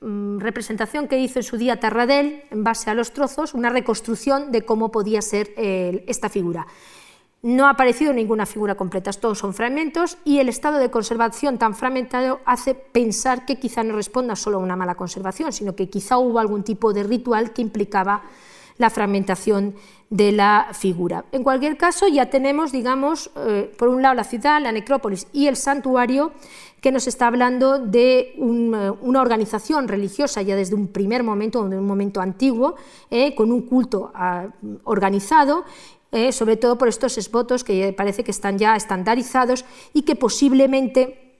mm, 0.00 0.38
representación 0.38 1.06
que 1.06 1.18
hizo 1.18 1.40
en 1.40 1.42
su 1.42 1.58
día 1.58 1.78
Tarradel, 1.78 2.44
en 2.50 2.64
base 2.64 2.88
a 2.88 2.94
los 2.94 3.12
trozos, 3.12 3.52
una 3.52 3.68
reconstrucción 3.68 4.50
de 4.50 4.64
cómo 4.64 4.90
podía 4.90 5.20
ser 5.20 5.52
eh, 5.58 6.04
esta 6.06 6.30
figura. 6.30 6.66
No 7.40 7.66
ha 7.66 7.70
aparecido 7.70 8.12
ninguna 8.12 8.46
figura 8.46 8.74
completa, 8.74 9.12
todos 9.12 9.38
son 9.38 9.54
fragmentos 9.54 10.18
y 10.24 10.40
el 10.40 10.48
estado 10.48 10.78
de 10.78 10.90
conservación 10.90 11.56
tan 11.56 11.76
fragmentado 11.76 12.40
hace 12.44 12.74
pensar 12.74 13.46
que 13.46 13.60
quizá 13.60 13.84
no 13.84 13.94
responda 13.94 14.34
solo 14.34 14.56
a 14.56 14.60
una 14.60 14.74
mala 14.74 14.96
conservación, 14.96 15.52
sino 15.52 15.76
que 15.76 15.88
quizá 15.88 16.18
hubo 16.18 16.40
algún 16.40 16.64
tipo 16.64 16.92
de 16.92 17.04
ritual 17.04 17.52
que 17.52 17.62
implicaba 17.62 18.22
la 18.76 18.90
fragmentación 18.90 19.74
de 20.10 20.32
la 20.32 20.68
figura. 20.72 21.26
En 21.32 21.42
cualquier 21.42 21.76
caso, 21.76 22.08
ya 22.08 22.30
tenemos, 22.30 22.72
digamos, 22.72 23.30
eh, 23.36 23.72
por 23.76 23.88
un 23.88 24.02
lado 24.02 24.14
la 24.14 24.24
ciudad, 24.24 24.62
la 24.62 24.72
necrópolis 24.72 25.26
y 25.32 25.48
el 25.48 25.56
santuario, 25.56 26.32
que 26.80 26.92
nos 26.92 27.08
está 27.08 27.26
hablando 27.26 27.78
de 27.78 28.34
eh, 28.36 28.36
una 28.38 29.20
organización 29.20 29.88
religiosa 29.88 30.42
ya 30.42 30.56
desde 30.56 30.76
un 30.76 30.88
primer 30.88 31.24
momento, 31.24 31.68
de 31.68 31.76
un 31.76 31.86
momento 31.86 32.20
antiguo, 32.20 32.76
eh, 33.10 33.34
con 33.34 33.52
un 33.52 33.62
culto 33.62 34.12
ah, 34.14 34.46
organizado 34.84 35.64
eh, 36.12 36.32
sobre 36.32 36.56
todo 36.56 36.78
por 36.78 36.88
estos 36.88 37.18
esvotos 37.18 37.64
que 37.64 37.92
parece 37.92 38.24
que 38.24 38.30
están 38.30 38.58
ya 38.58 38.76
estandarizados 38.76 39.64
y 39.92 40.02
que 40.02 40.16
posiblemente 40.16 41.36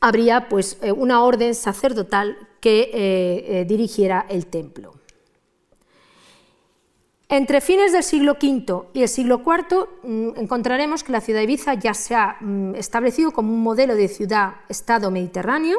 habría 0.00 0.48
pues, 0.48 0.78
eh, 0.82 0.92
una 0.92 1.22
orden 1.22 1.54
sacerdotal 1.54 2.36
que 2.60 2.90
eh, 2.92 3.64
dirigiera 3.66 4.26
el 4.28 4.46
templo. 4.46 4.94
Entre 7.28 7.60
fines 7.60 7.92
del 7.92 8.04
siglo 8.04 8.36
V 8.40 8.88
y 8.94 9.02
el 9.02 9.08
siglo 9.08 9.42
IV 9.44 9.88
mm, 10.04 10.38
encontraremos 10.38 11.02
que 11.02 11.10
la 11.10 11.20
ciudad 11.20 11.40
de 11.40 11.44
Ibiza 11.44 11.74
ya 11.74 11.92
se 11.92 12.14
ha 12.14 12.36
mm, 12.40 12.76
establecido 12.76 13.32
como 13.32 13.52
un 13.52 13.62
modelo 13.62 13.96
de 13.96 14.06
ciudad-estado 14.06 15.10
mediterráneo, 15.10 15.78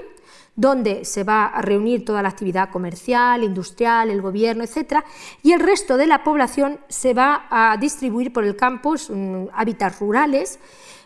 donde 0.57 1.05
se 1.05 1.23
va 1.23 1.45
a 1.45 1.61
reunir 1.61 2.03
toda 2.03 2.23
la 2.23 2.29
actividad 2.29 2.71
comercial, 2.71 3.43
industrial, 3.43 4.09
el 4.09 4.23
gobierno, 4.23 4.63
etc. 4.63 5.03
Y 5.43 5.53
el 5.53 5.59
resto 5.59 5.95
de 5.97 6.07
la 6.07 6.23
población 6.23 6.79
se 6.89 7.13
va 7.13 7.45
a 7.49 7.77
distribuir 7.77 8.33
por 8.33 8.43
el 8.43 8.55
campus, 8.55 9.11
hábitats 9.53 9.99
rurales, 9.99 10.59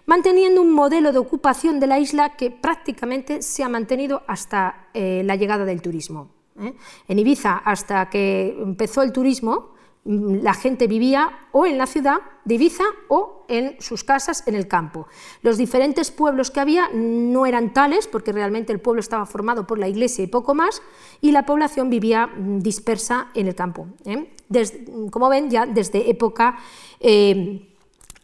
manteniendo 0.06 0.62
un 0.62 0.72
modelo 0.72 1.12
de 1.12 1.20
ocupación 1.20 1.82
de 1.82 1.88
la 1.88 2.00
isla 2.00 2.38
que 2.38 2.50
prácticamente 2.50 3.42
se 3.42 3.62
ha 3.64 3.70
mantenido 3.70 4.24
hasta 4.26 4.88
eh, 4.94 5.22
la 5.26 5.36
llegada 5.36 5.66
del 5.66 5.82
turismo. 5.82 6.30
¿eh? 6.58 6.74
En 7.10 7.20
Ibiza, 7.20 7.58
hasta 7.58 8.10
que 8.10 8.58
empezó 8.58 9.04
el 9.04 9.12
turismo, 9.12 9.74
la 10.04 10.54
gente 10.56 10.88
vivía 10.88 11.48
o 11.52 11.66
en 11.66 11.78
la 11.78 11.86
ciudad 11.86 12.18
de 12.44 12.56
Ibiza 12.56 12.86
o 13.08 13.46
en 13.48 13.80
sus 13.80 14.04
casas 14.04 14.48
en 14.48 14.56
el 14.56 14.68
campo. 14.68 15.08
Los 15.44 15.58
diferentes 15.58 16.10
pueblos 16.10 16.50
que 16.50 16.60
había 16.60 16.90
no 16.92 17.46
eran 17.46 17.72
tales 17.72 18.08
porque 18.08 18.32
realmente 18.32 18.74
el 18.74 18.80
pueblo 18.80 19.00
estaba 19.00 19.28
formado 19.28 19.68
por 19.68 19.78
la 19.78 19.88
iglesia 19.88 20.24
y 20.24 20.28
poco 20.28 20.56
más 20.56 20.82
y 21.22 21.32
la 21.32 21.46
población 21.46 21.90
vivía 21.90 22.28
mm, 22.28 22.60
dispersa 22.60 23.28
en 23.36 23.48
el 23.48 23.56
campo. 23.56 23.88
¿eh? 24.06 24.34
como 25.12 25.30
ven, 25.30 25.50
ya 25.50 25.66
desde 25.66 26.10
época 26.10 26.58
eh, 27.00 27.68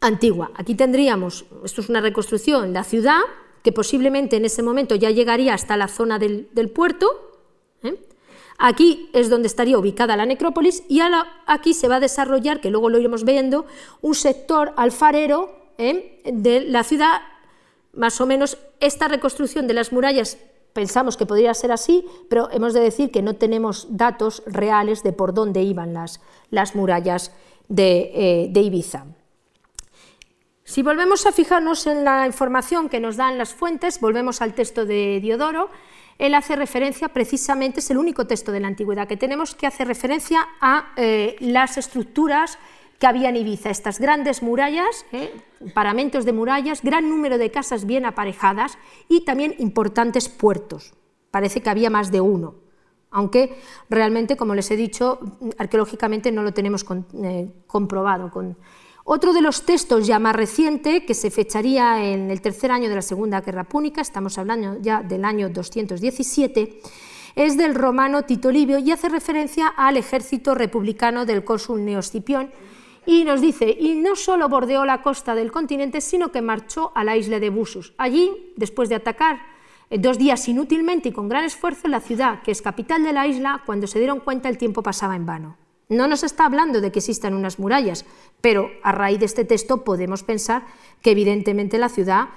antigua. 0.01 0.51
Aquí 0.55 0.75
tendríamos, 0.75 1.45
esto 1.63 1.81
es 1.81 1.89
una 1.89 2.01
reconstrucción, 2.01 2.73
la 2.73 2.83
ciudad 2.83 3.21
que 3.63 3.71
posiblemente 3.71 4.37
en 4.37 4.45
ese 4.45 4.63
momento 4.63 4.95
ya 4.95 5.11
llegaría 5.11 5.53
hasta 5.53 5.75
la 5.75 5.87
zona 5.89 6.19
del, 6.19 6.71
puerto. 6.73 7.26
Aquí 8.57 9.09
es 9.13 9.29
donde 9.29 9.47
estaría 9.47 9.77
ubicada 9.77 10.17
la 10.17 10.25
necrópolis 10.25 10.83
y 10.87 10.99
aquí 11.45 11.73
se 11.73 11.87
va 11.87 11.97
a 11.97 11.99
desarrollar, 11.99 12.59
que 12.59 12.71
luego 12.71 12.89
lo 12.89 12.97
iremos 12.97 13.23
viendo, 13.23 13.65
un 14.01 14.15
sector 14.15 14.73
alfarero 14.77 15.51
¿eh? 15.77 16.21
de 16.25 16.61
la 16.61 16.83
ciudad, 16.83 17.21
más 17.93 18.19
o 18.19 18.25
menos 18.25 18.57
esta 18.79 19.07
reconstrucción 19.07 19.67
de 19.67 19.73
las 19.73 19.91
murallas 19.91 20.37
pensamos 20.73 21.17
que 21.17 21.25
podría 21.25 21.55
ser 21.55 21.71
así, 21.71 22.05
pero 22.29 22.51
hemos 22.51 22.71
de 22.75 22.81
decir 22.81 23.09
que 23.09 23.23
no 23.23 23.33
tenemos 23.33 23.87
datos 23.97 24.43
reales 24.45 25.01
de 25.01 25.11
por 25.11 25.33
dónde 25.33 25.63
iban 25.63 25.95
las, 25.95 26.21
las 26.51 26.75
murallas 26.75 27.31
eh, 27.75 28.47
de 28.51 28.61
Ibiza. 28.61 29.05
Si 30.63 30.83
volvemos 30.83 31.25
a 31.25 31.31
fijarnos 31.31 31.87
en 31.87 32.03
la 32.03 32.27
información 32.27 32.89
que 32.89 32.99
nos 32.99 33.17
dan 33.17 33.39
las 33.39 33.55
fuentes, 33.55 33.99
volvemos 33.99 34.41
al 34.43 34.53
texto 34.53 34.85
de 34.85 35.19
Diodoro, 35.19 35.71
él 36.17 36.33
hace 36.33 36.55
referencia 36.55 37.09
precisamente, 37.09 37.79
es 37.79 37.91
el 37.91 37.97
único 37.97 38.25
texto 38.25 38.51
de 38.51 38.59
la 38.59 38.67
antigüedad 38.67 39.07
que 39.07 39.17
tenemos 39.17 39.55
que 39.55 39.67
hace 39.67 39.85
referencia 39.85 40.47
a 40.59 40.93
eh, 40.97 41.35
las 41.39 41.77
estructuras 41.77 42.57
que 42.99 43.05
había 43.05 43.29
en 43.29 43.35
Ibiza, 43.35 43.69
estas 43.69 43.99
grandes 43.99 44.41
murallas, 44.41 45.05
eh, 45.11 45.31
paramentos 45.73 46.25
de 46.25 46.33
murallas, 46.33 46.81
gran 46.81 47.09
número 47.09 47.37
de 47.37 47.51
casas 47.51 47.85
bien 47.85 48.05
aparejadas 48.05 48.77
y 49.07 49.23
también 49.23 49.53
importantes 49.59 50.29
puertos. 50.29 50.93
Parece 51.29 51.61
que 51.61 51.69
había 51.69 51.91
más 51.91 52.11
de 52.11 52.21
uno, 52.21 52.55
aunque 53.11 53.55
realmente, 53.89 54.35
como 54.35 54.55
les 54.55 54.71
he 54.71 54.75
dicho, 54.75 55.19
arqueológicamente 55.59 56.31
no 56.31 56.41
lo 56.41 56.53
tenemos 56.53 56.85
eh, 57.23 57.51
comprobado 57.67 58.31
otro 59.09 59.31
de 59.31 59.41
los 59.41 59.65
textos 59.65 60.05
ya 60.05 60.19
más 60.19 60.35
reciente, 60.35 61.05
que 61.05 61.13
se 61.13 61.31
fecharía 61.31 62.03
en 62.03 62.29
el 62.29 62.41
tercer 62.41 62.71
año 62.71 62.89
de 62.89 62.95
la 62.95 63.01
Segunda 63.01 63.39
Guerra 63.39 63.63
Púnica, 63.63 64.01
estamos 64.01 64.37
hablando 64.37 64.79
ya 64.81 65.01
del 65.01 65.23
año 65.23 65.47
217, 65.47 66.81
es 67.33 67.57
del 67.57 67.73
romano 67.73 68.23
Tito 68.23 68.51
Livio 68.51 68.79
y 68.79 68.91
hace 68.91 69.07
referencia 69.07 69.69
al 69.69 69.95
ejército 69.95 70.55
republicano 70.55 71.25
del 71.25 71.45
cónsul 71.45 71.85
Neoscipión 71.85 72.51
y 73.05 73.23
nos 73.23 73.39
dice, 73.39 73.69
y 73.79 73.95
no 73.95 74.17
solo 74.17 74.49
bordeó 74.49 74.83
la 74.83 75.01
costa 75.01 75.35
del 75.35 75.53
continente, 75.53 76.01
sino 76.01 76.29
que 76.29 76.41
marchó 76.41 76.91
a 76.93 77.05
la 77.05 77.15
isla 77.15 77.39
de 77.39 77.49
Busus. 77.49 77.93
Allí, 77.97 78.51
después 78.57 78.89
de 78.89 78.95
atacar 78.95 79.39
dos 79.89 80.17
días 80.17 80.45
inútilmente 80.49 81.07
y 81.07 81.13
con 81.13 81.29
gran 81.29 81.45
esfuerzo 81.45 81.87
la 81.87 82.01
ciudad, 82.01 82.41
que 82.41 82.51
es 82.51 82.61
capital 82.61 83.05
de 83.05 83.13
la 83.13 83.25
isla, 83.25 83.63
cuando 83.65 83.87
se 83.87 83.99
dieron 83.99 84.19
cuenta 84.19 84.49
el 84.49 84.57
tiempo 84.57 84.83
pasaba 84.83 85.15
en 85.15 85.25
vano. 85.25 85.66
No 85.89 86.07
nos 86.07 86.23
está 86.23 86.45
hablando 86.45 86.81
de 86.81 86.91
que 86.91 86.99
existan 86.99 87.33
unas 87.33 87.59
murallas, 87.59 88.05
pero 88.41 88.69
a 88.83 88.91
raíz 88.91 89.19
de 89.19 89.25
este 89.25 89.45
texto 89.45 89.83
podemos 89.83 90.23
pensar 90.23 90.65
que 91.01 91.11
evidentemente 91.11 91.77
la 91.77 91.89
ciudad 91.89 92.29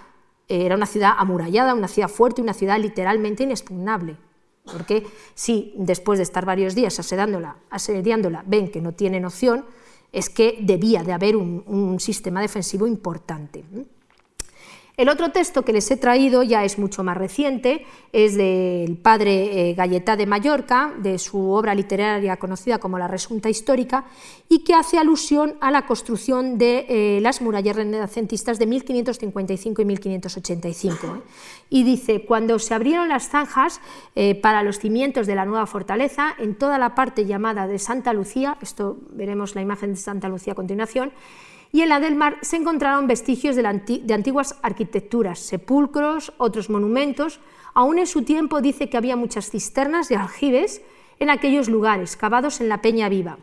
era 0.47 0.77
una 0.77 0.87
ciudad 0.87 1.15
amurallada, 1.19 1.75
una 1.75 1.89
ciudad 1.89 2.09
fuerte, 2.09 2.43
una 2.43 2.55
ciudad 2.55 2.79
literalmente 2.79 3.43
inexpugnable. 3.43 4.17
Porque 4.65 5.07
si 5.35 5.73
después 5.77 6.19
de 6.19 6.23
estar 6.23 6.45
varios 6.45 6.75
días 6.75 6.99
asediándola, 6.99 7.57
asediándola 7.71 8.45
ven 8.47 8.71
que 8.71 8.81
no 8.81 8.93
tiene 8.93 9.21
noción, 9.21 9.65
es 10.13 10.29
que 10.29 10.59
debía 10.61 11.03
de 11.03 11.13
haber 11.13 11.37
un 11.37 11.99
sistema 12.01 12.41
defensivo 12.41 12.87
importante. 12.87 13.65
El 15.01 15.09
otro 15.09 15.31
texto 15.31 15.65
que 15.65 15.73
les 15.73 15.91
he 15.91 15.97
traído 15.97 16.43
ya 16.43 16.63
es 16.63 16.79
mucho 16.79 17.03
más 17.03 17.17
reciente, 17.17 17.87
es 18.13 18.37
del 18.37 18.99
padre 18.99 19.71
eh, 19.71 19.75
Galletá 19.75 20.15
de 20.15 20.27
Mallorca, 20.27 20.93
de 20.99 21.19
su 21.19 21.53
obra 21.53 21.75
literaria 21.75 22.37
conocida 22.37 22.77
como 22.77 22.99
La 22.99 23.09
Resunta 23.09 23.49
Histórica, 23.49 24.05
y 24.51 24.59
que 24.59 24.75
hace 24.75 24.99
alusión 24.99 25.55
a 25.63 25.71
la 25.71 25.87
construcción 25.87 26.59
de 26.59 26.85
eh, 26.91 27.21
las 27.23 27.41
murallas 27.41 27.77
renacentistas 27.77 28.59
de 28.59 28.67
1555 28.67 29.81
y 29.81 29.85
1585. 29.87 31.07
¿eh? 31.07 31.21
Y 31.71 31.83
dice, 31.85 32.27
cuando 32.27 32.59
se 32.59 32.75
abrieron 32.75 33.09
las 33.09 33.31
zanjas 33.31 33.81
para 34.43 34.63
los 34.63 34.81
cimientos 34.81 35.27
de 35.27 35.35
la 35.35 35.47
nueva 35.47 35.65
fortaleza, 35.65 36.35
en 36.39 36.57
toda 36.57 36.77
la 36.77 36.95
parte 36.95 37.25
llamada 37.25 37.67
de 37.67 37.79
Santa 37.79 38.13
Lucía, 38.13 38.59
esto 38.61 38.99
veremos 39.13 39.55
la 39.55 39.63
imagen 39.63 39.95
de 39.95 39.97
Santa 39.97 40.29
Lucía 40.29 40.53
a 40.53 40.57
continuación, 40.57 41.11
y 41.73 41.83
en 41.83 41.89
la 41.89 42.01
del 42.01 42.17
mar 42.17 42.39
se 42.43 42.57
encontraron 42.57 43.07
vestigios 43.07 43.57
de, 43.57 43.67
antiguas 43.67 44.57
arquitecturas, 44.63 45.39
sepulcros, 45.39 46.33
otros 46.39 46.69
monumentos. 46.69 47.41
Aún 47.75 47.99
en 47.99 48.07
su 48.07 48.23
tiempo 48.23 48.61
dice 48.61 48.89
que 48.89 48.97
había 48.97 49.17
muchas 49.17 49.51
cisternas 49.51 50.11
y 50.11 50.15
aljibes 50.15 50.83
en 51.21 51.31
aquellos 51.31 51.69
lugares, 51.69 52.17
cavados 52.17 52.61
en 52.61 52.69
la 52.69 52.83
peña 52.83 53.09
viva, 53.09 53.39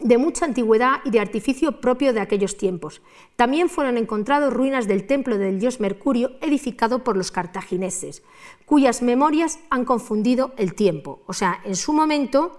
de 0.00 0.18
mucha 0.18 0.46
antigüedad 0.46 1.00
y 1.04 1.10
de 1.10 1.20
artificio 1.20 1.80
propio 1.80 2.12
de 2.12 2.20
aquellos 2.20 2.56
tiempos. 2.56 3.02
También 3.36 3.68
fueron 3.68 3.98
encontrados 3.98 4.52
ruinas 4.52 4.88
del 4.88 5.06
templo 5.06 5.38
del 5.38 5.60
dios 5.60 5.78
Mercurio 5.78 6.32
edificado 6.40 7.04
por 7.04 7.16
los 7.16 7.30
cartagineses, 7.30 8.24
cuyas 8.66 9.02
memorias 9.02 9.60
han 9.70 9.84
confundido 9.84 10.54
el 10.56 10.74
tiempo. 10.74 11.22
O 11.26 11.34
sea, 11.34 11.60
en 11.64 11.76
su 11.76 11.92
momento 11.92 12.58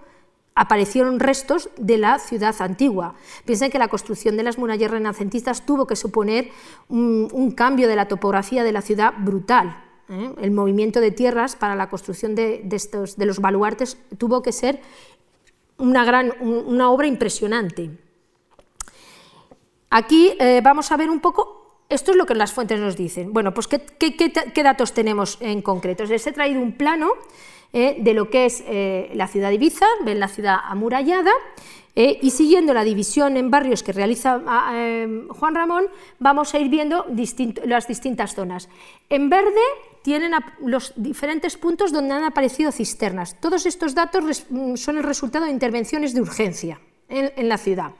aparecieron 0.56 1.20
restos 1.20 1.70
de 1.76 1.98
la 1.98 2.18
ciudad 2.18 2.56
antigua. 2.60 3.14
Piensen 3.44 3.70
que 3.70 3.78
la 3.78 3.88
construcción 3.88 4.36
de 4.36 4.42
las 4.42 4.58
murallas 4.58 4.90
renacentistas 4.90 5.64
tuvo 5.64 5.86
que 5.86 5.94
suponer 5.94 6.50
un, 6.88 7.52
cambio 7.54 7.86
de 7.86 7.94
la 7.94 8.08
topografía 8.08 8.64
de 8.64 8.72
la 8.72 8.80
ciudad 8.80 9.14
brutal. 9.18 9.84
¿eh? 10.08 10.32
El 10.40 10.50
movimiento 10.50 11.00
de 11.00 11.10
tierras 11.12 11.54
para 11.54 11.76
la 11.76 11.88
construcción 11.88 12.34
de, 12.34 12.66
estos, 12.72 13.16
de 13.16 13.26
los 13.26 13.38
baluartes 13.38 13.98
tuvo 14.18 14.42
que 14.42 14.50
ser 14.50 14.80
una, 15.76 16.04
gran, 16.04 16.32
una 16.40 16.90
obra 16.90 17.06
impresionante. 17.06 17.90
Aquí 19.90 20.32
eh, 20.40 20.60
vamos 20.64 20.90
a 20.90 20.96
ver 20.96 21.10
un 21.10 21.20
poco 21.20 21.84
Esto 21.88 22.10
es 22.10 22.16
lo 22.16 22.26
que 22.26 22.34
las 22.34 22.52
fuentes 22.52 22.80
nos 22.80 22.96
dicen. 22.96 23.32
Bueno, 23.32 23.52
pues 23.52 23.68
¿qué, 23.68 24.62
datos 24.64 24.92
tenemos 24.92 25.38
en 25.40 25.62
concreto? 25.62 26.04
Les 26.04 26.26
he 26.26 26.32
traído 26.32 26.60
un 26.60 26.72
plano 26.72 27.10
eh, 27.78 27.98
de 28.00 28.14
lo 28.14 28.30
que 28.30 28.46
es 28.46 28.64
eh, 28.66 29.10
la 29.12 29.28
ciudad 29.28 29.50
de 29.50 29.56
Ibiza, 29.56 29.84
ven 30.02 30.18
la 30.18 30.28
ciudad 30.28 30.56
amurallada, 30.64 31.30
eh, 31.94 32.18
y 32.22 32.30
siguiendo 32.30 32.72
la 32.72 32.84
división 32.84 33.36
en 33.36 33.50
barrios 33.50 33.82
que 33.82 33.92
realiza 33.92 34.40
ah, 34.46 35.04
Juan 35.28 35.54
Ramón, 35.54 35.84
vamos 36.18 36.54
a 36.54 36.58
ir 36.58 36.70
viendo 36.70 37.04
las 37.66 37.86
distintas 37.86 38.34
zonas. 38.34 38.70
En 39.10 39.28
verde 39.28 39.60
tienen 40.00 40.32
los 40.62 40.94
diferentes 40.96 41.58
puntos 41.58 41.92
donde 41.92 42.14
han 42.14 42.24
aparecido 42.24 42.72
cisternas. 42.72 43.38
Todos 43.42 43.66
estos 43.66 43.94
datos 43.94 44.46
mm, 44.48 44.76
son 44.76 44.96
el 44.96 45.02
resultado 45.02 45.44
de 45.44 45.50
intervenciones 45.50 46.14
de 46.14 46.22
urgencia 46.22 46.80
en 47.10 47.46
la 47.46 47.58
ciudad 47.58 47.92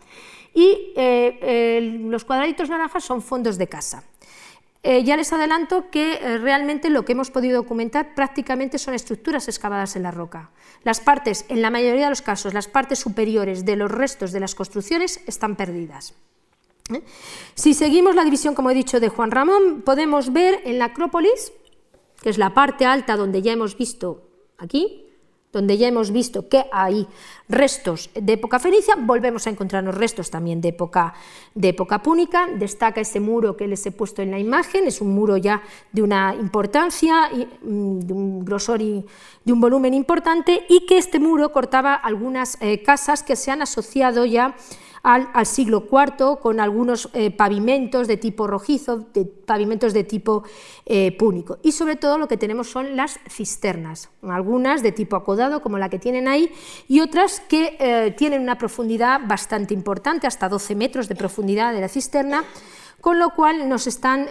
y 0.55 0.95
los 2.09 2.25
cuadraditos 2.25 2.71
naranjas 2.71 3.05
son 3.05 3.21
fondos 3.21 3.59
de 3.59 3.67
casa. 3.67 4.05
Eh, 4.89 5.03
ya 5.03 5.17
les 5.17 5.33
adelanto 5.33 5.91
que 5.91 6.15
eh, 6.15 6.39
realmente 6.39 6.91
lo 6.91 7.05
que 7.05 7.11
hemos 7.11 7.33
podido 7.33 7.57
documentar 7.57 8.15
prácticamente 8.15 8.79
son 8.79 8.95
estructuras 8.95 9.49
excavadas 9.49 9.97
en 9.97 10.05
la 10.05 10.13
roca. 10.13 10.53
Las 10.85 11.01
partes, 11.01 11.45
en 11.49 11.61
la 11.61 11.71
mayoría 11.71 12.05
de 12.05 12.11
los 12.11 12.23
casos, 12.23 12.55
las 12.55 12.69
partes 12.69 13.01
superiores 13.01 13.65
de 13.65 13.75
los 13.75 13.91
restos 13.91 14.31
de 14.31 14.39
las 14.39 14.55
construcciones 14.55 15.25
están 15.27 15.57
perdidas. 15.57 16.15
Si 17.57 17.75
seguimos 17.75 18.15
la 18.15 18.23
división, 18.23 18.55
como 18.55 18.71
he 18.71 18.75
dicho, 18.75 19.01
de 19.01 19.09
Juan 19.09 19.33
Ramón, 19.33 19.83
podemos 19.83 20.33
ver 20.33 20.61
en 20.65 20.79
la 20.79 20.85
Acrópolis, 20.85 21.53
que 22.23 22.31
es 22.31 22.39
la 22.39 22.55
parte 22.55 22.87
alta 22.87 23.17
donde 23.17 23.43
ya 23.43 23.51
hemos 23.51 23.77
visto 23.77 24.23
aquí, 24.57 25.06
donde 25.53 25.79
ya 25.79 25.89
hemos 25.89 26.11
visto 26.11 26.49
que 26.49 26.67
hay 26.73 27.07
restos 27.49 28.11
de 28.15 28.35
época 28.35 28.59
fenicia, 28.59 28.95
volvemos 28.99 29.47
a 29.47 29.51
encontrarnos 29.51 29.95
restos 29.95 30.31
también 30.31 30.61
de 30.61 30.69
época, 30.69 31.15
de 31.55 31.69
época 31.69 32.03
púnica. 32.03 32.47
Destaca 32.47 33.01
ese 33.01 33.21
muro 33.21 33.57
que 33.57 33.67
les 33.67 33.85
he 33.87 33.93
puesto 33.93 34.23
en 34.23 34.31
la 34.31 34.39
imagen, 34.39 34.87
es 34.87 35.01
un 35.01 35.15
muro 35.15 35.37
ya 35.37 35.63
de 35.93 36.03
una 36.03 36.35
importancia, 36.35 37.31
mm, 37.63 37.99
de 38.01 38.13
un 38.13 38.45
grosor 38.45 38.83
y 38.83 39.05
de 39.45 39.53
un 39.53 39.61
volumen 39.61 39.95
importante, 39.95 40.67
y 40.69 40.87
que 40.87 40.99
este 40.99 41.19
muro 41.19 41.53
cortaba 41.53 41.95
algunas 41.95 42.59
eh, 42.61 42.83
casas 42.83 43.23
que 43.23 43.37
se 43.37 43.51
han 43.51 43.63
asociado 43.63 44.27
ya 44.27 44.57
al, 45.07 45.47
siglo 45.47 45.87
IV 45.89 46.41
con 46.41 46.59
algunos 46.59 47.09
eh, 47.13 47.31
pavimentos 47.31 48.09
de 48.09 48.17
tipo 48.17 48.49
rojizo, 48.49 49.07
de, 49.15 49.25
pavimentos 49.25 49.93
de 49.93 50.03
tipo 50.03 50.43
eh, 50.85 51.17
púnico. 51.17 51.59
Y 51.63 51.71
sobre 51.71 51.95
todo 51.95 52.19
lo 52.19 52.27
que 52.27 52.37
tenemos 52.37 52.69
son 52.69 52.97
las 52.97 53.21
cisternas, 53.31 54.11
algunas 54.23 54.83
de 54.83 54.91
tipo 54.91 55.15
acodado 55.15 55.63
como 55.63 55.79
la 55.79 55.89
que 55.89 56.01
tienen 56.01 56.27
ahí 56.27 56.51
y 56.89 56.99
otras 56.99 57.39
que 57.39 57.77
eh, 57.79 58.15
tienen 58.19 58.43
una 58.43 58.59
profundidad 58.59 59.21
bastante 59.25 59.75
importante, 59.75 60.27
hasta 60.27 60.49
12 60.49 60.75
metros 60.75 61.09
de 61.09 61.15
profundidad 61.15 61.73
de 61.73 61.83
la 61.83 61.89
cisterna, 61.89 62.43
con 63.01 63.21
lo 63.21 63.31
cual 63.31 63.69
nos 63.69 63.87
están 63.87 64.27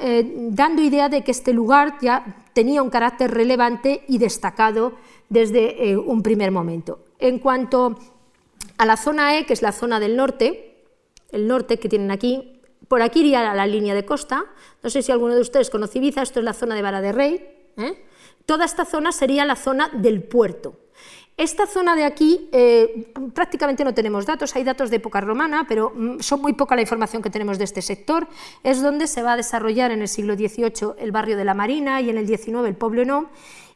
dando 0.54 0.82
idea 0.82 1.08
de 1.08 1.24
que 1.24 1.32
este 1.32 1.54
lugar 1.54 1.98
ya 2.02 2.44
tenía 2.52 2.84
un 2.84 2.90
carácter 2.90 3.32
relevante 3.32 4.04
y 4.10 4.18
destacado 4.18 4.94
desde 5.30 5.96
un 5.96 6.22
primer 6.22 6.52
momento. 6.52 7.00
En 7.20 7.40
cuanto 7.40 7.96
a 8.78 8.86
la 8.86 8.98
zona 8.98 9.38
E, 9.38 9.46
que 9.46 9.54
es 9.54 9.62
la 9.62 9.72
zona 9.72 10.00
del 10.00 10.16
norte, 10.16 10.84
el 11.32 11.48
norte 11.48 11.80
que 11.80 11.90
tienen 11.90 12.12
aquí, 12.12 12.62
por 12.88 13.02
aquí 13.02 13.22
iría 13.22 13.54
la 13.54 13.68
línea 13.68 13.94
de 13.94 14.06
costa, 14.06 14.46
no 14.84 14.90
sé 14.90 15.02
si 15.02 15.12
alguno 15.12 15.34
de 15.34 15.42
ustedes 15.42 15.70
conoce 15.70 15.98
Ibiza, 15.98 16.22
esto 16.22 16.40
es 16.40 16.46
la 16.46 16.54
zona 16.54 16.76
de 16.76 16.82
Vara 16.82 17.02
de 17.02 17.12
Rey, 17.12 17.48
¿eh? 17.78 18.06
toda 18.46 18.66
esta 18.66 18.86
zona 18.86 19.12
sería 19.12 19.46
la 19.46 19.56
zona 19.56 19.90
del 19.94 20.24
puerto. 20.24 20.80
Esta 21.38 21.68
zona 21.68 21.98
de 21.98 22.06
aquí 22.06 22.48
eh, 22.54 23.12
prácticamente 23.34 23.84
no 23.84 23.94
tenemos 23.94 24.26
datos, 24.26 24.56
hay 24.56 24.64
datos 24.64 24.90
de 24.90 24.98
época 24.98 25.20
romana, 25.20 25.66
pero 25.68 25.92
mm, 25.94 26.20
son 26.22 26.42
muy 26.42 26.54
poca 26.54 26.76
la 26.76 26.82
información 26.82 27.22
que 27.22 27.30
tenemos 27.30 27.58
de 27.58 27.66
este 27.66 27.82
sector. 27.82 28.28
Es 28.64 28.82
donde 28.82 29.06
se 29.06 29.22
va 29.22 29.34
a 29.34 29.36
desarrollar 29.36 29.92
en 29.92 30.02
el 30.02 30.08
siglo 30.08 30.36
XVIII 30.36 30.94
el 30.98 31.12
barrio 31.12 31.36
de 31.36 31.44
la 31.44 31.54
Marina 31.54 32.00
y 32.00 32.10
en 32.10 32.18
el 32.18 32.26
XIX 32.26 32.66
el 32.66 32.76
Poblenou, 32.76 33.28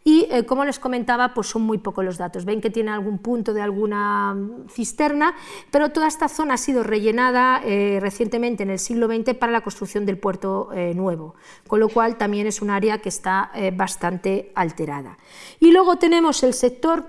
y 0.09 0.25
eh, 0.31 0.43
como 0.43 0.65
les 0.65 0.79
comentaba, 0.79 1.35
pues 1.35 1.49
son 1.49 1.61
muy 1.61 1.77
pocos 1.77 2.03
los 2.03 2.17
datos. 2.17 2.43
Ven 2.43 2.61
que 2.61 2.71
tiene 2.71 2.89
algún 2.89 3.19
punto 3.19 3.53
de 3.53 3.61
alguna 3.61 4.35
cisterna, 4.67 5.35
pero 5.69 5.89
toda 5.89 6.07
esta 6.07 6.27
zona 6.27 6.55
ha 6.55 6.57
sido 6.57 6.81
rellenada 6.81 7.61
eh, 7.63 7.99
recientemente 8.01 8.63
en 8.63 8.71
el 8.71 8.79
siglo 8.79 9.05
XX 9.05 9.35
para 9.35 9.51
la 9.51 9.61
construcción 9.61 10.07
del 10.07 10.17
puerto 10.17 10.69
eh, 10.73 10.95
nuevo, 10.95 11.35
con 11.67 11.79
lo 11.79 11.89
cual 11.89 12.17
también 12.17 12.47
es 12.47 12.59
un 12.63 12.71
área 12.71 12.97
que 12.97 13.09
está 13.09 13.51
bastante 13.75 14.51
alterada. 14.55 15.15
Y 15.59 15.71
luego 15.71 15.97
tenemos 15.97 16.41
el 16.41 16.55
sector 16.55 17.05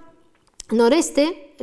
noreste, 0.70 1.55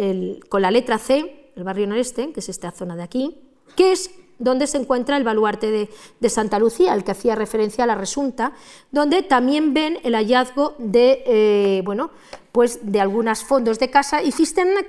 con 0.49 0.61
la 0.63 0.71
letra 0.71 0.97
C, 0.97 1.51
el 1.55 1.63
barrio 1.63 1.85
noreste, 1.85 2.31
que 2.31 2.39
es 2.39 2.49
esta 2.49 2.71
zona 2.71 2.95
de 2.95 3.03
aquí, 3.03 3.37
que 3.75 3.91
es 3.91 4.09
donde 4.39 4.67
se 4.67 4.77
encuentra 4.77 5.17
el 5.17 5.23
baluarte 5.23 5.89
de, 6.19 6.29
Santa 6.29 6.59
Lucía, 6.59 6.93
al 6.93 7.03
que 7.03 7.11
hacía 7.11 7.35
referencia 7.35 7.85
la 7.85 7.95
Resunta, 7.95 8.53
donde 8.91 9.23
también 9.23 9.73
ven 9.73 9.99
el 10.03 10.13
hallazgo 10.13 10.75
de, 10.77 11.23
eh, 11.25 11.81
bueno, 11.85 12.11
pues 12.51 12.79
de 12.91 12.99
algunos 12.99 13.43
fondos 13.43 13.77
de 13.79 13.89
casa 13.89 14.23
y 14.23 14.31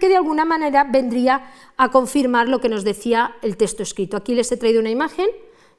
que 0.00 0.08
de 0.08 0.16
alguna 0.16 0.44
manera 0.44 0.84
vendría 0.84 1.50
a 1.76 1.90
confirmar 1.90 2.48
lo 2.48 2.60
que 2.60 2.68
nos 2.68 2.84
decía 2.84 3.36
el 3.42 3.56
texto 3.56 3.82
escrito. 3.82 4.16
Aquí 4.16 4.34
les 4.34 4.50
he 4.52 4.56
traído 4.56 4.80
una 4.80 4.90
imagen 4.90 5.26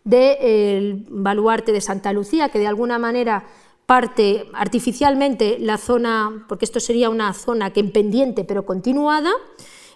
del 0.03 1.05
baluarte 1.09 1.72
de 1.72 1.82
Santa 1.82 2.13
Lucía, 2.13 2.49
que 2.49 2.59
de 2.59 2.67
alguna 2.67 2.99
manera 2.99 3.45
parte 3.86 4.45
artificialmente 4.53 5.57
la 5.59 5.78
zona, 5.78 6.45
porque 6.47 6.65
esto 6.65 6.80
sería 6.80 7.09
una 7.09 7.34
zona 7.34 7.74
que 7.74 7.80
en 7.80 7.91
pendiente 7.91 8.43
pero 8.43 8.65
continuada, 8.65 9.32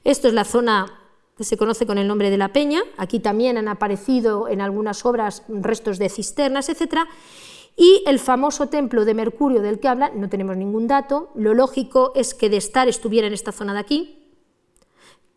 esto 0.04 0.28
es 0.28 0.34
la 0.34 0.46
zona 0.46 1.03
que 1.38 1.44
se 1.44 1.58
conoce 1.58 1.86
con 1.86 1.98
el 1.98 2.08
nombre 2.08 2.30
de 2.30 2.38
la 2.38 2.54
Peña. 2.54 2.82
Aquí 2.98 3.20
también 3.20 3.58
han 3.58 3.68
aparecido 3.68 4.48
en 4.48 4.62
algunas 4.62 5.06
obras 5.06 5.44
restos 5.48 5.98
de 6.00 6.10
cisternas, 6.10 6.70
etc. 6.70 7.08
Y 7.76 8.04
el 8.06 8.20
famoso 8.20 8.68
templo 8.68 9.04
de 9.06 9.14
Mercurio 9.14 9.62
del 9.62 9.80
que 9.80 9.88
habla, 9.88 10.12
no 10.14 10.30
tenemos 10.30 10.58
ningún 10.58 10.88
dato, 10.88 11.32
lo 11.36 11.54
lógico 11.54 12.12
es 12.16 12.34
que 12.34 12.50
de 12.50 12.58
estar 12.58 12.88
estuviera 12.88 13.28
en 13.28 13.34
esta 13.34 13.52
zona 13.52 13.74
de 13.74 13.80
aquí, 13.80 14.20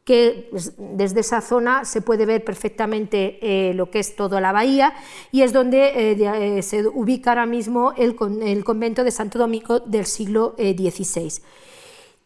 que 0.05 0.51
desde 0.79 1.21
esa 1.21 1.41
zona 1.41 1.85
se 1.85 2.01
puede 2.01 2.27
ver 2.27 2.45
perfectamente 2.45 3.39
eh, 3.43 3.75
lo 3.75 3.91
que 3.91 3.99
es 3.99 4.15
toda 4.15 4.41
la 4.41 4.53
bahía 4.53 4.95
y 5.33 5.43
es 5.43 5.53
donde 5.53 6.13
eh, 6.13 6.59
eh, 6.59 6.63
se 6.63 6.87
ubica 6.87 7.31
ahora 7.33 7.45
mismo 7.45 7.93
el, 7.97 8.15
el, 8.43 8.63
convento 8.63 9.03
de 9.03 9.11
Santo 9.11 9.37
Domingo 9.37 9.81
del 9.81 10.07
siglo 10.07 10.55
XVI. 10.59 11.43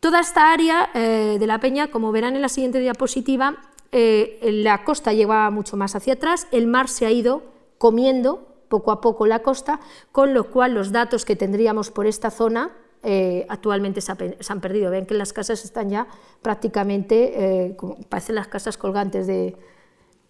Toda 0.01 0.21
esta 0.21 0.51
área 0.51 0.89
eh, 0.95 1.37
de 1.39 1.47
la 1.47 1.61
peña, 1.61 1.91
como 1.91 2.11
verán 2.11 2.35
en 2.35 2.41
la 2.41 2.49
siguiente 2.49 2.81
diapositiva, 2.81 3.59
eh, 3.93 4.39
la 4.43 4.83
costa 4.83 5.13
llevaba 5.13 5.51
mucho 5.51 5.77
más 5.77 5.95
hacia 5.95 6.15
atrás, 6.15 6.47
el 6.53 6.67
mar 6.67 6.89
se 6.89 7.05
ha 7.05 7.11
ido 7.11 7.43
comiendo 7.77 8.49
poco 8.69 8.93
a 8.93 9.03
poco 9.03 9.27
la 9.27 9.41
costa, 9.41 9.79
con 10.11 10.33
lo 10.33 10.51
cual 10.51 10.73
los 10.73 10.91
datos 10.91 11.27
que 11.27 11.37
tendríamos 11.37 11.91
por 11.91 12.07
esta 12.07 12.31
zona 12.31 12.71
eh, 13.03 13.45
actualmente 13.51 14.01
se, 14.01 14.13
han 14.13 14.61
perdido. 14.63 14.91
Ven 14.91 15.05
que 15.05 15.13
las 15.13 15.35
casas 15.35 15.65
están 15.65 15.91
ya 15.91 16.07
prácticamente, 16.41 17.75
como 17.77 17.97
parecen 18.09 18.37
las 18.37 18.49
casas 18.49 18.79
colgantes 18.79 19.27
de... 19.27 19.55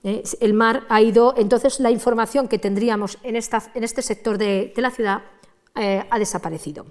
el 0.02 0.54
mar 0.54 0.84
ha 0.88 1.00
ido, 1.00 1.34
entonces 1.36 1.78
la 1.78 1.92
información 1.92 2.48
que 2.48 2.58
tendríamos 2.58 3.18
en, 3.22 3.36
esta, 3.36 3.62
en 3.74 3.84
este 3.84 4.02
sector 4.02 4.36
de 4.36 4.72
la 4.76 4.90
ciudad 4.90 5.22
ha 5.74 6.18
desaparecido. 6.18 6.86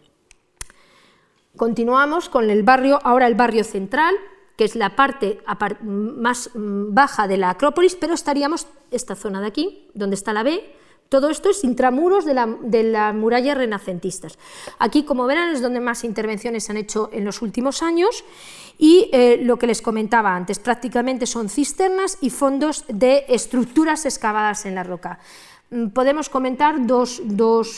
Continuamos 1.57 2.29
con 2.29 2.49
el 2.49 2.63
barrio, 2.63 2.99
ahora 3.03 3.27
el 3.27 3.35
barrio 3.35 3.63
central, 3.63 4.15
que 4.55 4.65
es 4.65 4.75
la 4.75 4.95
parte 4.95 5.39
más 5.81 6.51
baja 6.53 7.27
de 7.27 7.37
la 7.37 7.51
Acrópolis, 7.51 7.95
pero 7.95 8.13
estaríamos 8.13 8.67
esta 8.91 9.15
zona 9.15 9.41
de 9.41 9.47
aquí, 9.47 9.87
donde 9.93 10.15
está 10.15 10.33
la 10.33 10.43
B, 10.43 10.61
todo 11.09 11.31
esto 11.31 11.49
es 11.49 11.63
intramuros 11.63 12.23
de 12.23 12.35
la, 12.35 12.45
de 12.61 12.83
la 12.83 13.13
muralla 13.13 13.55
renacentistas. 13.55 14.37
Aquí, 14.77 15.03
como 15.03 15.25
verán, 15.25 15.49
es 15.49 15.61
donde 15.61 15.79
más 15.79 16.03
intervenciones 16.03 16.65
se 16.65 16.71
han 16.71 16.77
hecho 16.77 17.09
en 17.11 17.25
los 17.25 17.41
últimos 17.41 17.81
años 17.81 18.23
y 18.77 19.09
eh, 19.11 19.39
lo 19.41 19.57
que 19.57 19.65
les 19.65 19.81
comentaba 19.81 20.35
antes, 20.35 20.59
prácticamente 20.59 21.25
son 21.25 21.49
cisternas 21.49 22.19
y 22.21 22.29
fondos 22.29 22.85
de 22.87 23.25
estructuras 23.27 24.05
excavadas 24.05 24.67
en 24.67 24.75
la 24.75 24.83
roca. 24.83 25.19
Mm, 25.71 25.89
podemos 25.89 26.29
comentar 26.29 26.85
dos, 26.85 27.21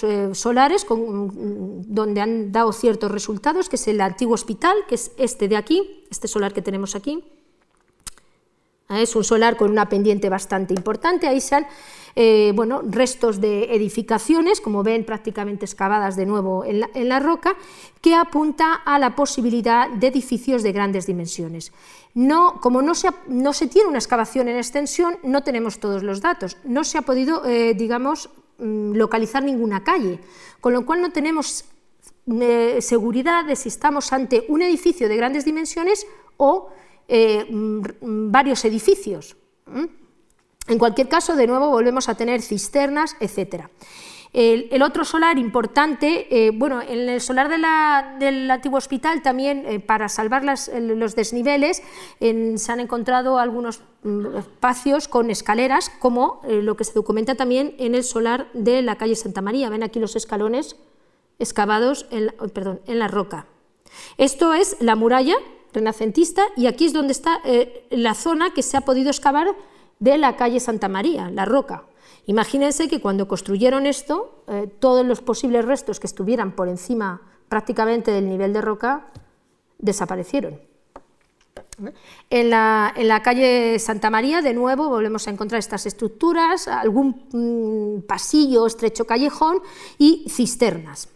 eh, 0.04 0.30
solares 0.34 0.86
mm, 0.90 1.82
donde 1.88 2.22
han 2.22 2.52
dado 2.52 2.72
ciertos 2.72 3.12
resultados, 3.12 3.68
que 3.68 3.76
es 3.76 3.88
el 3.88 4.00
antiguo 4.00 4.34
hospital, 4.34 4.76
que 4.88 4.96
es 4.96 5.12
este 5.18 5.48
de 5.48 5.58
aquí, 5.58 6.06
este 6.10 6.28
solar 6.28 6.54
que 6.54 6.62
tenemos 6.62 6.96
aquí. 6.96 7.24
Ah, 8.88 9.02
es 9.02 9.16
un 9.16 9.24
solar 9.24 9.56
con 9.56 9.72
una 9.72 9.88
pendiente 9.88 10.30
bastante 10.30 10.74
importante, 10.74 11.28
ahí 11.28 11.40
se 11.40 11.56
han 11.56 11.68
eh, 12.16 12.52
bueno, 12.56 12.82
restos 12.84 13.40
de 13.40 13.74
edificaciones, 13.74 14.60
como 14.60 14.84
ven 14.84 15.06
prácticamente 15.06 15.66
excavadas 15.66 16.16
de 16.16 16.26
nuevo 16.26 16.66
en 16.66 17.10
la, 17.10 17.20
roca, 17.20 17.56
que 18.02 18.16
apunta 18.16 18.74
a 18.74 19.00
la 19.00 19.16
posibilidad 19.16 19.90
de 19.90 20.08
edificios 20.08 20.64
de 20.64 20.72
grandes 20.72 21.08
dimensiones. 21.08 21.72
No, 22.14 22.60
como 22.60 22.82
no 22.82 22.96
se, 22.96 23.10
no 23.28 23.54
se, 23.54 23.68
tiene 23.68 23.88
una 23.88 24.00
excavación 24.00 24.50
en 24.50 24.58
extensión, 24.58 25.18
no 25.24 25.44
tenemos 25.44 25.80
todos 25.80 26.04
los 26.04 26.22
datos. 26.22 26.58
No 26.66 26.84
se 26.84 26.98
ha 26.98 27.04
podido, 27.04 27.46
eh, 27.46 27.74
digamos, 27.74 28.30
mm, 28.58 28.94
localizar 28.94 29.44
ninguna 29.44 29.84
calle, 29.84 30.20
con 30.60 30.74
lo 30.74 30.86
cual 30.86 31.02
no 31.02 31.12
tenemos 31.12 31.66
eh, 32.28 32.80
seguridad 32.82 33.46
de 33.46 33.56
si 33.56 33.70
estamos 33.70 34.12
ante 34.12 34.46
un 34.50 34.62
edificio 34.62 35.08
de 35.08 35.16
grandes 35.16 35.46
dimensiones 35.46 36.06
o 36.38 36.70
mm, 37.08 38.32
varios 38.32 38.66
edificios. 38.66 39.36
En 40.68 40.78
cualquier 40.78 41.10
caso, 41.10 41.36
de 41.36 41.48
nuevo 41.48 41.70
volvemos 41.70 42.08
a 42.10 42.16
tener 42.16 42.42
cisternas, 42.42 43.16
etc. 43.20 43.66
El, 44.34 44.82
otro 44.82 45.04
solar 45.04 45.38
importante, 45.38 46.28
eh, 46.30 46.52
bueno, 46.52 46.82
en 46.82 47.10
el 47.10 47.20
solar 47.20 47.50
del 48.18 48.50
antiguo 48.50 48.78
hospital 48.78 49.22
también 49.22 49.66
eh, 49.66 49.82
para 49.82 50.08
salvar 50.08 50.46
los 50.46 51.16
desniveles 51.16 51.84
se 52.20 52.72
han 52.72 52.80
encontrado 52.80 53.40
algunos 53.40 53.82
mm, 54.04 54.38
espacios 54.38 55.10
con 55.10 55.30
escaleras, 55.30 55.90
como 56.00 56.42
eh, 56.46 56.62
lo 56.62 56.78
que 56.78 56.86
se 56.86 56.94
documenta 56.94 57.36
también 57.36 57.76
en 57.78 57.94
el 57.94 58.06
solar 58.06 58.48
de 58.54 58.82
la 58.82 58.96
calle 58.96 59.16
Santa 59.16 59.42
María. 59.42 59.70
Ven 59.70 59.84
aquí 59.84 60.00
los 60.00 60.16
escalones 60.16 60.78
excavados 61.38 62.06
en 62.12 63.00
la 63.00 63.08
roca. 63.10 63.48
Esto 64.18 64.54
es 64.54 64.78
la 64.80 64.96
muralla 64.96 65.36
renacentista 65.74 66.44
y 66.56 66.68
aquí 66.68 66.86
es 66.86 66.94
donde 66.94 67.12
está 67.12 67.42
la 67.90 68.14
zona 68.14 68.54
que 68.54 68.64
se 68.64 68.78
ha 68.78 68.82
podido 68.82 69.10
excavar 69.10 69.48
de 70.00 70.18
la 70.18 70.36
calle 70.36 70.60
Santa 70.60 70.90
María, 70.90 71.30
la 71.30 71.46
roca. 71.46 71.84
Imagínense 72.26 72.88
que 72.88 73.02
cuando 73.02 73.28
construyeron 73.28 73.86
esto, 73.86 74.44
eh, 74.48 74.68
todos 74.80 75.06
los 75.06 75.22
posibles 75.22 75.66
restos 75.66 76.00
que 76.00 76.08
estuvieran 76.08 76.52
por 76.54 76.68
encima 76.68 77.22
prácticamente 77.50 78.12
del 78.12 78.30
nivel 78.30 78.54
de 78.54 78.62
roca 78.62 79.08
desaparecieron. 79.78 80.60
En 82.30 82.50
la, 82.52 82.94
en 82.96 83.08
la, 83.08 83.24
calle 83.24 83.80
Santa 83.80 84.10
María, 84.10 84.42
de 84.42 84.54
nuevo, 84.54 84.88
volvemos 84.88 85.28
a 85.28 85.32
encontrar 85.32 85.60
estas 85.60 85.86
estructuras, 85.86 86.68
algún 86.68 87.26
mm, 87.32 88.08
pasillo, 88.08 88.68
estrecho 88.68 89.06
callejón 89.06 89.62
y 89.98 90.26
cisternas. 90.30 91.10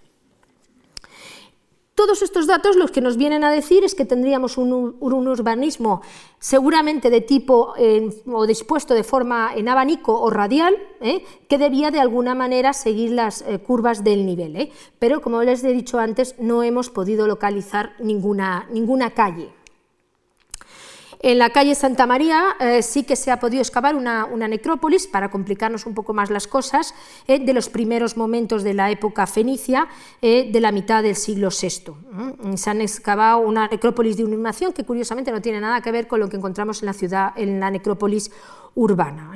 Todos 1.95 2.21
estos 2.21 2.45
datos 2.45 2.75
los 2.75 2.91
que 2.91 2.99
nos 2.99 3.15
vienen 3.15 3.45
a 3.45 3.51
decir 3.51 3.85
es 3.85 3.95
que 3.95 4.03
tendríamos 4.03 4.57
un, 4.57 4.97
urbanismo 4.99 6.01
seguramente 6.39 7.09
de 7.09 7.21
tipo 7.21 7.73
o 8.27 8.45
dispuesto 8.45 8.93
de 8.93 9.05
forma 9.05 9.51
en 9.55 9.69
abanico 9.69 10.19
o 10.19 10.29
radial, 10.29 10.75
¿eh? 10.99 11.23
que 11.47 11.57
debía 11.57 11.91
de 11.91 12.01
alguna 12.01 12.35
manera 12.35 12.73
seguir 12.73 13.11
las 13.11 13.43
eh, 13.43 13.59
curvas 13.59 14.03
del 14.03 14.25
nivel. 14.25 14.57
¿eh? 14.57 14.71
Pero 14.99 15.21
como 15.21 15.41
les 15.41 15.63
he 15.63 15.71
dicho 15.71 15.97
antes, 15.97 16.35
no 16.37 16.63
hemos 16.63 16.89
podido 16.89 17.27
localizar 17.27 17.93
ninguna, 17.99 18.67
ninguna 18.71 19.11
calle. 19.11 19.53
En 21.19 21.39
la 21.39 21.49
calle 21.49 21.75
Santa 21.75 22.05
María 22.05 22.55
eh, 22.59 22.81
sí 22.81 23.03
que 23.03 23.15
se 23.15 23.31
ha 23.31 23.39
podido 23.39 23.61
excavar 23.61 23.95
una, 23.95 24.27
necrópolis, 24.47 25.07
para 25.07 25.29
complicarnos 25.29 25.85
un 25.85 25.93
poco 25.93 26.13
más 26.13 26.29
las 26.29 26.47
cosas, 26.47 26.93
eh, 27.27 27.39
de 27.39 27.53
los 27.53 27.69
primeros 27.69 28.17
momentos 28.17 28.63
de 28.63 28.73
la 28.73 28.91
época 28.91 29.27
fenicia, 29.27 29.87
eh, 30.21 30.49
de 30.51 30.59
la 30.59 30.71
mitad 30.71 31.03
del 31.03 31.15
siglo 31.15 31.49
VI. 31.49 32.57
Se 32.57 32.69
han 32.69 32.81
excavado 32.81 33.39
una 33.39 33.67
necrópolis 33.67 34.17
de 34.17 34.23
unimación 34.23 34.73
que 34.73 34.83
curiosamente 34.83 35.31
no 35.31 35.41
tiene 35.41 35.59
nada 35.59 35.81
que 35.81 35.91
ver 35.91 36.07
con 36.07 36.19
lo 36.19 36.29
que 36.29 36.37
encontramos 36.37 36.81
en 36.81 36.87
la 36.87 36.93
ciudad, 36.93 37.33
en 37.35 37.59
la 37.59 37.71
necrópolis 37.71 38.31
urbana. 38.75 39.31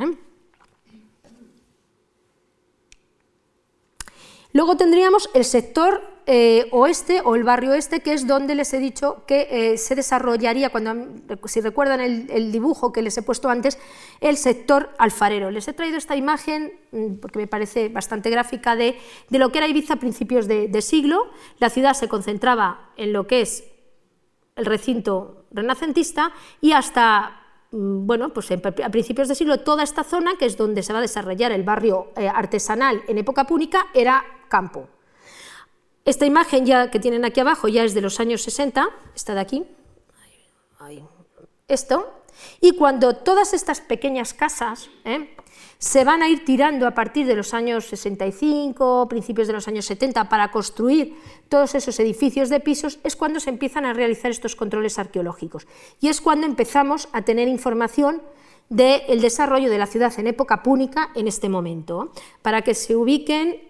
Luego 4.51 4.77
tendríamos 4.77 5.29
el 5.33 5.45
sector 5.45 6.01
eh, 6.31 6.67
oeste 6.69 7.23
o 7.25 7.35
el 7.35 7.43
barrio 7.43 7.71
oeste, 7.71 8.01
que 8.01 8.13
es 8.13 8.27
donde 8.27 8.53
les 8.53 8.71
he 8.75 8.77
dicho 8.77 9.23
que 9.25 9.47
eh, 9.49 9.77
se 9.79 9.95
desarrollaría, 9.95 10.69
cuando, 10.69 11.07
si 11.45 11.59
recuerdan 11.59 12.01
el, 12.01 12.51
dibujo 12.51 12.93
que 12.93 13.01
les 13.01 13.17
he 13.17 13.23
puesto 13.23 13.49
antes, 13.49 13.79
el 14.21 14.37
sector 14.37 14.91
alfarero. 14.99 15.49
Les 15.49 15.67
he 15.67 15.73
traído 15.73 15.97
esta 15.97 16.15
imagen 16.15 16.71
mm, 16.91 17.15
porque 17.15 17.39
me 17.39 17.47
parece 17.47 17.89
bastante 17.89 18.29
gráfica 18.29 18.75
de, 18.75 18.95
lo 19.31 19.51
que 19.51 19.57
era 19.57 19.67
Ibiza 19.67 19.95
a 19.95 19.99
principios 19.99 20.47
de, 20.47 20.81
siglo. 20.83 21.31
La 21.57 21.71
ciudad 21.71 21.95
se 21.95 22.07
concentraba 22.07 22.91
en 22.95 23.11
lo 23.11 23.25
que 23.25 23.41
es 23.41 23.63
el 24.55 24.67
recinto 24.67 25.45
renacentista 25.49 26.31
y 26.61 26.73
hasta 26.73 27.41
mm, 27.71 28.05
bueno, 28.05 28.29
pues 28.35 28.51
a 28.51 28.89
principios 28.91 29.29
de 29.29 29.33
siglo 29.33 29.61
toda 29.61 29.81
esta 29.81 30.03
zona, 30.03 30.33
que 30.37 30.45
es 30.45 30.57
donde 30.57 30.83
se 30.83 30.93
va 30.93 30.99
a 30.99 31.01
desarrollar 31.01 31.51
el 31.51 31.63
barrio 31.63 32.11
eh, 32.15 32.27
artesanal 32.27 33.01
en 33.07 33.17
época 33.17 33.45
púnica, 33.45 33.87
era 33.95 34.23
campo. 34.47 34.89
Esta 36.05 36.25
imagen 36.25 36.65
ya 36.65 36.89
que 36.91 36.99
tienen 36.99 37.25
aquí 37.25 37.39
abajo 37.39 37.67
ya 37.67 37.83
es 37.83 37.93
de 37.93 38.01
los 38.01 38.19
años 38.19 38.41
60, 38.41 38.89
está 39.15 39.33
de 39.35 39.41
aquí, 39.41 39.65
esto, 41.67 42.11
y 42.61 42.71
cuando 42.71 43.15
todas 43.15 43.53
estas 43.53 43.81
pequeñas 43.81 44.33
casas 44.33 44.89
¿eh? 45.05 45.35
se 45.77 46.03
van 46.03 46.21
a 46.23 46.29
ir 46.29 46.45
tirando 46.45 46.87
a 46.87 46.91
partir 46.91 47.27
de 47.27 47.35
los 47.35 47.53
años 47.53 47.85
65, 47.85 49.07
principios 49.07 49.47
de 49.47 49.53
los 49.53 49.67
años 49.67 49.85
70, 49.85 50.29
para 50.29 50.51
construir 50.51 51.15
todos 51.47 51.75
esos 51.75 51.99
edificios 51.99 52.49
de 52.49 52.59
pisos, 52.59 52.99
es 53.03 53.15
cuando 53.15 53.39
se 53.39 53.49
empiezan 53.49 53.85
a 53.85 53.93
realizar 53.93 54.31
estos 54.31 54.55
controles 54.55 54.99
arqueológicos. 54.99 55.67
Y 56.01 56.07
es 56.07 56.21
cuando 56.21 56.45
empezamos 56.47 57.07
a 57.13 57.21
tener 57.21 57.47
información 57.47 58.21
del 58.69 59.21
desarrollo 59.21 59.69
de 59.69 59.77
la 59.77 59.87
ciudad 59.87 60.13
en 60.17 60.27
época 60.27 60.63
púnica 60.63 61.11
en 61.15 61.27
este 61.27 61.49
momento. 61.49 62.11
Para 62.41 62.61
que 62.61 62.73
se 62.73 62.95
ubiquen, 62.95 63.61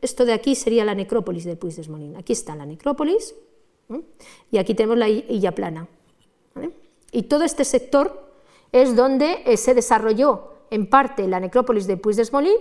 esto 0.00 0.24
de 0.24 0.32
aquí 0.32 0.54
sería 0.54 0.84
la 0.84 0.94
necrópolis 0.94 1.44
de 1.44 1.56
Puig 1.56 1.74
des 1.74 1.88
Molins. 1.88 2.16
Aquí 2.16 2.32
está 2.32 2.54
la 2.54 2.66
necrópolis 2.66 3.34
y 4.50 4.58
aquí 4.58 4.74
tenemos 4.74 4.98
la 4.98 5.08
Illa 5.08 5.52
Plana. 5.52 5.88
Y 7.10 7.22
todo 7.24 7.44
este 7.44 7.64
sector 7.64 8.30
es 8.72 8.94
donde 8.94 9.42
eh, 9.46 9.56
se 9.56 9.74
desarrolló 9.74 10.54
en 10.70 10.86
parte 10.86 11.26
la 11.26 11.40
necrópolis 11.40 11.86
de 11.86 11.96
Puig 11.96 12.16
des 12.16 12.32
Molins 12.32 12.60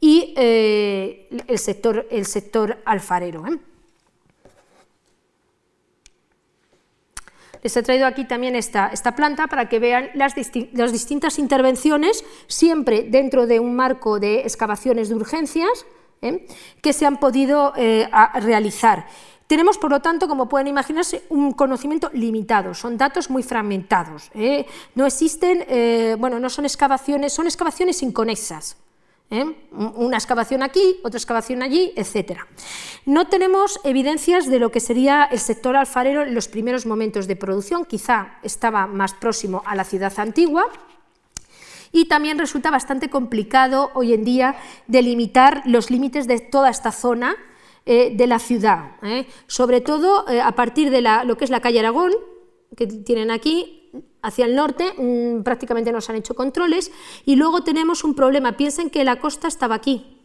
y 0.00 0.34
eh, 0.36 1.28
el, 1.46 1.58
sector, 1.58 2.06
el 2.10 2.26
sector 2.26 2.78
alfarero. 2.84 3.44
¿eh? 3.46 3.58
Les 7.62 7.76
he 7.76 7.82
traído 7.82 8.06
aquí 8.06 8.24
también 8.24 8.54
esta, 8.54 8.88
esta 8.88 9.16
planta 9.16 9.48
para 9.48 9.68
que 9.68 9.78
vean 9.78 10.10
las, 10.14 10.34
las, 10.72 10.92
distintas 10.92 11.38
intervenciones, 11.38 12.24
siempre 12.46 13.02
dentro 13.02 13.46
de 13.46 13.58
un 13.58 13.74
marco 13.74 14.20
de 14.20 14.40
excavaciones 14.40 15.08
de 15.08 15.16
urgencias, 15.16 15.84
¿eh? 16.22 16.46
que 16.82 16.92
se 16.92 17.06
han 17.06 17.18
podido 17.18 17.72
eh, 17.76 18.08
realizar. 18.40 19.06
Tenemos, 19.46 19.78
por 19.78 19.90
lo 19.90 20.00
tanto, 20.00 20.28
como 20.28 20.48
pueden 20.48 20.66
imaginarse, 20.66 21.24
un 21.30 21.52
conocimiento 21.52 22.10
limitado, 22.12 22.74
son 22.74 22.98
datos 22.98 23.30
muy 23.30 23.42
fragmentados. 23.42 24.30
¿eh? 24.34 24.66
No 24.94 25.06
existen, 25.06 25.64
bueno, 26.20 26.38
no 26.38 26.50
son 26.50 26.66
excavaciones, 26.66 27.32
son 27.32 27.46
excavaciones 27.46 28.02
inconexas. 28.02 28.76
Una 29.70 30.16
excavación 30.16 30.62
aquí, 30.62 31.00
otra 31.02 31.18
excavación 31.18 31.62
allí, 31.62 31.92
etc. 31.96 32.40
No 33.06 33.28
tenemos 33.28 33.80
evidencias 33.84 34.48
de 34.48 34.58
lo 34.58 34.70
que 34.70 34.80
sería 34.80 35.24
el 35.30 35.38
sector 35.38 35.76
alfarero 35.76 36.22
en 36.22 36.34
los 36.34 36.48
primeros 36.48 36.84
momentos 36.84 37.26
de 37.26 37.36
producción, 37.36 37.86
quizá 37.86 38.38
estaba 38.42 38.86
más 38.86 39.14
próximo 39.14 39.62
a 39.64 39.74
la 39.74 39.84
ciudad 39.84 40.12
antigua, 40.18 40.66
y 41.92 42.06
también 42.06 42.38
resulta 42.38 42.70
bastante 42.70 43.10
complicado 43.10 43.90
hoy 43.94 44.12
en 44.12 44.24
día 44.24 44.56
delimitar 44.86 45.62
los 45.64 45.90
límites 45.90 46.26
de 46.26 46.40
toda 46.40 46.70
esta 46.70 46.92
zona 46.92 47.36
eh, 47.86 48.12
de 48.14 48.26
la 48.26 48.38
ciudad, 48.38 48.96
¿eh? 49.02 49.26
sobre 49.46 49.80
todo 49.80 50.28
eh, 50.28 50.42
a 50.42 50.52
partir 50.52 50.90
de 50.90 51.00
lo 51.00 51.38
que 51.38 51.44
es 51.44 51.50
la 51.50 51.60
calle 51.60 51.78
Aragón, 51.78 52.12
que 52.76 52.86
tienen 52.86 53.30
aquí, 53.30 53.90
hacia 54.20 54.44
el 54.44 54.54
norte 54.54 54.92
mm, 54.98 55.42
prácticamente 55.42 55.90
no 55.90 56.02
se 56.02 56.12
han 56.12 56.18
hecho 56.18 56.34
controles, 56.34 56.92
y 57.24 57.36
luego 57.36 57.64
tenemos 57.64 58.04
un 58.04 58.14
problema, 58.14 58.58
piensen 58.58 58.90
que 58.90 59.04
la 59.04 59.20
costa 59.20 59.48
estaba 59.48 59.74
aquí, 59.74 60.18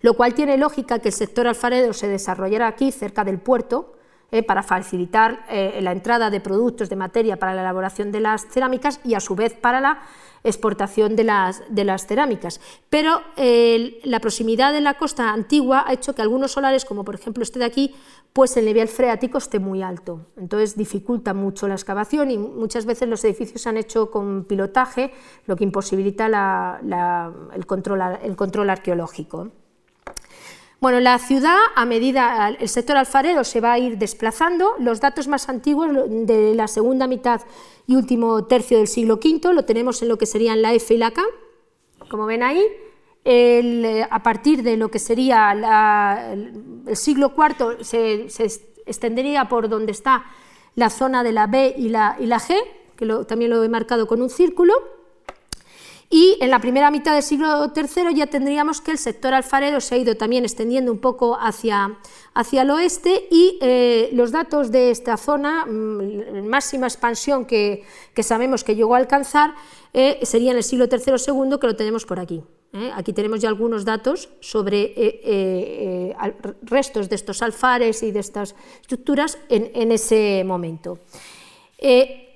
lo 0.00 0.14
cual 0.14 0.34
tiene 0.34 0.56
lógica 0.56 0.98
que 0.98 1.10
el 1.10 1.14
sector 1.14 1.46
alfarero 1.46 1.92
se 1.92 2.08
desarrollara 2.08 2.66
aquí, 2.66 2.90
cerca 2.90 3.22
del 3.22 3.38
puerto, 3.38 3.94
eh, 4.34 4.42
para 4.42 4.62
facilitar 4.62 5.44
eh, 5.50 5.78
la 5.82 5.92
entrada 5.92 6.30
de 6.30 6.40
productos 6.40 6.88
de 6.88 6.96
materia 6.96 7.36
para 7.36 7.54
la 7.54 7.60
elaboración 7.60 8.10
de 8.10 8.20
las 8.20 8.46
cerámicas 8.48 8.98
y 9.04 9.12
a 9.12 9.20
su 9.20 9.34
vez 9.34 9.52
para 9.52 9.78
la 9.80 10.00
exportación 10.42 11.16
de 11.16 11.24
las, 11.24 11.62
de 11.68 11.84
las 11.84 12.06
cerámicas. 12.06 12.58
Pero 12.88 13.20
la 13.36 14.20
proximidad 14.20 14.72
de 14.72 14.80
la 14.80 14.94
costa 14.94 15.32
antigua 15.32 15.84
ha 15.86 15.92
hecho 15.92 16.14
que 16.14 16.22
algunos 16.22 16.52
solares, 16.52 16.84
como 16.86 17.04
por 17.04 17.14
ejemplo 17.14 17.42
este 17.42 17.58
de 17.58 17.66
aquí, 17.66 17.94
pues 18.32 18.56
el 18.56 18.64
nivel 18.64 18.88
freático 18.88 19.38
esté 19.38 19.58
muy 19.58 19.82
alto. 19.82 20.26
Entonces 20.36 20.76
dificulta 20.76 21.34
mucho 21.34 21.68
la 21.68 21.74
excavación 21.74 22.30
y 22.30 22.38
muchas 22.38 22.86
veces 22.86 23.08
los 23.08 23.22
edificios 23.24 23.60
se 23.60 23.68
han 23.68 23.76
hecho 23.76 24.10
con 24.10 24.44
pilotaje, 24.44 25.12
lo 25.46 25.56
que 25.56 25.64
imposibilita 25.64 26.80
el, 27.54 27.66
control, 27.66 28.00
el 28.22 28.34
control 28.34 28.70
arqueológico. 28.70 29.50
Bueno, 30.82 30.98
la 30.98 31.20
ciudad, 31.20 31.58
a 31.76 31.86
medida 31.86 32.48
el 32.58 32.68
sector 32.68 32.96
alfarero 32.96 33.44
se 33.44 33.60
va 33.60 33.74
a 33.74 33.78
ir 33.78 33.98
desplazando, 33.98 34.74
los 34.80 35.00
datos 35.00 35.28
más 35.28 35.48
antiguos 35.48 35.88
de 36.08 36.56
la 36.56 36.66
segunda 36.66 37.06
mitad 37.06 37.40
y 37.86 37.94
último 37.94 38.46
tercio 38.46 38.78
del 38.78 38.88
siglo 38.88 39.20
V 39.22 39.54
lo 39.54 39.64
tenemos 39.64 40.02
en 40.02 40.08
lo 40.08 40.18
que 40.18 40.26
serían 40.26 40.60
la 40.60 40.72
F 40.72 40.92
y 40.92 40.98
la 40.98 41.12
K, 41.12 41.22
como 42.10 42.26
ven 42.26 42.42
ahí, 42.42 42.66
a 44.10 44.22
partir 44.24 44.64
de 44.64 44.76
lo 44.76 44.90
que 44.90 44.98
sería 44.98 46.32
el, 46.32 46.96
siglo 46.96 47.32
IV 47.36 47.84
se, 47.84 48.26
extendería 48.84 49.48
por 49.48 49.68
donde 49.68 49.92
está 49.92 50.24
la 50.74 50.90
zona 50.90 51.22
de 51.22 51.30
la 51.30 51.46
B 51.46 51.76
y 51.78 51.90
la, 51.90 52.16
y 52.18 52.26
la 52.26 52.40
G, 52.40 52.56
que 52.96 53.06
también 53.28 53.52
lo 53.52 53.62
he 53.62 53.68
marcado 53.68 54.08
con 54.08 54.20
un 54.20 54.30
círculo, 54.30 54.74
Y 56.14 56.36
en 56.40 56.50
la 56.50 56.58
primera 56.58 56.90
mitad 56.90 57.14
del 57.14 57.22
siglo 57.22 57.72
III 57.74 58.14
ya 58.14 58.26
tendríamos 58.26 58.82
que 58.82 58.90
el 58.90 58.98
sector 58.98 59.32
alfarero 59.32 59.80
se 59.80 59.94
ha 59.94 59.98
ido 59.98 60.14
también 60.14 60.44
extendiendo 60.44 60.92
un 60.92 60.98
poco 60.98 61.38
hacia, 61.40 61.96
hacia 62.34 62.62
el 62.62 62.70
oeste 62.70 63.28
y 63.30 63.56
eh, 63.62 64.10
los 64.12 64.30
datos 64.30 64.70
de 64.70 64.90
esta 64.90 65.16
zona, 65.16 65.64
mm, 65.64 66.46
máxima 66.46 66.86
expansión 66.86 67.46
que, 67.46 67.86
sabemos 68.20 68.62
que 68.62 68.76
llegó 68.76 68.94
a 68.94 68.98
alcanzar, 68.98 69.54
eh, 69.94 70.20
sería 70.24 70.50
en 70.50 70.58
el 70.58 70.64
siglo 70.64 70.84
III-II, 70.84 71.58
que 71.58 71.66
lo 71.66 71.76
tenemos 71.76 72.04
por 72.04 72.20
aquí. 72.20 72.42
¿eh? 72.74 72.90
Aquí 72.94 73.14
tenemos 73.14 73.40
ya 73.40 73.48
algunos 73.48 73.86
datos 73.86 74.28
sobre 74.40 76.14
restos 76.60 77.08
de 77.08 77.14
estos 77.16 77.40
alfares 77.40 78.02
y 78.02 78.12
de 78.12 78.20
estas 78.20 78.54
estructuras 78.82 79.38
en 79.48 79.90
ese 79.90 80.44
momento. 80.44 80.98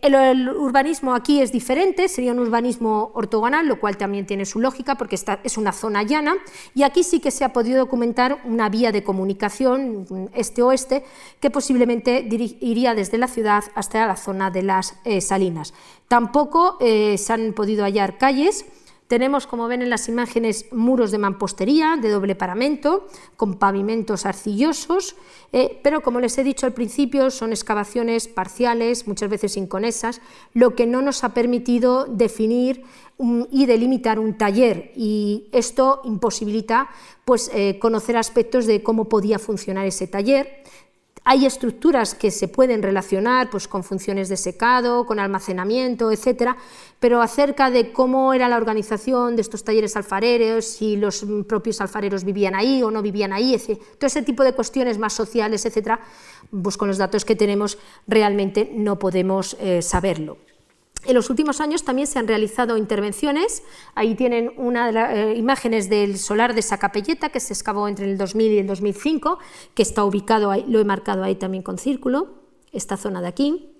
El, 0.02 0.48
urbanismo 0.48 1.14
aquí 1.14 1.40
es 1.40 1.52
diferente, 1.52 2.08
sería 2.08 2.32
un 2.32 2.38
urbanismo 2.38 3.10
ortogonal, 3.14 3.66
lo 3.66 3.80
cual 3.80 3.96
también 3.96 4.26
tiene 4.26 4.44
su 4.44 4.60
lógica 4.60 4.94
porque 4.94 5.14
esta 5.14 5.40
es 5.42 5.56
una 5.56 5.72
zona 5.72 6.02
llana 6.02 6.34
y 6.74 6.82
aquí 6.82 7.02
sí 7.02 7.20
que 7.20 7.30
se 7.30 7.44
ha 7.44 7.52
podido 7.52 7.78
documentar 7.78 8.40
una 8.44 8.68
vía 8.68 8.92
de 8.92 9.02
comunicación 9.02 10.06
este-oeste 10.34 11.04
que 11.40 11.50
posiblemente 11.50 12.26
iría 12.60 12.94
desde 12.94 13.18
la 13.18 13.28
ciudad 13.28 13.64
hasta 13.74 14.06
la 14.06 14.16
zona 14.16 14.50
de 14.50 14.62
las 14.62 14.96
eh, 15.04 15.20
salinas. 15.20 15.74
Tampoco 16.08 16.76
eh, 16.80 17.18
se 17.18 17.32
han 17.32 17.52
podido 17.52 17.84
hallar 17.84 18.18
calles 18.18 18.64
tenemos, 19.08 19.46
como 19.46 19.68
ven 19.68 19.82
en 19.82 19.90
las 19.90 20.08
imágenes, 20.08 20.66
muros 20.72 21.10
de 21.10 21.18
mampostería 21.18 21.96
de 22.00 22.10
doble 22.10 22.34
paramento, 22.34 23.06
con 23.36 23.54
pavimentos 23.54 24.26
arcillosos, 24.26 25.16
eh, 25.52 25.78
pero 25.82 26.00
como 26.00 26.20
les 26.20 26.36
he 26.38 26.44
dicho 26.44 26.66
al 26.66 26.72
principio, 26.72 27.30
son 27.30 27.50
excavaciones 27.50 28.26
parciales, 28.26 29.06
muchas 29.06 29.30
veces 29.30 29.56
inconesas, 29.56 30.20
lo 30.54 30.74
que 30.74 30.86
no 30.86 31.02
nos 31.02 31.22
ha 31.24 31.34
permitido 31.34 32.06
definir 32.06 32.84
y 33.50 33.64
delimitar 33.64 34.18
un 34.18 34.36
taller 34.36 34.92
y 34.94 35.48
esto 35.52 36.02
imposibilita 36.04 36.90
pues, 37.24 37.50
eh, 37.54 37.78
conocer 37.78 38.16
aspectos 38.16 38.66
de 38.66 38.82
cómo 38.82 39.08
podía 39.08 39.38
funcionar 39.38 39.86
ese 39.86 40.06
taller. 40.06 40.62
Hay 41.28 41.44
estructuras 41.44 42.14
que 42.14 42.30
se 42.30 42.46
pueden 42.46 42.84
relacionar 42.84 43.50
pues, 43.50 43.66
con 43.66 43.82
funciones 43.82 44.28
de 44.28 44.36
secado, 44.36 45.06
con 45.06 45.18
almacenamiento, 45.18 46.12
etcétera, 46.12 46.56
pero 47.00 47.20
acerca 47.20 47.68
de 47.68 47.92
cómo 47.92 48.32
era 48.32 48.48
la 48.48 48.56
organización 48.56 49.34
de 49.34 49.42
estos 49.42 49.64
talleres 49.64 49.96
alfareros, 49.96 50.64
si 50.64 50.94
los 50.94 51.26
propios 51.48 51.80
alfareros 51.80 52.22
vivían 52.22 52.54
ahí 52.54 52.80
o 52.80 52.92
no 52.92 53.02
vivían 53.02 53.32
ahí, 53.32 53.60
todo 53.98 54.06
ese 54.06 54.22
tipo 54.22 54.44
de 54.44 54.52
cuestiones 54.52 54.98
más 54.98 55.14
sociales, 55.14 55.66
etcétera, 55.66 55.98
pues 56.62 56.76
con 56.76 56.86
los 56.86 56.96
datos 56.96 57.24
que 57.24 57.34
tenemos 57.34 57.76
realmente 58.06 58.70
no 58.72 58.96
podemos 59.00 59.56
eh, 59.58 59.82
saberlo. 59.82 60.38
En 61.06 61.14
los 61.14 61.30
últimos 61.30 61.60
años 61.60 61.84
también 61.84 62.08
se 62.08 62.18
han 62.18 62.26
realizado 62.26 62.76
intervenciones. 62.76 63.62
Ahí 63.94 64.16
tienen 64.16 64.52
una 64.56 64.86
de 64.86 64.92
las 64.92 65.14
eh, 65.14 65.34
imágenes 65.36 65.88
del 65.88 66.18
solar 66.18 66.52
de 66.52 66.62
Sacapelleta, 66.62 67.28
que 67.28 67.38
se 67.38 67.52
excavó 67.52 67.86
entre 67.86 68.06
el 68.06 68.18
2000 68.18 68.52
y 68.52 68.58
el 68.58 68.66
2005, 68.66 69.38
que 69.74 69.82
está 69.82 70.04
ubicado 70.04 70.50
ahí, 70.50 70.64
lo 70.66 70.80
he 70.80 70.84
marcado 70.84 71.22
ahí 71.22 71.36
también 71.36 71.62
con 71.62 71.78
círculo, 71.78 72.42
esta 72.72 72.96
zona 72.96 73.20
de 73.20 73.28
aquí. 73.28 73.70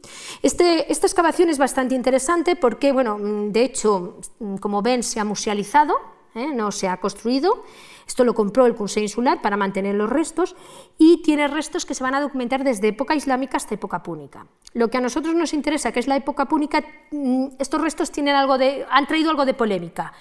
Este, 0.43 0.91
esta 0.93 1.09
excavación 1.09 1.49
es 1.49 1.59
bastante 1.59 1.97
interesante 1.97 2.55
porque, 2.55 2.93
bueno, 2.93 3.19
de 3.19 3.65
hecho, 3.65 4.21
como 4.61 4.81
ven, 4.83 5.03
se 5.03 5.19
ha 5.19 5.25
musealizado, 5.25 5.95
¿eh? 6.37 6.49
no 6.55 6.71
se 6.71 6.87
ha 6.87 6.99
construido. 6.99 7.65
Esto 8.07 8.25
lo 8.25 8.35
compró 8.35 8.67
el 8.67 8.75
Consejo 8.75 9.03
Insular 9.03 9.43
para 9.43 9.57
mantener 9.57 9.95
los 9.95 10.09
restos 10.09 10.55
y 10.97 11.23
tiene 11.23 11.49
restos 11.49 11.85
que 11.85 11.95
se 11.95 12.05
van 12.05 12.15
a 12.15 12.21
documentar 12.21 12.63
desde 12.63 12.89
época 12.89 13.15
islámica 13.15 13.57
hasta 13.57 13.75
época 13.75 14.03
púnica. 14.03 14.47
Lo 14.75 14.89
que 14.89 14.99
a 14.99 15.01
nosotros 15.01 15.35
nos 15.35 15.53
interesa, 15.53 15.91
que 15.91 16.01
es 16.01 16.07
la 16.07 16.17
época 16.17 16.47
púnica, 16.47 16.85
mm, 17.11 17.47
estos 17.59 17.81
restos 17.81 18.13
tienen 18.13 18.37
algo 18.37 18.59
de, 18.59 18.87
han 18.91 19.07
traído 19.07 19.31
algo 19.31 19.45
de 19.45 19.55
polémica. 19.55 20.13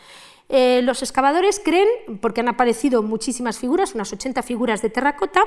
Eh, 0.47 0.81
los 0.83 1.01
excavadores 1.01 1.59
creen, 1.63 1.88
porque 2.21 2.41
han 2.41 2.47
aparecido 2.47 3.01
muchísimas 3.01 3.57
figuras, 3.57 3.95
unas 3.95 4.13
80 4.13 4.43
figuras 4.43 4.81
de 4.81 4.89
terracota 4.89 5.43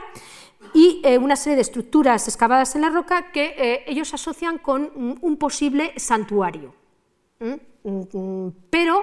y 0.75 1.01
eh, 1.05 1.19
una 1.19 1.37
serie 1.37 1.55
de 1.57 1.63
estructuras 1.63 2.27
excavadas 2.27 2.75
en 2.75 2.83
la 2.83 2.91
roca 2.91 3.31
que 3.31 3.55
eh, 3.57 3.85
ellos 3.87 4.13
asocian 4.15 4.59
con 4.59 5.19
un 5.21 5.37
posible 5.37 5.93
santuario. 5.97 6.75
¿Mm? 7.39 7.55
Mm, 7.85 8.53
pero 8.71 9.03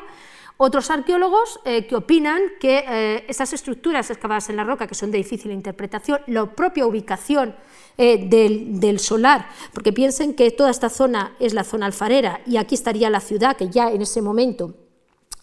otros 0.58 0.90
arqueólogos 0.90 1.60
eh, 1.66 1.86
que 1.86 1.96
opinan 1.96 2.42
que 2.60 2.84
eh, 2.88 3.26
esas 3.28 3.52
estructuras 3.54 4.10
excavadas 4.10 4.50
en 4.50 4.56
la 4.56 4.64
roca, 4.64 4.88
que 4.88 4.96
son 4.96 5.12
de 5.12 5.18
difícil 5.18 5.52
interpretación, 5.52 6.22
la 6.28 6.46
propia 6.46 6.86
ubicación 6.86 7.56
eh, 7.98 8.28
del, 8.28 9.00
solar, 9.00 9.48
porque 9.74 9.92
piensen 9.92 10.34
que 10.34 10.52
toda 10.52 10.70
esta 10.70 10.90
zona 10.90 11.36
es 11.40 11.54
la 11.54 11.64
zona 11.64 11.86
alfarera 11.86 12.42
y 12.46 12.58
aquí 12.58 12.76
estaría 12.76 13.10
la 13.10 13.20
ciudad, 13.20 13.58
que 13.58 13.70
ya 13.70 13.90
en 13.92 14.02
ese 14.02 14.22
momento 14.22 14.74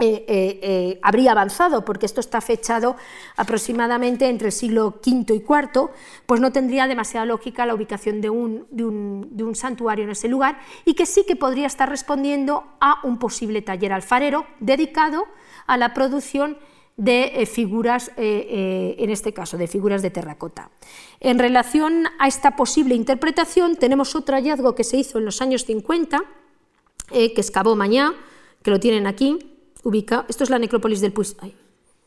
eh, 0.05 0.25
eh, 0.27 0.59
eh, 0.63 0.99
habría 1.01 1.31
avanzado, 1.31 1.85
porque 1.85 2.07
esto 2.07 2.19
está 2.19 2.41
fechado 2.41 2.97
aproximadamente 3.37 4.29
entre 4.29 4.49
el 4.49 4.53
siglo 4.53 4.99
V 5.07 5.33
y 5.33 5.37
IV, 5.37 5.91
pues 6.27 6.41
no 6.41 6.51
tendría 6.51 6.89
demasiada 6.89 7.25
lógica 7.25 7.67
la 7.67 7.75
ubicación 7.77 8.21
de 8.21 8.29
un, 8.29 8.67
de, 8.73 8.85
un, 8.85 9.55
santuario 9.55 10.05
en 10.05 10.11
ese 10.11 10.27
lugar 10.27 10.59
y 10.85 10.95
que 10.95 11.07
sí 11.07 11.25
que 11.25 11.37
podría 11.37 11.69
estar 11.69 11.89
respondiendo 11.89 12.65
a 12.81 12.97
un 13.05 13.21
posible 13.21 13.63
taller 13.63 13.93
alfarero 13.93 14.45
dedicado 14.59 15.25
a 15.69 15.77
la 15.77 15.95
producción 15.95 16.59
de 16.97 17.49
figuras, 17.49 18.11
en 18.17 19.09
este 19.09 19.33
caso, 19.33 19.57
de 19.57 19.69
figuras 19.69 20.03
de 20.03 20.11
terracota. 20.11 20.71
En 21.21 21.39
relación 21.39 22.09
a 22.19 22.27
esta 22.27 22.57
posible 22.57 22.97
interpretación, 22.97 23.77
tenemos 23.77 24.17
otro 24.17 24.35
hallazgo 24.35 24.75
que 24.75 24.83
se 24.83 24.97
hizo 24.97 25.19
en 25.19 25.27
los 25.27 25.41
años 25.41 25.65
50, 25.65 26.25
que 27.09 27.35
excavó 27.37 27.77
Mañá, 27.77 28.15
que 28.65 28.71
lo 28.73 28.81
tienen 28.81 29.07
aquí, 29.07 29.52
esto 30.29 30.45
es 30.45 30.51
la 30.51 30.59
necrópolis 30.59 31.01
del 31.01 31.13
Puig, 31.13 31.37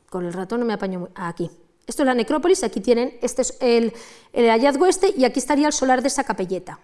con 0.09 0.25
el 0.25 0.33
ratón 0.33 0.61
no 0.61 0.65
me 0.65 0.73
apaño 0.73 0.99
muy, 0.99 1.09
aquí. 1.15 1.49
Esto 1.87 2.03
es 2.03 2.07
la 2.07 2.13
necrópolis, 2.13 2.63
aquí 2.63 2.79
tienen, 2.81 3.17
este 3.21 3.43
es 3.43 3.57
el, 3.59 3.93
hallazgo 4.33 4.87
este 4.87 5.13
y 5.15 5.23
aquí 5.23 5.39
estaría 5.39 5.67
el 5.67 5.73
solar 5.73 6.01
de 6.01 6.07
esa 6.07 6.23
capelleta. 6.23 6.79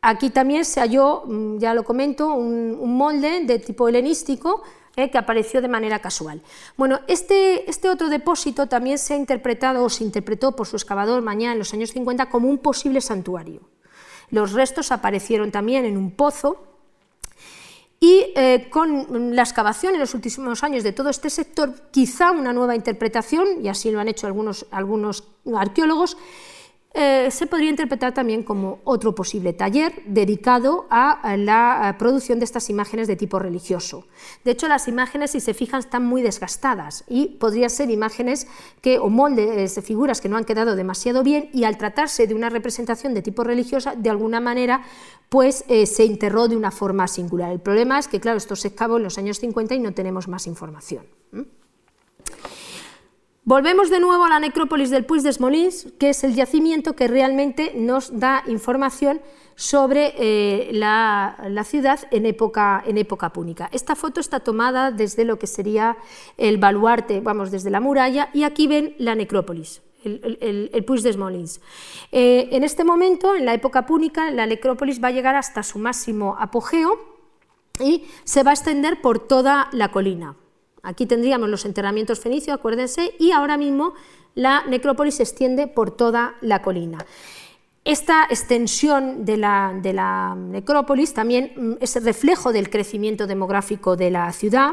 Aquí 0.00 0.30
también 0.30 0.64
se 0.64 0.80
halló, 0.80 1.22
mm, 1.26 1.58
ya 1.58 1.74
lo 1.74 1.84
comento, 1.84 2.32
un, 2.34 2.96
molde 2.96 3.44
de 3.44 3.58
tipo 3.58 3.88
helenístico 3.88 4.62
eh, 4.96 5.10
que 5.10 5.18
apareció 5.18 5.60
de 5.60 5.68
manera 5.68 6.00
casual. 6.00 6.42
Bueno, 6.76 7.00
este, 7.06 7.68
este, 7.68 7.88
otro 7.88 8.08
depósito 8.08 8.68
también 8.68 8.98
se 8.98 9.14
ha 9.14 9.16
interpretado 9.16 9.84
o 9.84 9.88
se 9.88 10.04
interpretó 10.04 10.56
por 10.56 10.66
su 10.66 10.76
excavador 10.76 11.22
mañana 11.22 11.52
en 11.52 11.58
los 11.58 11.72
años 11.74 11.90
50 11.90 12.30
como 12.30 12.48
un 12.48 12.58
posible 12.58 13.00
santuario. 13.00 13.60
Los 14.30 14.52
restos 14.52 14.92
aparecieron 14.92 15.50
también 15.50 15.84
en 15.84 15.96
un 15.96 16.10
pozo 16.10 16.67
y 18.00 18.32
eh, 18.36 18.68
con 18.70 19.34
la 19.34 19.42
excavación 19.42 19.94
en 19.94 20.00
los 20.00 20.14
últimos 20.14 20.62
años 20.62 20.84
de 20.84 20.92
todo 20.92 21.10
este 21.10 21.30
sector, 21.30 21.74
quizá 21.90 22.30
una 22.30 22.52
nueva 22.52 22.76
interpretación, 22.76 23.64
y 23.64 23.68
así 23.68 23.90
lo 23.90 23.98
han 23.98 24.08
hecho 24.08 24.26
algunos, 24.26 24.66
algunos 24.70 25.24
arqueólogos, 25.52 26.16
eh, 27.00 27.30
se 27.30 27.46
podría 27.46 27.70
interpretar 27.70 28.12
también 28.12 28.42
como 28.42 28.80
otro 28.82 29.14
posible 29.14 29.52
taller 29.52 30.02
dedicado 30.04 30.88
a 30.90 31.36
la 31.36 31.94
producción 31.96 32.40
de 32.40 32.44
estas 32.44 32.70
imágenes 32.70 33.06
de 33.06 33.14
tipo 33.14 33.38
religioso. 33.38 34.08
De 34.44 34.50
hecho, 34.50 34.66
las 34.66 34.88
imágenes, 34.88 35.30
si 35.30 35.38
se 35.38 35.54
fijan, 35.54 35.78
están 35.78 36.04
muy 36.04 36.22
desgastadas 36.22 37.04
y 37.06 37.36
podrían 37.38 37.70
ser 37.70 37.90
imágenes 37.90 38.48
que, 38.80 38.98
o 38.98 39.10
moldes 39.10 39.76
de 39.76 39.82
figuras 39.82 40.20
que 40.20 40.28
no 40.28 40.36
han 40.36 40.44
quedado 40.44 40.74
demasiado 40.74 41.22
bien 41.22 41.50
y 41.52 41.62
al 41.62 41.78
tratarse 41.78 42.26
de 42.26 42.34
una 42.34 42.50
representación 42.50 43.14
de 43.14 43.22
tipo 43.22 43.44
religiosa, 43.44 43.94
de 43.94 44.10
alguna 44.10 44.40
manera, 44.40 44.82
pues 45.28 45.64
eh, 45.68 45.86
se 45.86 46.04
enterró 46.04 46.48
de 46.48 46.56
una 46.56 46.72
forma 46.72 47.06
singular. 47.06 47.52
El 47.52 47.60
problema 47.60 48.00
es 48.00 48.08
que, 48.08 48.18
claro, 48.18 48.38
esto 48.38 48.56
se 48.56 48.68
excavó 48.68 48.96
en 48.96 49.04
los 49.04 49.18
años 49.18 49.38
50 49.38 49.76
y 49.76 49.78
no 49.78 49.94
tenemos 49.94 50.26
más 50.26 50.48
información. 50.48 51.06
Volvemos 53.48 53.88
de 53.88 53.98
nuevo 53.98 54.26
a 54.26 54.28
la 54.28 54.40
necrópolis 54.40 54.90
del 54.90 55.06
Puig 55.06 55.22
des 55.22 55.40
Molins, 55.40 55.88
que 55.98 56.10
es 56.10 56.22
el 56.22 56.34
yacimiento 56.34 56.92
que 56.92 57.08
realmente 57.08 57.72
nos 57.74 58.20
da 58.20 58.44
información 58.46 59.22
sobre 59.56 60.12
eh, 60.18 60.68
la, 60.74 61.64
ciudad 61.64 61.98
en 62.10 62.26
época, 62.26 62.84
en 62.86 62.98
época 62.98 63.32
púnica. 63.32 63.70
Esta 63.72 63.96
foto 63.96 64.20
está 64.20 64.40
tomada 64.40 64.90
desde 64.90 65.24
lo 65.24 65.38
que 65.38 65.46
sería 65.46 65.96
el 66.36 66.58
baluarte, 66.58 67.22
vamos, 67.22 67.50
desde 67.50 67.70
la 67.70 67.80
muralla, 67.80 68.28
y 68.34 68.42
aquí 68.42 68.66
ven 68.66 68.94
la 68.98 69.14
necrópolis, 69.14 69.80
el, 70.04 70.68
el, 70.70 70.84
Puig 70.84 71.00
des 71.00 71.16
Molins. 71.16 71.62
Eh, 72.12 72.50
en 72.52 72.64
este 72.64 72.84
momento, 72.84 73.34
en 73.34 73.46
la 73.46 73.54
época 73.54 73.86
púnica, 73.86 74.30
la 74.30 74.44
necrópolis 74.44 75.02
va 75.02 75.08
a 75.08 75.12
llegar 75.12 75.36
hasta 75.36 75.62
su 75.62 75.78
máximo 75.78 76.36
apogeo 76.38 77.00
y 77.80 78.04
se 78.24 78.42
va 78.42 78.50
a 78.50 78.54
extender 78.54 79.00
por 79.00 79.26
toda 79.26 79.70
la 79.72 79.90
colina. 79.90 80.36
Aquí 80.82 81.06
tendríamos 81.06 81.48
los 81.48 81.64
enterramientos 81.64 82.20
fenicios, 82.20 82.56
acuérdense, 82.56 83.14
y 83.18 83.32
ahora 83.32 83.56
mismo 83.56 83.94
la 84.34 84.64
necrópolis 84.66 85.16
se 85.16 85.24
extiende 85.24 85.66
por 85.66 85.90
toda 85.90 86.36
la 86.40 86.62
colina. 86.62 86.98
Esta 87.84 88.24
extensión 88.28 89.24
de 89.24 89.36
la, 89.38 90.36
necrópolis 90.36 91.14
también 91.14 91.52
mm, 91.56 91.72
es 91.80 92.02
reflejo 92.04 92.52
del 92.52 92.68
crecimiento 92.68 93.26
demográfico 93.26 93.96
de 93.96 94.10
la 94.10 94.30
ciudad. 94.32 94.72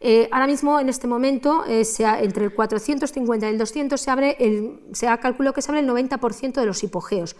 Eh, 0.00 0.28
ahora 0.30 0.46
mismo, 0.46 0.78
en 0.80 0.88
este 0.88 1.06
momento, 1.06 1.64
eh, 1.66 1.82
entre 2.20 2.44
el 2.44 2.54
450 2.54 3.46
y 3.46 3.50
el 3.50 3.58
200 3.58 4.00
se, 4.00 4.10
abre 4.10 4.36
el, 4.38 4.80
se 4.92 5.08
ha 5.08 5.18
calculado 5.18 5.54
que 5.54 5.62
se 5.62 5.70
abre 5.70 5.80
el 5.80 5.88
90% 5.88 6.52
de 6.54 6.66
los 6.66 6.82
hipogeos. 6.82 7.36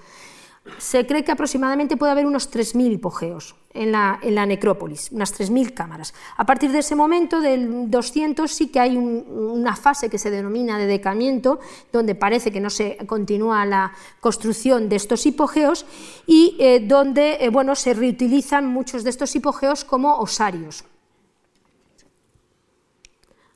Se 0.78 1.06
cree 1.06 1.24
que 1.24 1.32
aproximadamente 1.32 1.96
puede 1.96 2.12
haber 2.12 2.26
unos 2.26 2.50
3.000 2.50 2.92
hipogeos 2.92 3.56
en 3.74 3.90
la, 3.90 4.46
necrópolis, 4.46 5.10
unas 5.10 5.38
3.000 5.38 5.74
cámaras. 5.74 6.14
A 6.36 6.46
partir 6.46 6.70
de 6.70 6.78
ese 6.78 6.94
momento, 6.94 7.40
del 7.40 7.90
200, 7.90 8.50
sí 8.50 8.68
que 8.68 8.78
hay 8.78 8.96
una 8.96 9.74
fase 9.74 10.08
que 10.08 10.18
se 10.18 10.30
denomina 10.30 10.78
de 10.78 10.86
decamiento, 10.86 11.58
donde 11.92 12.14
parece 12.14 12.52
que 12.52 12.60
no 12.60 12.70
se 12.70 12.96
continúa 13.06 13.64
la 13.66 13.92
construcción 14.20 14.88
de 14.88 14.96
estos 14.96 15.26
hipogeos 15.26 15.84
y 16.26 16.56
eh, 16.60 16.80
donde 16.86 17.38
eh, 17.40 17.48
bueno, 17.48 17.74
se 17.74 17.94
reutilizan 17.94 18.66
muchos 18.66 19.02
de 19.02 19.10
estos 19.10 19.34
hipogeos 19.34 19.84
como 19.84 20.18
osarios. 20.18 20.84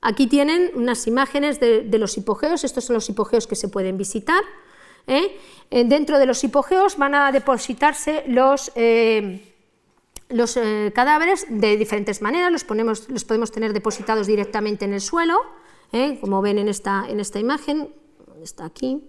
Aquí 0.00 0.26
tienen 0.26 0.70
unas 0.74 1.07
imágenes 1.07 1.61
de, 1.61 1.82
de 1.82 1.98
los 1.98 2.16
hipogeos, 2.16 2.64
estos 2.64 2.84
son 2.84 2.94
los 2.94 3.09
hipogeos 3.09 3.46
que 3.46 3.54
se 3.57 3.68
pueden 3.68 3.96
visitar. 3.96 4.42
¿Eh? 5.07 5.38
Eh, 5.70 5.84
dentro 5.84 6.18
de 6.18 6.26
los 6.26 6.42
hipogeos 6.44 6.96
van 6.96 7.14
a 7.14 7.32
depositarse 7.32 8.24
los, 8.28 8.70
eh, 8.74 9.42
cadáveres 10.94 11.46
de 11.48 11.76
diferentes 11.76 12.22
maneras, 12.22 12.52
los, 12.52 12.64
ponemos, 12.64 13.09
los, 13.09 13.24
podemos 13.24 13.50
tener 13.52 13.72
depositados 13.72 14.26
directamente 14.26 14.84
en 14.84 14.94
el 14.94 15.00
suelo, 15.00 15.40
como 16.20 16.42
ven 16.42 16.59
en 16.59 16.68
esta, 16.68 17.07
en 17.09 17.20
esta 17.20 17.38
imagen, 17.38 17.88
está 18.42 18.66
aquí, 18.66 19.02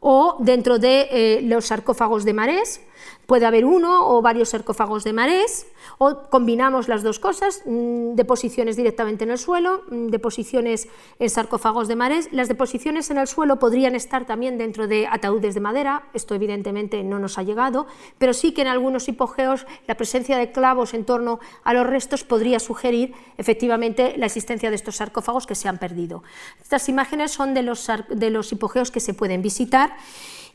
o 0.00 0.36
dentro 0.40 0.78
de 0.78 1.40
los 1.44 1.66
sarcófagos 1.66 2.24
de 2.24 2.34
marés, 2.34 2.82
Puede 3.30 3.46
haber 3.46 3.64
uno 3.64 4.10
o 4.10 4.22
varios 4.22 4.48
sarcófagos 4.48 5.04
de 5.04 5.12
marés, 5.12 5.68
o 5.98 6.22
combinamos 6.30 6.88
las 6.88 7.04
dos 7.04 7.20
cosas, 7.20 7.62
mm, 7.64 8.16
deposiciones 8.16 8.74
directamente 8.74 9.22
en 9.22 9.30
el 9.30 9.38
suelo, 9.38 9.84
mm, 9.88 10.08
deposiciones 10.08 10.88
en 11.20 11.30
sarcófagos 11.30 11.86
de 11.86 11.94
marés. 11.94 12.28
Las 12.32 12.48
deposiciones 12.48 13.08
en 13.08 13.18
el 13.18 13.28
suelo 13.28 13.60
podrían 13.60 13.94
estar 13.94 14.26
también 14.26 14.58
dentro 14.58 14.88
de 14.88 15.06
ataúdes 15.06 15.54
de 15.54 15.60
madera, 15.60 16.08
esto 16.12 16.34
evidentemente 16.34 17.04
no 17.04 17.20
nos 17.20 17.38
ha 17.38 17.44
llegado, 17.44 17.86
pero 18.18 18.32
sí 18.32 18.50
que 18.50 18.62
en 18.62 18.66
algunos 18.66 19.06
hipogeos 19.06 19.64
la 19.86 19.94
presencia 19.94 20.36
de 20.36 20.50
clavos 20.50 20.92
en 20.92 21.04
torno 21.04 21.38
a 21.62 21.72
los 21.72 21.86
restos 21.86 22.24
podría 22.24 22.58
sugerir 22.58 23.14
efectivamente 23.38 24.14
la 24.16 24.26
existencia 24.26 24.70
de 24.70 24.74
estos 24.74 24.96
sarcófagos 24.96 25.46
que 25.46 25.54
se 25.54 25.68
han 25.68 25.78
perdido. 25.78 26.24
Estas 26.60 26.88
imágenes 26.88 27.30
son 27.30 27.54
de 27.54 27.62
los, 27.62 27.88
de 28.08 28.30
los 28.30 28.50
hipogeos 28.50 28.90
que 28.90 28.98
se 28.98 29.14
pueden 29.14 29.40
visitar 29.40 29.92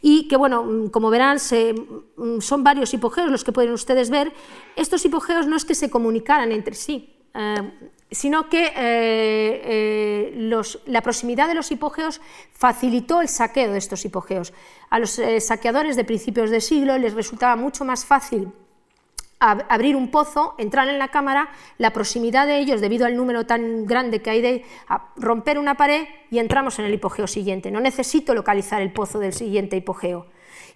y 0.08 0.28
que, 0.28 0.38
bueno, 0.38 0.64
mm, 0.64 0.89
como 0.89 1.10
verán, 1.10 1.38
mm, 1.38 2.39
son 2.39 2.64
varios 2.64 2.93
hipogeos 2.93 3.32
los 3.32 3.43
que 3.43 3.51
pueden 3.51 3.74
ustedes 3.74 4.12
ver. 4.12 4.32
Estos 4.76 5.03
hipogeos 5.03 5.47
no 5.47 5.56
es 5.56 5.66
que 5.66 5.74
se 5.74 5.89
comunicaran 5.89 6.51
entre 6.51 6.76
sí, 6.76 7.12
eh, 7.34 7.72
sino 8.12 8.47
que 8.47 8.68
eh, 8.68 9.62
eh, 10.36 10.62
la 10.86 11.01
proximidad 11.01 11.47
de 11.47 11.56
los 11.56 11.72
hipogeos 11.72 12.22
facilitó 12.51 13.20
el 13.20 13.30
saqueo 13.30 13.72
de 13.72 13.80
estos 13.80 14.06
hipogeos. 14.06 14.53
A 14.91 14.99
los 14.99 15.20
saqueadores 15.39 15.95
de 15.95 16.03
principios 16.03 16.51
de 16.51 16.62
siglo 16.62 16.99
les 16.99 17.16
resultaba 17.16 17.56
mucho 17.56 17.84
más 17.84 18.06
fácil 18.06 18.51
abrir 19.39 19.95
un 19.95 20.09
pozo, 20.09 20.55
entrar 20.57 20.88
en 20.88 20.97
la 20.97 21.09
cámara, 21.09 21.49
la 21.77 21.91
proximidad 21.91 22.47
de 22.47 22.59
ellos, 22.59 22.81
debido 22.81 23.05
al 23.05 23.15
número 23.15 23.45
tan 23.45 23.86
grande 23.86 24.21
que 24.21 24.29
hay 24.29 24.41
de 24.41 24.65
romper 25.17 25.59
una 25.59 25.75
pared 25.75 26.07
y 26.31 26.39
entramos 26.39 26.79
en 26.79 26.86
el 26.86 26.93
hipogeo 26.93 27.27
siguiente. 27.27 27.71
No 27.71 27.79
necesito 27.79 28.33
localizar 28.33 28.81
el 28.81 28.91
pozo 28.91 29.19
del 29.19 29.33
siguiente 29.33 29.75
hipogeo. 29.75 30.27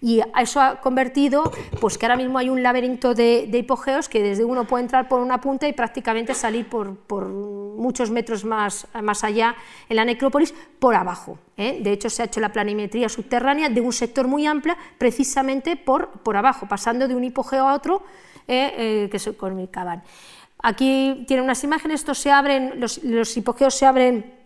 Y 0.02 0.22
eso 0.38 0.60
ha 0.60 0.80
convertido 0.80 1.52
pues, 1.78 1.98
que 1.98 2.06
ahora 2.06 2.16
mismo 2.16 2.38
hay 2.38 2.48
un 2.48 2.62
laberinto 2.62 3.12
de, 3.14 3.50
hipogeos 3.52 4.08
que 4.08 4.22
desde 4.22 4.44
uno 4.44 4.64
puede 4.64 4.84
entrar 4.84 5.08
por 5.08 5.20
una 5.20 5.40
punta 5.40 5.68
y 5.68 5.74
prácticamente 5.74 6.32
salir 6.32 6.66
por, 6.66 7.28
muchos 7.28 8.10
metros 8.10 8.44
más, 8.44 8.86
más, 9.02 9.24
allá 9.24 9.56
en 9.88 9.96
la 9.96 10.04
necrópolis 10.06 10.54
por 10.78 10.94
abajo. 10.94 11.38
¿eh? 11.56 11.80
De 11.82 11.92
hecho, 11.92 12.08
se 12.08 12.22
ha 12.22 12.26
hecho 12.26 12.40
la 12.40 12.50
planimetría 12.50 13.10
subterránea 13.10 13.68
de 13.68 13.80
un 13.80 13.92
sector 13.92 14.26
muy 14.26 14.46
amplio 14.46 14.74
precisamente 14.96 15.76
por, 15.76 16.08
por 16.08 16.36
abajo, 16.36 16.66
pasando 16.66 17.06
de 17.06 17.14
un 17.14 17.24
hipogeo 17.24 17.68
a 17.68 17.74
otro 17.74 18.02
eh, 18.48 19.08
que 19.10 19.18
se 19.18 19.36
comunicaban. 19.36 20.02
Aquí 20.62 21.24
tienen 21.26 21.44
unas 21.44 21.64
imágenes, 21.64 22.00
estos 22.00 22.18
se 22.18 22.30
abren, 22.30 22.80
los, 22.80 23.02
los 23.02 23.36
hipogeos 23.36 23.74
se 23.74 23.86
abren 23.86 24.40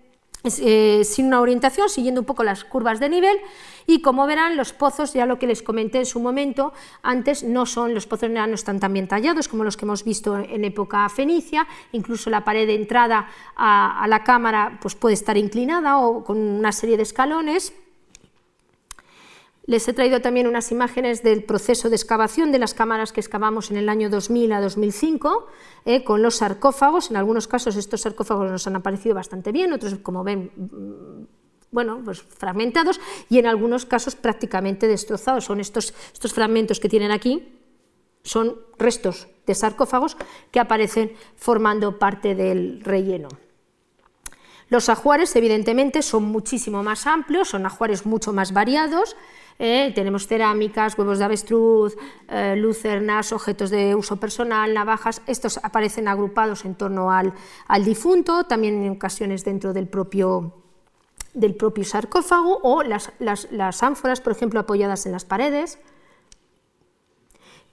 eh, 0.45 1.05
sin 1.05 1.27
una 1.27 1.41
orientación, 1.41 1.89
siguiendo 1.89 2.21
un 2.21 2.27
poco 2.27 2.45
las 2.45 2.65
curvas 2.65 3.01
de 3.01 3.09
nivel 3.09 3.39
y 3.87 4.03
como 4.03 4.27
verán 4.27 4.59
los 4.59 4.75
pozos, 4.75 5.15
ya 5.15 5.25
lo 5.25 5.39
que 5.39 5.47
les 5.47 5.63
comenté 5.63 5.99
en 5.99 6.07
su 6.07 6.21
momento, 6.21 6.75
antes 7.03 7.43
no 7.43 7.65
son, 7.65 7.95
los 7.95 8.07
pozos 8.07 8.29
no 8.29 8.45
están 8.45 8.79
tan 8.79 8.93
bien 8.93 9.09
tallados 9.09 9.49
como 9.49 9.65
los 9.65 9.79
que 9.79 9.87
hemos 9.87 10.05
visto 10.05 10.37
en 10.39 10.65
época 10.67 11.09
fenicia, 11.09 11.67
incluso 11.93 12.29
la 12.29 12.45
pared 12.45 12.67
de 12.67 12.75
entrada 12.75 13.27
a, 13.57 14.03
a 14.03 14.07
la 14.07 14.23
cámara 14.23 14.79
pues 14.83 14.95
puede 14.95 15.15
estar 15.15 15.39
inclinada 15.39 15.97
o 15.97 16.23
con 16.23 16.37
una 16.37 16.73
serie 16.73 16.99
de 16.99 17.05
escalones, 17.05 17.73
les 19.67 19.89
he 19.89 19.95
traído 19.95 20.21
también 20.21 20.47
unas 20.47 20.71
imágenes 20.73 21.23
del 21.23 21.43
proceso 21.43 21.89
de 21.89 21.97
excavación 21.97 22.53
de 22.53 22.59
las 22.59 22.75
cámaras 22.75 23.13
que 23.13 23.21
excavamos 23.21 23.71
en 23.71 23.79
el 23.79 23.89
año 23.89 24.11
2000 24.11 24.53
a 24.53 24.61
2005, 24.61 25.47
eh, 25.87 26.05
con 26.05 26.23
los 26.23 26.37
sarcófagos. 26.37 27.11
En 27.11 27.17
algunos 27.17 27.49
casos 27.49 27.77
estos 27.77 28.03
sarcófagos 28.03 28.51
nos 28.51 28.67
han 28.67 28.77
aparecido 28.77 29.15
bastante 29.15 29.53
bien, 29.53 29.73
otros, 29.73 29.97
como 30.03 30.23
ven, 30.23 30.51
mm, 30.55 31.27
bueno, 31.71 32.03
pues 32.05 32.23
fragmentados 32.23 33.01
y 33.31 33.39
en 33.39 33.47
algunos 33.47 33.87
casos 33.87 34.17
prácticamente 34.17 34.87
destrozados. 34.87 35.45
Son 35.45 35.61
estos, 35.61 35.95
estos 36.13 36.35
fragmentos 36.35 36.79
que 36.79 36.91
tienen 36.91 37.11
aquí, 37.11 37.59
son 38.23 38.57
restos 38.79 39.29
de 39.47 39.55
sarcófagos 39.55 40.17
que 40.51 40.61
aparecen 40.61 41.13
formando 41.37 41.99
parte 41.99 42.35
del 42.35 42.83
relleno. 42.83 43.29
Los 44.69 44.89
ajuares, 44.89 45.35
evidentemente, 45.37 46.03
son 46.03 46.25
muchísimo 46.25 46.83
más 46.83 47.07
amplios, 47.07 47.49
son 47.49 47.67
ajuares 47.67 48.07
mucho 48.07 48.33
más 48.33 48.53
variados, 48.53 49.15
¿eh? 49.59 49.93
tenemos 49.95 50.27
cerámicas, 50.27 50.99
huevos 50.99 51.19
de 51.19 51.25
avestruz, 51.25 51.97
eh, 52.29 52.55
lucernas, 52.57 53.33
objetos 53.33 53.71
de 53.71 53.95
uso 53.95 54.17
personal, 54.17 54.75
navajas, 54.75 55.23
estos 55.27 55.59
aparecen 55.63 56.09
agrupados 56.09 56.65
en 56.65 56.75
torno 56.75 57.11
al, 57.11 57.33
difunto, 57.85 58.45
también 58.45 58.83
en 58.83 58.93
ocasiones 58.93 59.45
dentro 59.45 59.73
del 59.73 59.87
propio, 59.87 60.53
del 61.33 61.55
propio 61.55 61.85
sarcófago 61.85 62.61
o 62.63 62.83
las, 62.83 63.13
las 63.19 63.83
ánforas, 63.83 64.21
por 64.21 64.33
ejemplo, 64.33 64.61
apoyadas 64.61 65.07
en 65.07 65.13
las 65.13 65.25
paredes. 65.25 65.79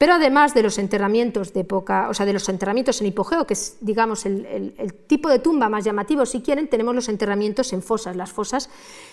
Pero 0.02 0.16
además 0.16 0.56
de 0.56 0.64
los 0.64 0.80
enterramientos 0.80 1.54
de 1.54 1.60
época, 1.60 2.10
o 2.10 2.16
sea, 2.16 2.26
de 2.26 2.34
los 2.34 2.50
enterramientos 2.50 3.00
en 3.02 3.06
hipogeo, 3.06 3.46
que 3.46 3.54
es, 3.54 3.78
digamos, 3.82 4.26
el, 4.26 4.74
tipo 5.06 5.30
de 5.30 5.38
tumba 5.38 5.70
más 5.70 5.84
llamativo, 5.84 6.26
si 6.26 6.42
quieren, 6.42 6.68
tenemos 6.68 6.96
los 6.96 7.08
enterramientos 7.08 7.72
en 7.72 7.84
fosas. 7.84 8.16
Las 8.16 8.32
fosas 8.32 8.72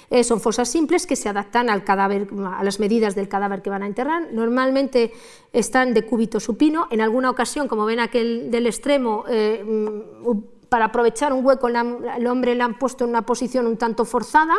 eh, 0.08 0.24
son 0.24 0.40
fosas 0.40 0.66
simples 0.66 1.06
que 1.06 1.14
se 1.14 1.28
adaptan 1.28 1.68
al 1.68 1.84
cadáver, 1.84 2.28
a 2.56 2.64
las 2.64 2.80
medidas 2.80 3.14
del 3.14 3.28
cadáver 3.28 3.60
que 3.60 3.68
van 3.68 3.82
a 3.82 3.86
enterrar. 3.86 4.32
Normalmente 4.32 5.12
están 5.52 5.92
de 5.92 6.06
cúbito 6.06 6.40
supino. 6.40 6.88
En 6.90 7.02
alguna 7.02 7.28
ocasión, 7.28 7.68
como 7.68 7.84
ven 7.84 8.00
aquel 8.00 8.50
del 8.50 8.66
extremo, 8.66 9.26
eh, 9.28 9.62
mm, 9.62 10.38
para 10.70 10.86
aprovechar 10.86 11.34
un 11.34 11.44
hueco, 11.44 11.68
el 11.68 12.26
hombre 12.26 12.54
le 12.54 12.62
han 12.62 12.78
puesto 12.78 13.04
en 13.04 13.10
una 13.10 13.26
posición 13.26 13.66
un 13.66 13.76
tanto 13.76 14.06
forzada 14.06 14.54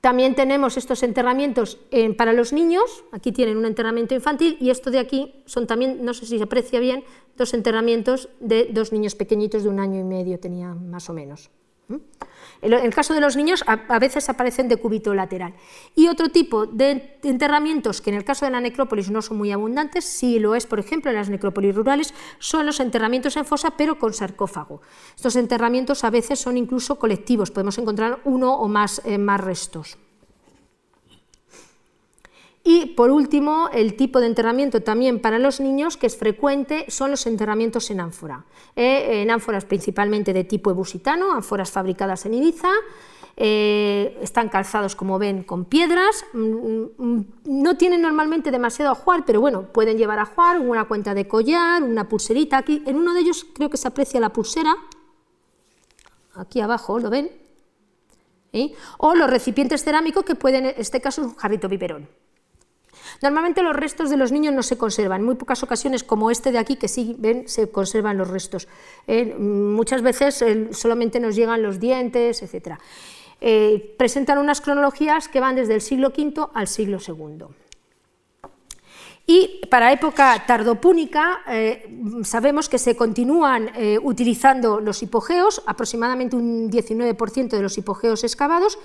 También 0.00 0.34
tenemos 0.34 0.78
estos 0.78 1.02
enterramientos 1.02 1.78
eh, 1.90 2.14
para 2.14 2.32
los 2.32 2.54
niños, 2.54 3.04
aquí 3.12 3.32
tienen 3.32 3.58
un 3.58 3.66
enterramiento 3.66 4.14
infantil 4.14 4.56
y 4.58 4.70
esto 4.70 4.90
de 4.90 4.98
aquí 4.98 5.42
son 5.44 5.66
también, 5.66 6.04
no 6.04 6.14
sé 6.14 6.24
si 6.24 6.38
se 6.38 6.44
aprecia 6.44 6.80
bien, 6.80 7.04
dos 7.36 7.52
enterramientos 7.52 8.30
de 8.40 8.70
dos 8.72 8.92
niños 8.92 9.14
pequeñitos 9.14 9.62
de 9.62 9.68
un 9.68 9.78
año 9.78 10.00
y 10.00 10.04
medio 10.04 10.40
tenían 10.40 10.88
más 10.90 11.10
o 11.10 11.12
menos. 11.12 11.50
En 12.62 12.72
el 12.72 12.94
caso 12.94 13.14
de 13.14 13.20
los 13.20 13.36
niños 13.36 13.64
a, 13.66 13.98
veces 13.98 14.28
aparecen 14.28 14.68
de 14.68 14.76
cúbito 14.76 15.14
lateral. 15.14 15.54
Y 15.94 16.08
otro 16.08 16.28
tipo 16.28 16.66
de 16.66 17.18
enterramientos 17.22 18.00
que 18.00 18.10
en 18.10 18.16
el 18.16 18.24
caso 18.24 18.44
de 18.44 18.50
la 18.50 18.60
necrópolis 18.60 19.10
no 19.10 19.22
son 19.22 19.38
muy 19.38 19.52
abundantes, 19.52 20.04
si 20.04 20.38
lo 20.38 20.54
es 20.54 20.66
por 20.66 20.78
ejemplo 20.80 21.10
en 21.10 21.16
las 21.16 21.30
necrópolis 21.30 21.74
rurales, 21.74 22.14
son 22.38 22.66
los 22.66 22.80
enterramientos 22.80 23.36
en 23.36 23.44
fosa 23.44 23.72
pero 23.76 23.98
con 23.98 24.12
sarcófago. 24.12 24.82
Estos 25.16 25.36
enterramientos 25.36 26.04
a 26.04 26.10
veces 26.10 26.38
son 26.38 26.56
incluso 26.56 26.98
colectivos, 26.98 27.50
podemos 27.50 27.78
encontrar 27.78 28.20
uno 28.24 28.54
o 28.54 28.68
más, 28.68 29.00
eh, 29.04 29.18
más 29.18 29.40
restos. 29.40 29.98
Y 32.62 32.86
por 32.94 33.10
último, 33.10 33.70
el 33.72 33.96
tipo 33.96 34.20
de 34.20 34.26
enterramiento 34.26 34.82
también 34.82 35.20
para 35.20 35.38
los 35.38 35.60
niños 35.60 35.96
que 35.96 36.06
es 36.06 36.16
frecuente 36.16 36.84
son 36.88 37.10
los 37.10 37.26
enterramientos 37.26 37.90
en 37.90 38.00
ánfora, 38.00 38.44
eh, 38.76 39.22
en 39.22 39.30
ánforas 39.30 39.64
principalmente 39.64 40.34
de 40.34 40.44
tipo 40.44 40.70
ebusitano, 40.70 41.32
ánforas 41.32 41.70
fabricadas 41.70 42.26
en 42.26 42.34
Ibiza, 42.34 42.68
eh, 43.36 44.18
están 44.20 44.50
calzados 44.50 44.94
como 44.94 45.18
ven 45.18 45.42
con 45.44 45.64
piedras, 45.64 46.26
mm, 46.34 46.84
mm, 46.98 47.24
no 47.46 47.76
tienen 47.78 48.02
normalmente 48.02 48.50
demasiado 48.50 48.92
ajuar, 48.92 49.24
pero 49.24 49.40
bueno, 49.40 49.62
pueden 49.62 49.96
llevar 49.96 50.18
ajuar, 50.18 50.58
una 50.58 50.84
cuenta 50.84 51.14
de 51.14 51.26
collar, 51.26 51.82
una 51.82 52.06
pulserita, 52.10 52.58
aquí 52.58 52.82
en 52.84 52.96
uno 52.96 53.14
de 53.14 53.20
ellos 53.20 53.46
creo 53.54 53.70
que 53.70 53.78
se 53.78 53.88
aprecia 53.88 54.20
la 54.20 54.34
pulsera, 54.34 54.76
aquí 56.34 56.60
abajo, 56.60 56.98
¿lo 56.98 57.08
ven? 57.08 57.30
O 58.98 59.14
los 59.14 59.30
recipientes 59.30 59.82
cerámicos 59.82 60.24
que 60.24 60.34
pueden, 60.34 60.66
en 60.66 60.74
este 60.76 61.00
caso 61.00 61.22
es 61.22 61.28
un 61.28 61.36
jarrito 61.36 61.68
biberón. 61.68 62.08
Normalmente 63.22 63.62
los 63.62 63.76
restos 63.76 64.10
de 64.10 64.16
los 64.16 64.32
niños 64.32 64.54
no 64.54 64.62
se 64.62 64.78
conservan, 64.78 65.20
en 65.20 65.26
muy 65.26 65.34
pocas 65.34 65.62
ocasiones 65.62 66.04
como 66.04 66.30
este 66.30 66.52
de 66.52 66.58
aquí 66.58 66.76
que 66.76 66.88
sí 66.88 67.16
ven 67.18 67.48
se 67.48 67.70
conservan 67.70 68.16
los 68.16 68.28
restos. 68.28 68.68
Eh, 69.06 69.34
muchas 69.38 70.02
veces 70.02 70.44
solamente 70.72 71.20
nos 71.20 71.36
llegan 71.36 71.62
los 71.62 71.78
dientes, 71.78 72.42
etc. 72.42 72.78
eh, 73.40 73.94
presentan 73.98 74.38
unas 74.38 74.60
cronologías 74.60 75.28
que 75.28 75.40
van 75.40 75.56
desde 75.56 75.74
el 75.74 75.80
siglo 75.80 76.12
V 76.16 76.48
al 76.54 76.66
siglo 76.66 76.98
II. 77.06 77.46
Y 79.30 79.60
para 79.70 79.92
época 79.92 80.42
tardopúnica 80.44 81.42
eh, 81.46 81.88
sabemos 82.24 82.68
que 82.68 82.78
se 82.78 82.96
continúan 82.96 83.70
eh, 83.76 83.96
utilizando 84.02 84.80
los 84.80 85.04
hipogeos, 85.04 85.62
aproximadamente 85.66 86.34
un 86.34 86.68
19% 86.68 87.50
de 87.50 87.62
los 87.62 87.78
hipogeos 87.78 88.24
excavados, 88.24 88.76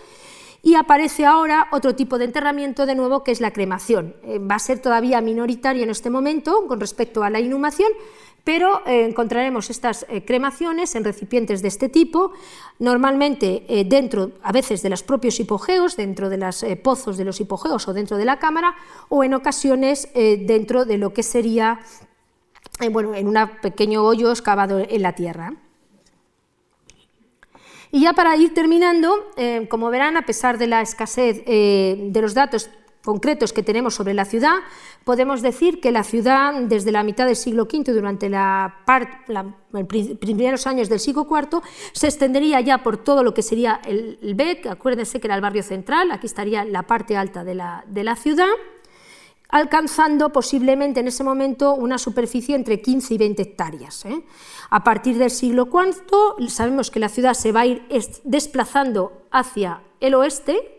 y 0.65 0.73
aparece 0.73 1.27
ahora 1.27 1.67
otro 1.71 1.95
tipo 1.95 2.17
de 2.17 2.25
enterramiento 2.25 2.87
de 2.87 2.95
nuevo 2.95 3.23
que 3.23 3.31
es 3.31 3.39
la 3.39 3.53
cremación. 3.53 4.15
Eh, 4.23 4.39
va 4.39 4.55
a 4.55 4.59
ser 4.59 4.79
todavía 4.79 5.21
minoritario 5.21 5.83
en 5.83 5.91
este 5.91 6.09
momento 6.09 6.65
con 6.67 6.79
respecto 6.79 7.23
a 7.23 7.29
la 7.29 7.39
inhumación, 7.39 7.91
pero 8.43 8.81
eh, 8.87 9.05
encontraremos 9.05 9.69
estas 9.69 10.07
eh, 10.09 10.25
cremaciones 10.25 10.95
en 10.95 11.03
recipientes 11.03 11.61
de 11.61 11.67
este 11.67 11.87
tipo, 11.87 12.31
normalmente 12.79 13.85
dentro 13.87 14.31
a 14.41 14.51
veces 14.51 14.81
de 14.81 14.89
los 14.89 15.03
propios 15.03 15.39
hipogeos, 15.39 15.97
dentro 15.97 16.29
de 16.29 16.37
los 16.39 16.65
pozos 16.81 17.17
de 17.17 17.25
los 17.25 17.39
hipogeos 17.39 17.87
o 17.87 17.93
dentro 17.93 18.17
de 18.17 18.25
la 18.25 18.39
cámara, 18.39 18.73
o 19.09 19.23
en 19.23 19.35
ocasiones 19.35 20.09
dentro 20.15 20.85
de 20.85 20.97
lo 20.97 21.13
que 21.13 21.21
sería 21.21 21.79
bueno, 22.91 23.13
en 23.13 23.27
un 23.27 23.37
pequeño 23.61 24.03
hoyo 24.03 24.31
excavado 24.31 24.79
en 24.79 25.01
la 25.03 25.13
tierra. 25.13 25.53
Y 27.95 28.01
ya 28.01 28.11
para 28.11 28.35
ir 28.35 28.53
terminando, 28.53 29.31
como 29.69 29.89
verán, 29.89 30.17
a 30.17 30.25
pesar 30.25 30.57
de 30.57 30.67
la 30.67 30.81
escasez 30.81 31.45
de 31.45 32.19
los 32.21 32.33
datos 32.33 32.69
concretos 33.05 33.53
que 33.53 33.63
tenemos 33.63 33.93
sobre 33.93 34.13
la 34.13 34.25
ciudad, 34.25 34.57
podemos 35.05 35.41
decir 35.41 35.79
que 35.79 35.93
la 35.93 36.03
ciudad, 36.03 36.55
desde 36.63 36.91
la 36.91 37.03
mitad 37.03 37.25
del 37.25 37.37
siglo 37.37 37.63
V 37.63 37.77
y 37.77 37.93
durante 37.93 38.27
la 38.27 38.83
los 39.71 39.85
primeros 40.19 40.67
años 40.67 40.89
del 40.89 40.99
siglo 40.99 41.25
IV, 41.25 41.61
se 41.93 42.07
extendería 42.07 42.59
ya 42.59 42.83
por 42.83 42.97
todo 42.97 43.23
lo 43.23 43.33
que 43.33 43.41
sería 43.41 43.79
el, 43.85 44.19
el 44.21 44.35
Bec, 44.35 44.65
acuérdense 44.65 45.21
que 45.21 45.27
era 45.27 45.35
el 45.35 45.41
barrio 45.41 45.63
central, 45.63 46.11
aquí 46.11 46.25
estaría 46.25 46.65
la 46.65 46.83
parte 46.83 47.15
alta 47.15 47.45
de 47.45 47.55
la, 47.55 47.85
de 47.87 48.15
ciudad, 48.17 48.51
alcanzando 49.47 50.33
posiblemente 50.33 50.99
en 50.99 51.07
ese 51.07 51.23
momento 51.23 51.75
una 51.75 51.97
superficie 51.97 52.57
entre 52.57 52.81
15 52.81 53.13
y 53.13 53.17
20 53.17 53.41
hectáreas. 53.41 54.03
¿eh? 54.03 54.21
A 54.69 54.83
partir 54.83 55.17
del 55.17 55.31
siglo 55.31 55.69
IV 55.71 56.49
sabemos 56.49 56.91
que 56.91 56.99
la 56.99 57.09
ciudad 57.09 57.33
se 57.33 57.51
va 57.51 57.61
a 57.61 57.65
ir 57.65 57.83
desplazando 58.23 59.23
hacia 59.31 59.81
el 59.99 60.15
oeste, 60.15 60.71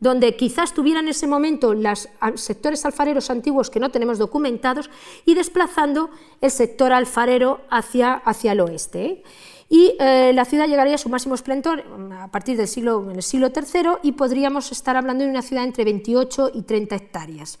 donde 0.00 0.36
quizás 0.36 0.74
tuvieran 0.74 1.04
en 1.04 1.10
ese 1.10 1.26
momento 1.26 1.72
los 1.74 2.08
sectores 2.34 2.84
alfareros 2.84 3.30
antiguos 3.30 3.70
que 3.70 3.80
no 3.80 3.90
tenemos 3.90 4.18
documentados 4.18 4.90
y 5.24 5.34
desplazando 5.34 6.10
el 6.40 6.50
sector 6.50 6.92
alfarero 6.92 7.60
hacia, 7.70 8.14
hacia 8.14 8.52
el 8.52 8.60
oeste. 8.60 9.22
Y 9.68 9.96
eh, 9.98 10.32
la 10.34 10.44
ciudad 10.44 10.68
llegaría 10.68 10.96
a 10.96 10.98
su 10.98 11.08
máximo 11.08 11.34
esplendor 11.34 11.84
a 12.20 12.28
partir 12.28 12.56
del 12.56 12.68
siglo, 12.68 13.10
en 13.10 13.22
siglo 13.22 13.48
III 13.48 13.98
y 14.02 14.12
podríamos 14.12 14.70
estar 14.72 14.96
hablando 14.96 15.24
de 15.24 15.30
una 15.30 15.42
ciudad 15.42 15.64
entre 15.64 15.84
28 15.84 16.50
y 16.54 16.62
30 16.62 16.94
hectáreas. 16.96 17.58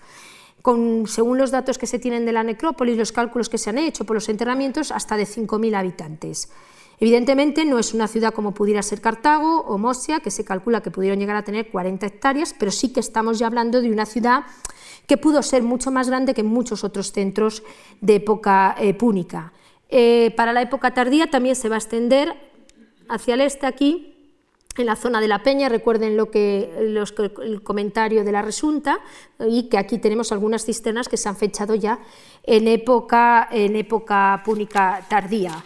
Según 0.64 1.36
los 1.36 1.50
datos 1.50 1.76
que 1.76 1.86
se 1.86 1.98
tienen 1.98 2.24
de 2.24 2.32
la 2.32 2.42
necrópolis, 2.42 2.96
los 2.96 3.12
cálculos 3.12 3.50
que 3.50 3.58
se 3.58 3.68
han 3.68 3.76
hecho 3.76 4.04
por 4.04 4.14
los 4.14 4.30
enterramientos, 4.30 4.92
hasta 4.92 5.16
de 5.16 5.24
5.000 5.24 5.76
habitantes. 5.76 6.48
Evidentemente 7.00 7.66
no 7.66 7.78
es 7.78 7.92
una 7.92 8.08
ciudad 8.08 8.32
como 8.32 8.54
pudiera 8.54 8.82
ser 8.82 9.02
Cartago 9.02 9.60
o 9.60 9.76
Mosia, 9.76 10.20
que 10.20 10.30
se 10.30 10.44
calcula 10.44 10.80
que 10.80 10.90
pudieron 10.90 11.18
llegar 11.18 11.36
a 11.36 11.42
tener 11.42 11.70
40 11.70 12.06
hectáreas, 12.06 12.54
pero 12.58 12.70
sí 12.70 12.92
que 12.94 13.00
estamos 13.00 13.38
ya 13.38 13.46
hablando 13.46 13.82
de 13.82 13.90
una 13.90 14.06
ciudad 14.06 14.44
que 15.06 15.18
pudo 15.18 15.42
ser 15.42 15.62
mucho 15.62 15.90
más 15.90 16.08
grande 16.08 16.32
que 16.32 16.42
muchos 16.42 16.82
otros 16.82 17.12
centros 17.12 17.62
de 18.00 18.14
época 18.14 18.74
eh, 18.78 18.94
púnica. 18.94 19.52
Eh, 19.90 20.32
para 20.34 20.54
la 20.54 20.62
época 20.62 20.94
tardía 20.94 21.28
también 21.28 21.56
se 21.56 21.68
va 21.68 21.74
a 21.74 21.78
extender 21.78 22.34
hacia 23.08 23.34
el 23.34 23.42
este 23.42 23.66
aquí, 23.66 24.13
en 24.76 24.86
la 24.86 24.96
zona 24.96 25.20
de 25.20 25.28
la 25.28 25.42
Peña, 25.42 25.68
recuerden 25.68 26.16
lo 26.16 26.30
que, 26.30 26.72
el 26.78 27.62
comentario 27.62 28.24
de 28.24 28.32
la 28.32 28.42
Resunta, 28.42 29.00
y 29.48 29.68
que 29.68 29.78
aquí 29.78 29.98
tenemos 29.98 30.32
algunas 30.32 30.64
cisternas 30.64 31.08
que 31.08 31.16
se 31.16 31.28
han 31.28 31.36
fechado 31.36 31.74
ya 31.74 32.00
en 32.42 32.68
época, 32.68 33.48
en 33.50 33.76
época 33.76 34.42
púnica 34.44 35.04
tardía. 35.08 35.64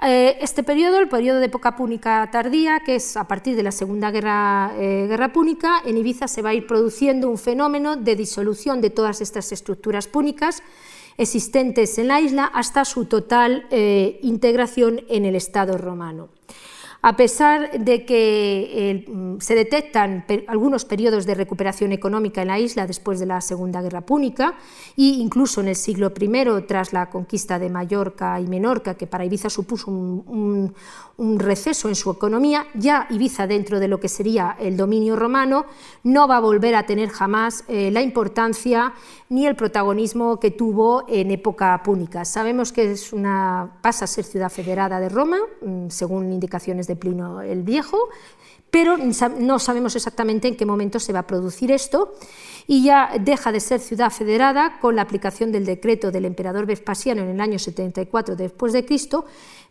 Eh, 0.00 0.38
este 0.40 0.62
periodo, 0.62 1.00
el 1.00 1.08
periodo 1.08 1.40
de 1.40 1.46
época 1.46 1.74
púnica 1.74 2.28
tardía, 2.30 2.80
que 2.80 2.96
es 2.96 3.16
a 3.16 3.26
partir 3.26 3.56
de 3.56 3.64
la 3.64 3.72
Segunda 3.72 4.12
Guerra, 4.12 4.72
eh, 4.76 5.06
Guerra 5.08 5.32
Púnica, 5.32 5.82
en 5.84 5.96
Ibiza 5.96 6.28
se 6.28 6.40
va 6.40 6.50
a 6.50 6.54
ir 6.54 6.68
produciendo 6.68 7.28
un 7.28 7.36
fenómeno 7.36 7.96
de 7.96 8.14
disolución 8.14 8.80
de 8.80 8.90
todas 8.90 9.20
estas 9.20 9.50
estructuras 9.50 10.06
púnicas 10.06 10.62
existentes 11.16 11.98
en 11.98 12.06
la 12.06 12.20
isla 12.20 12.44
hasta 12.44 12.84
su 12.84 13.06
total 13.06 13.66
eh, 13.70 14.20
integración 14.22 15.00
en 15.08 15.24
el 15.24 15.34
Estado 15.34 15.76
romano. 15.76 16.28
A 17.00 17.14
pesar 17.14 17.78
de 17.78 18.04
que 18.04 19.04
mm, 19.06 19.38
se 19.38 19.54
detectan 19.54 20.24
algunos 20.48 20.84
periodos 20.84 21.26
de 21.26 21.36
recuperación 21.36 21.92
económica 21.92 22.42
en 22.42 22.48
la 22.48 22.58
isla 22.58 22.88
después 22.88 23.20
de 23.20 23.26
la 23.26 23.40
Segunda 23.40 23.80
Guerra 23.80 24.00
Púnica 24.00 24.56
e 24.96 25.14
incluso 25.22 25.60
en 25.60 25.68
el 25.68 25.76
siglo 25.76 26.12
I, 26.18 26.62
tras 26.66 26.92
la 26.92 27.08
conquista 27.08 27.60
de 27.60 27.70
Mallorca 27.70 28.40
y 28.40 28.48
Menorca, 28.48 28.96
que 28.96 29.06
para 29.06 29.24
Ibiza 29.24 29.48
supuso 29.48 29.92
un, 29.92 30.74
receso 31.38 31.88
en 31.88 31.94
su 31.94 32.10
economía, 32.10 32.66
ya 32.74 33.06
Ibiza 33.10 33.46
dentro 33.46 33.78
de 33.78 33.86
lo 33.86 34.00
que 34.00 34.08
sería 34.08 34.56
el 34.58 34.76
dominio 34.76 35.14
romano 35.14 35.66
no 36.02 36.26
va 36.26 36.38
a 36.38 36.40
volver 36.40 36.74
a 36.74 36.86
tener 36.86 37.10
jamás 37.10 37.64
eh, 37.68 37.90
la 37.92 38.02
importancia 38.02 38.92
ni 39.30 39.46
el 39.46 39.56
protagonismo 39.56 40.40
que 40.40 40.50
tuvo 40.50 41.04
en 41.08 41.30
época 41.30 41.82
púnica. 41.82 42.24
Sabemos 42.24 42.72
que 42.72 42.92
es 42.92 43.12
una, 43.12 43.78
pasa 43.82 44.04
a 44.04 44.08
ser 44.08 44.24
ciudad 44.24 44.50
federada 44.50 45.00
de 45.00 45.08
Roma, 45.08 45.38
mm, 45.60 45.88
según 45.88 46.32
indicaciones 46.32 46.86
de 46.86 46.96
Plino 46.96 47.42
el 47.42 47.62
Viejo, 47.62 48.08
pero 48.70 48.96
no 48.96 49.58
sabemos 49.58 49.96
exactamente 49.96 50.48
en 50.48 50.56
qué 50.56 50.66
momento 50.66 51.00
se 51.00 51.12
va 51.12 51.20
a 51.20 51.26
producir 51.26 51.72
esto 51.72 52.14
y 52.66 52.84
ya 52.84 53.12
deja 53.18 53.50
de 53.50 53.60
ser 53.60 53.80
ciudad 53.80 54.10
federada 54.10 54.78
con 54.80 54.94
la 54.94 55.02
aplicación 55.02 55.50
del 55.52 55.64
decreto 55.64 56.10
del 56.10 56.26
emperador 56.26 56.66
Vespasiano 56.66 57.22
en 57.22 57.30
el 57.30 57.40
año 57.40 57.58
74 57.58 58.36
después 58.36 58.74
de 58.74 58.84
Cristo, 58.84 59.24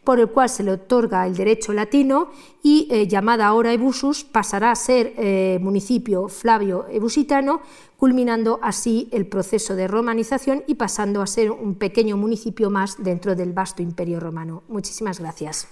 por 0.08 0.22
el 0.22 0.30
cual 0.30 0.48
se 0.48 0.64
le 0.64 0.72
otorga 0.72 1.28
el 1.28 1.36
derecho 1.36 1.74
latino 1.74 2.30
y 2.64 2.88
eh, 2.90 3.10
llamada 3.10 3.46
ahora 3.46 3.74
Ebusus 3.74 4.24
pasará 4.24 4.72
a 4.72 4.76
ser 4.76 5.14
eh, 5.18 5.60
municipio 5.62 6.30
Flavio 6.30 6.86
Ebusitano, 6.90 7.60
culminando 7.98 8.58
así 8.62 9.10
el 9.12 9.28
proceso 9.28 9.76
de 9.76 9.86
romanización 9.86 10.64
y 10.66 10.76
pasando 10.76 11.22
a 11.22 11.28
ser 11.28 11.52
un 11.52 11.76
pequeño 11.76 12.16
municipio 12.16 12.70
más 12.70 13.04
dentro 13.04 13.36
del 13.36 13.52
vasto 13.52 13.82
imperio 13.82 14.22
romano. 14.22 14.64
Muchísimas 14.70 15.20
gracias. 15.20 15.68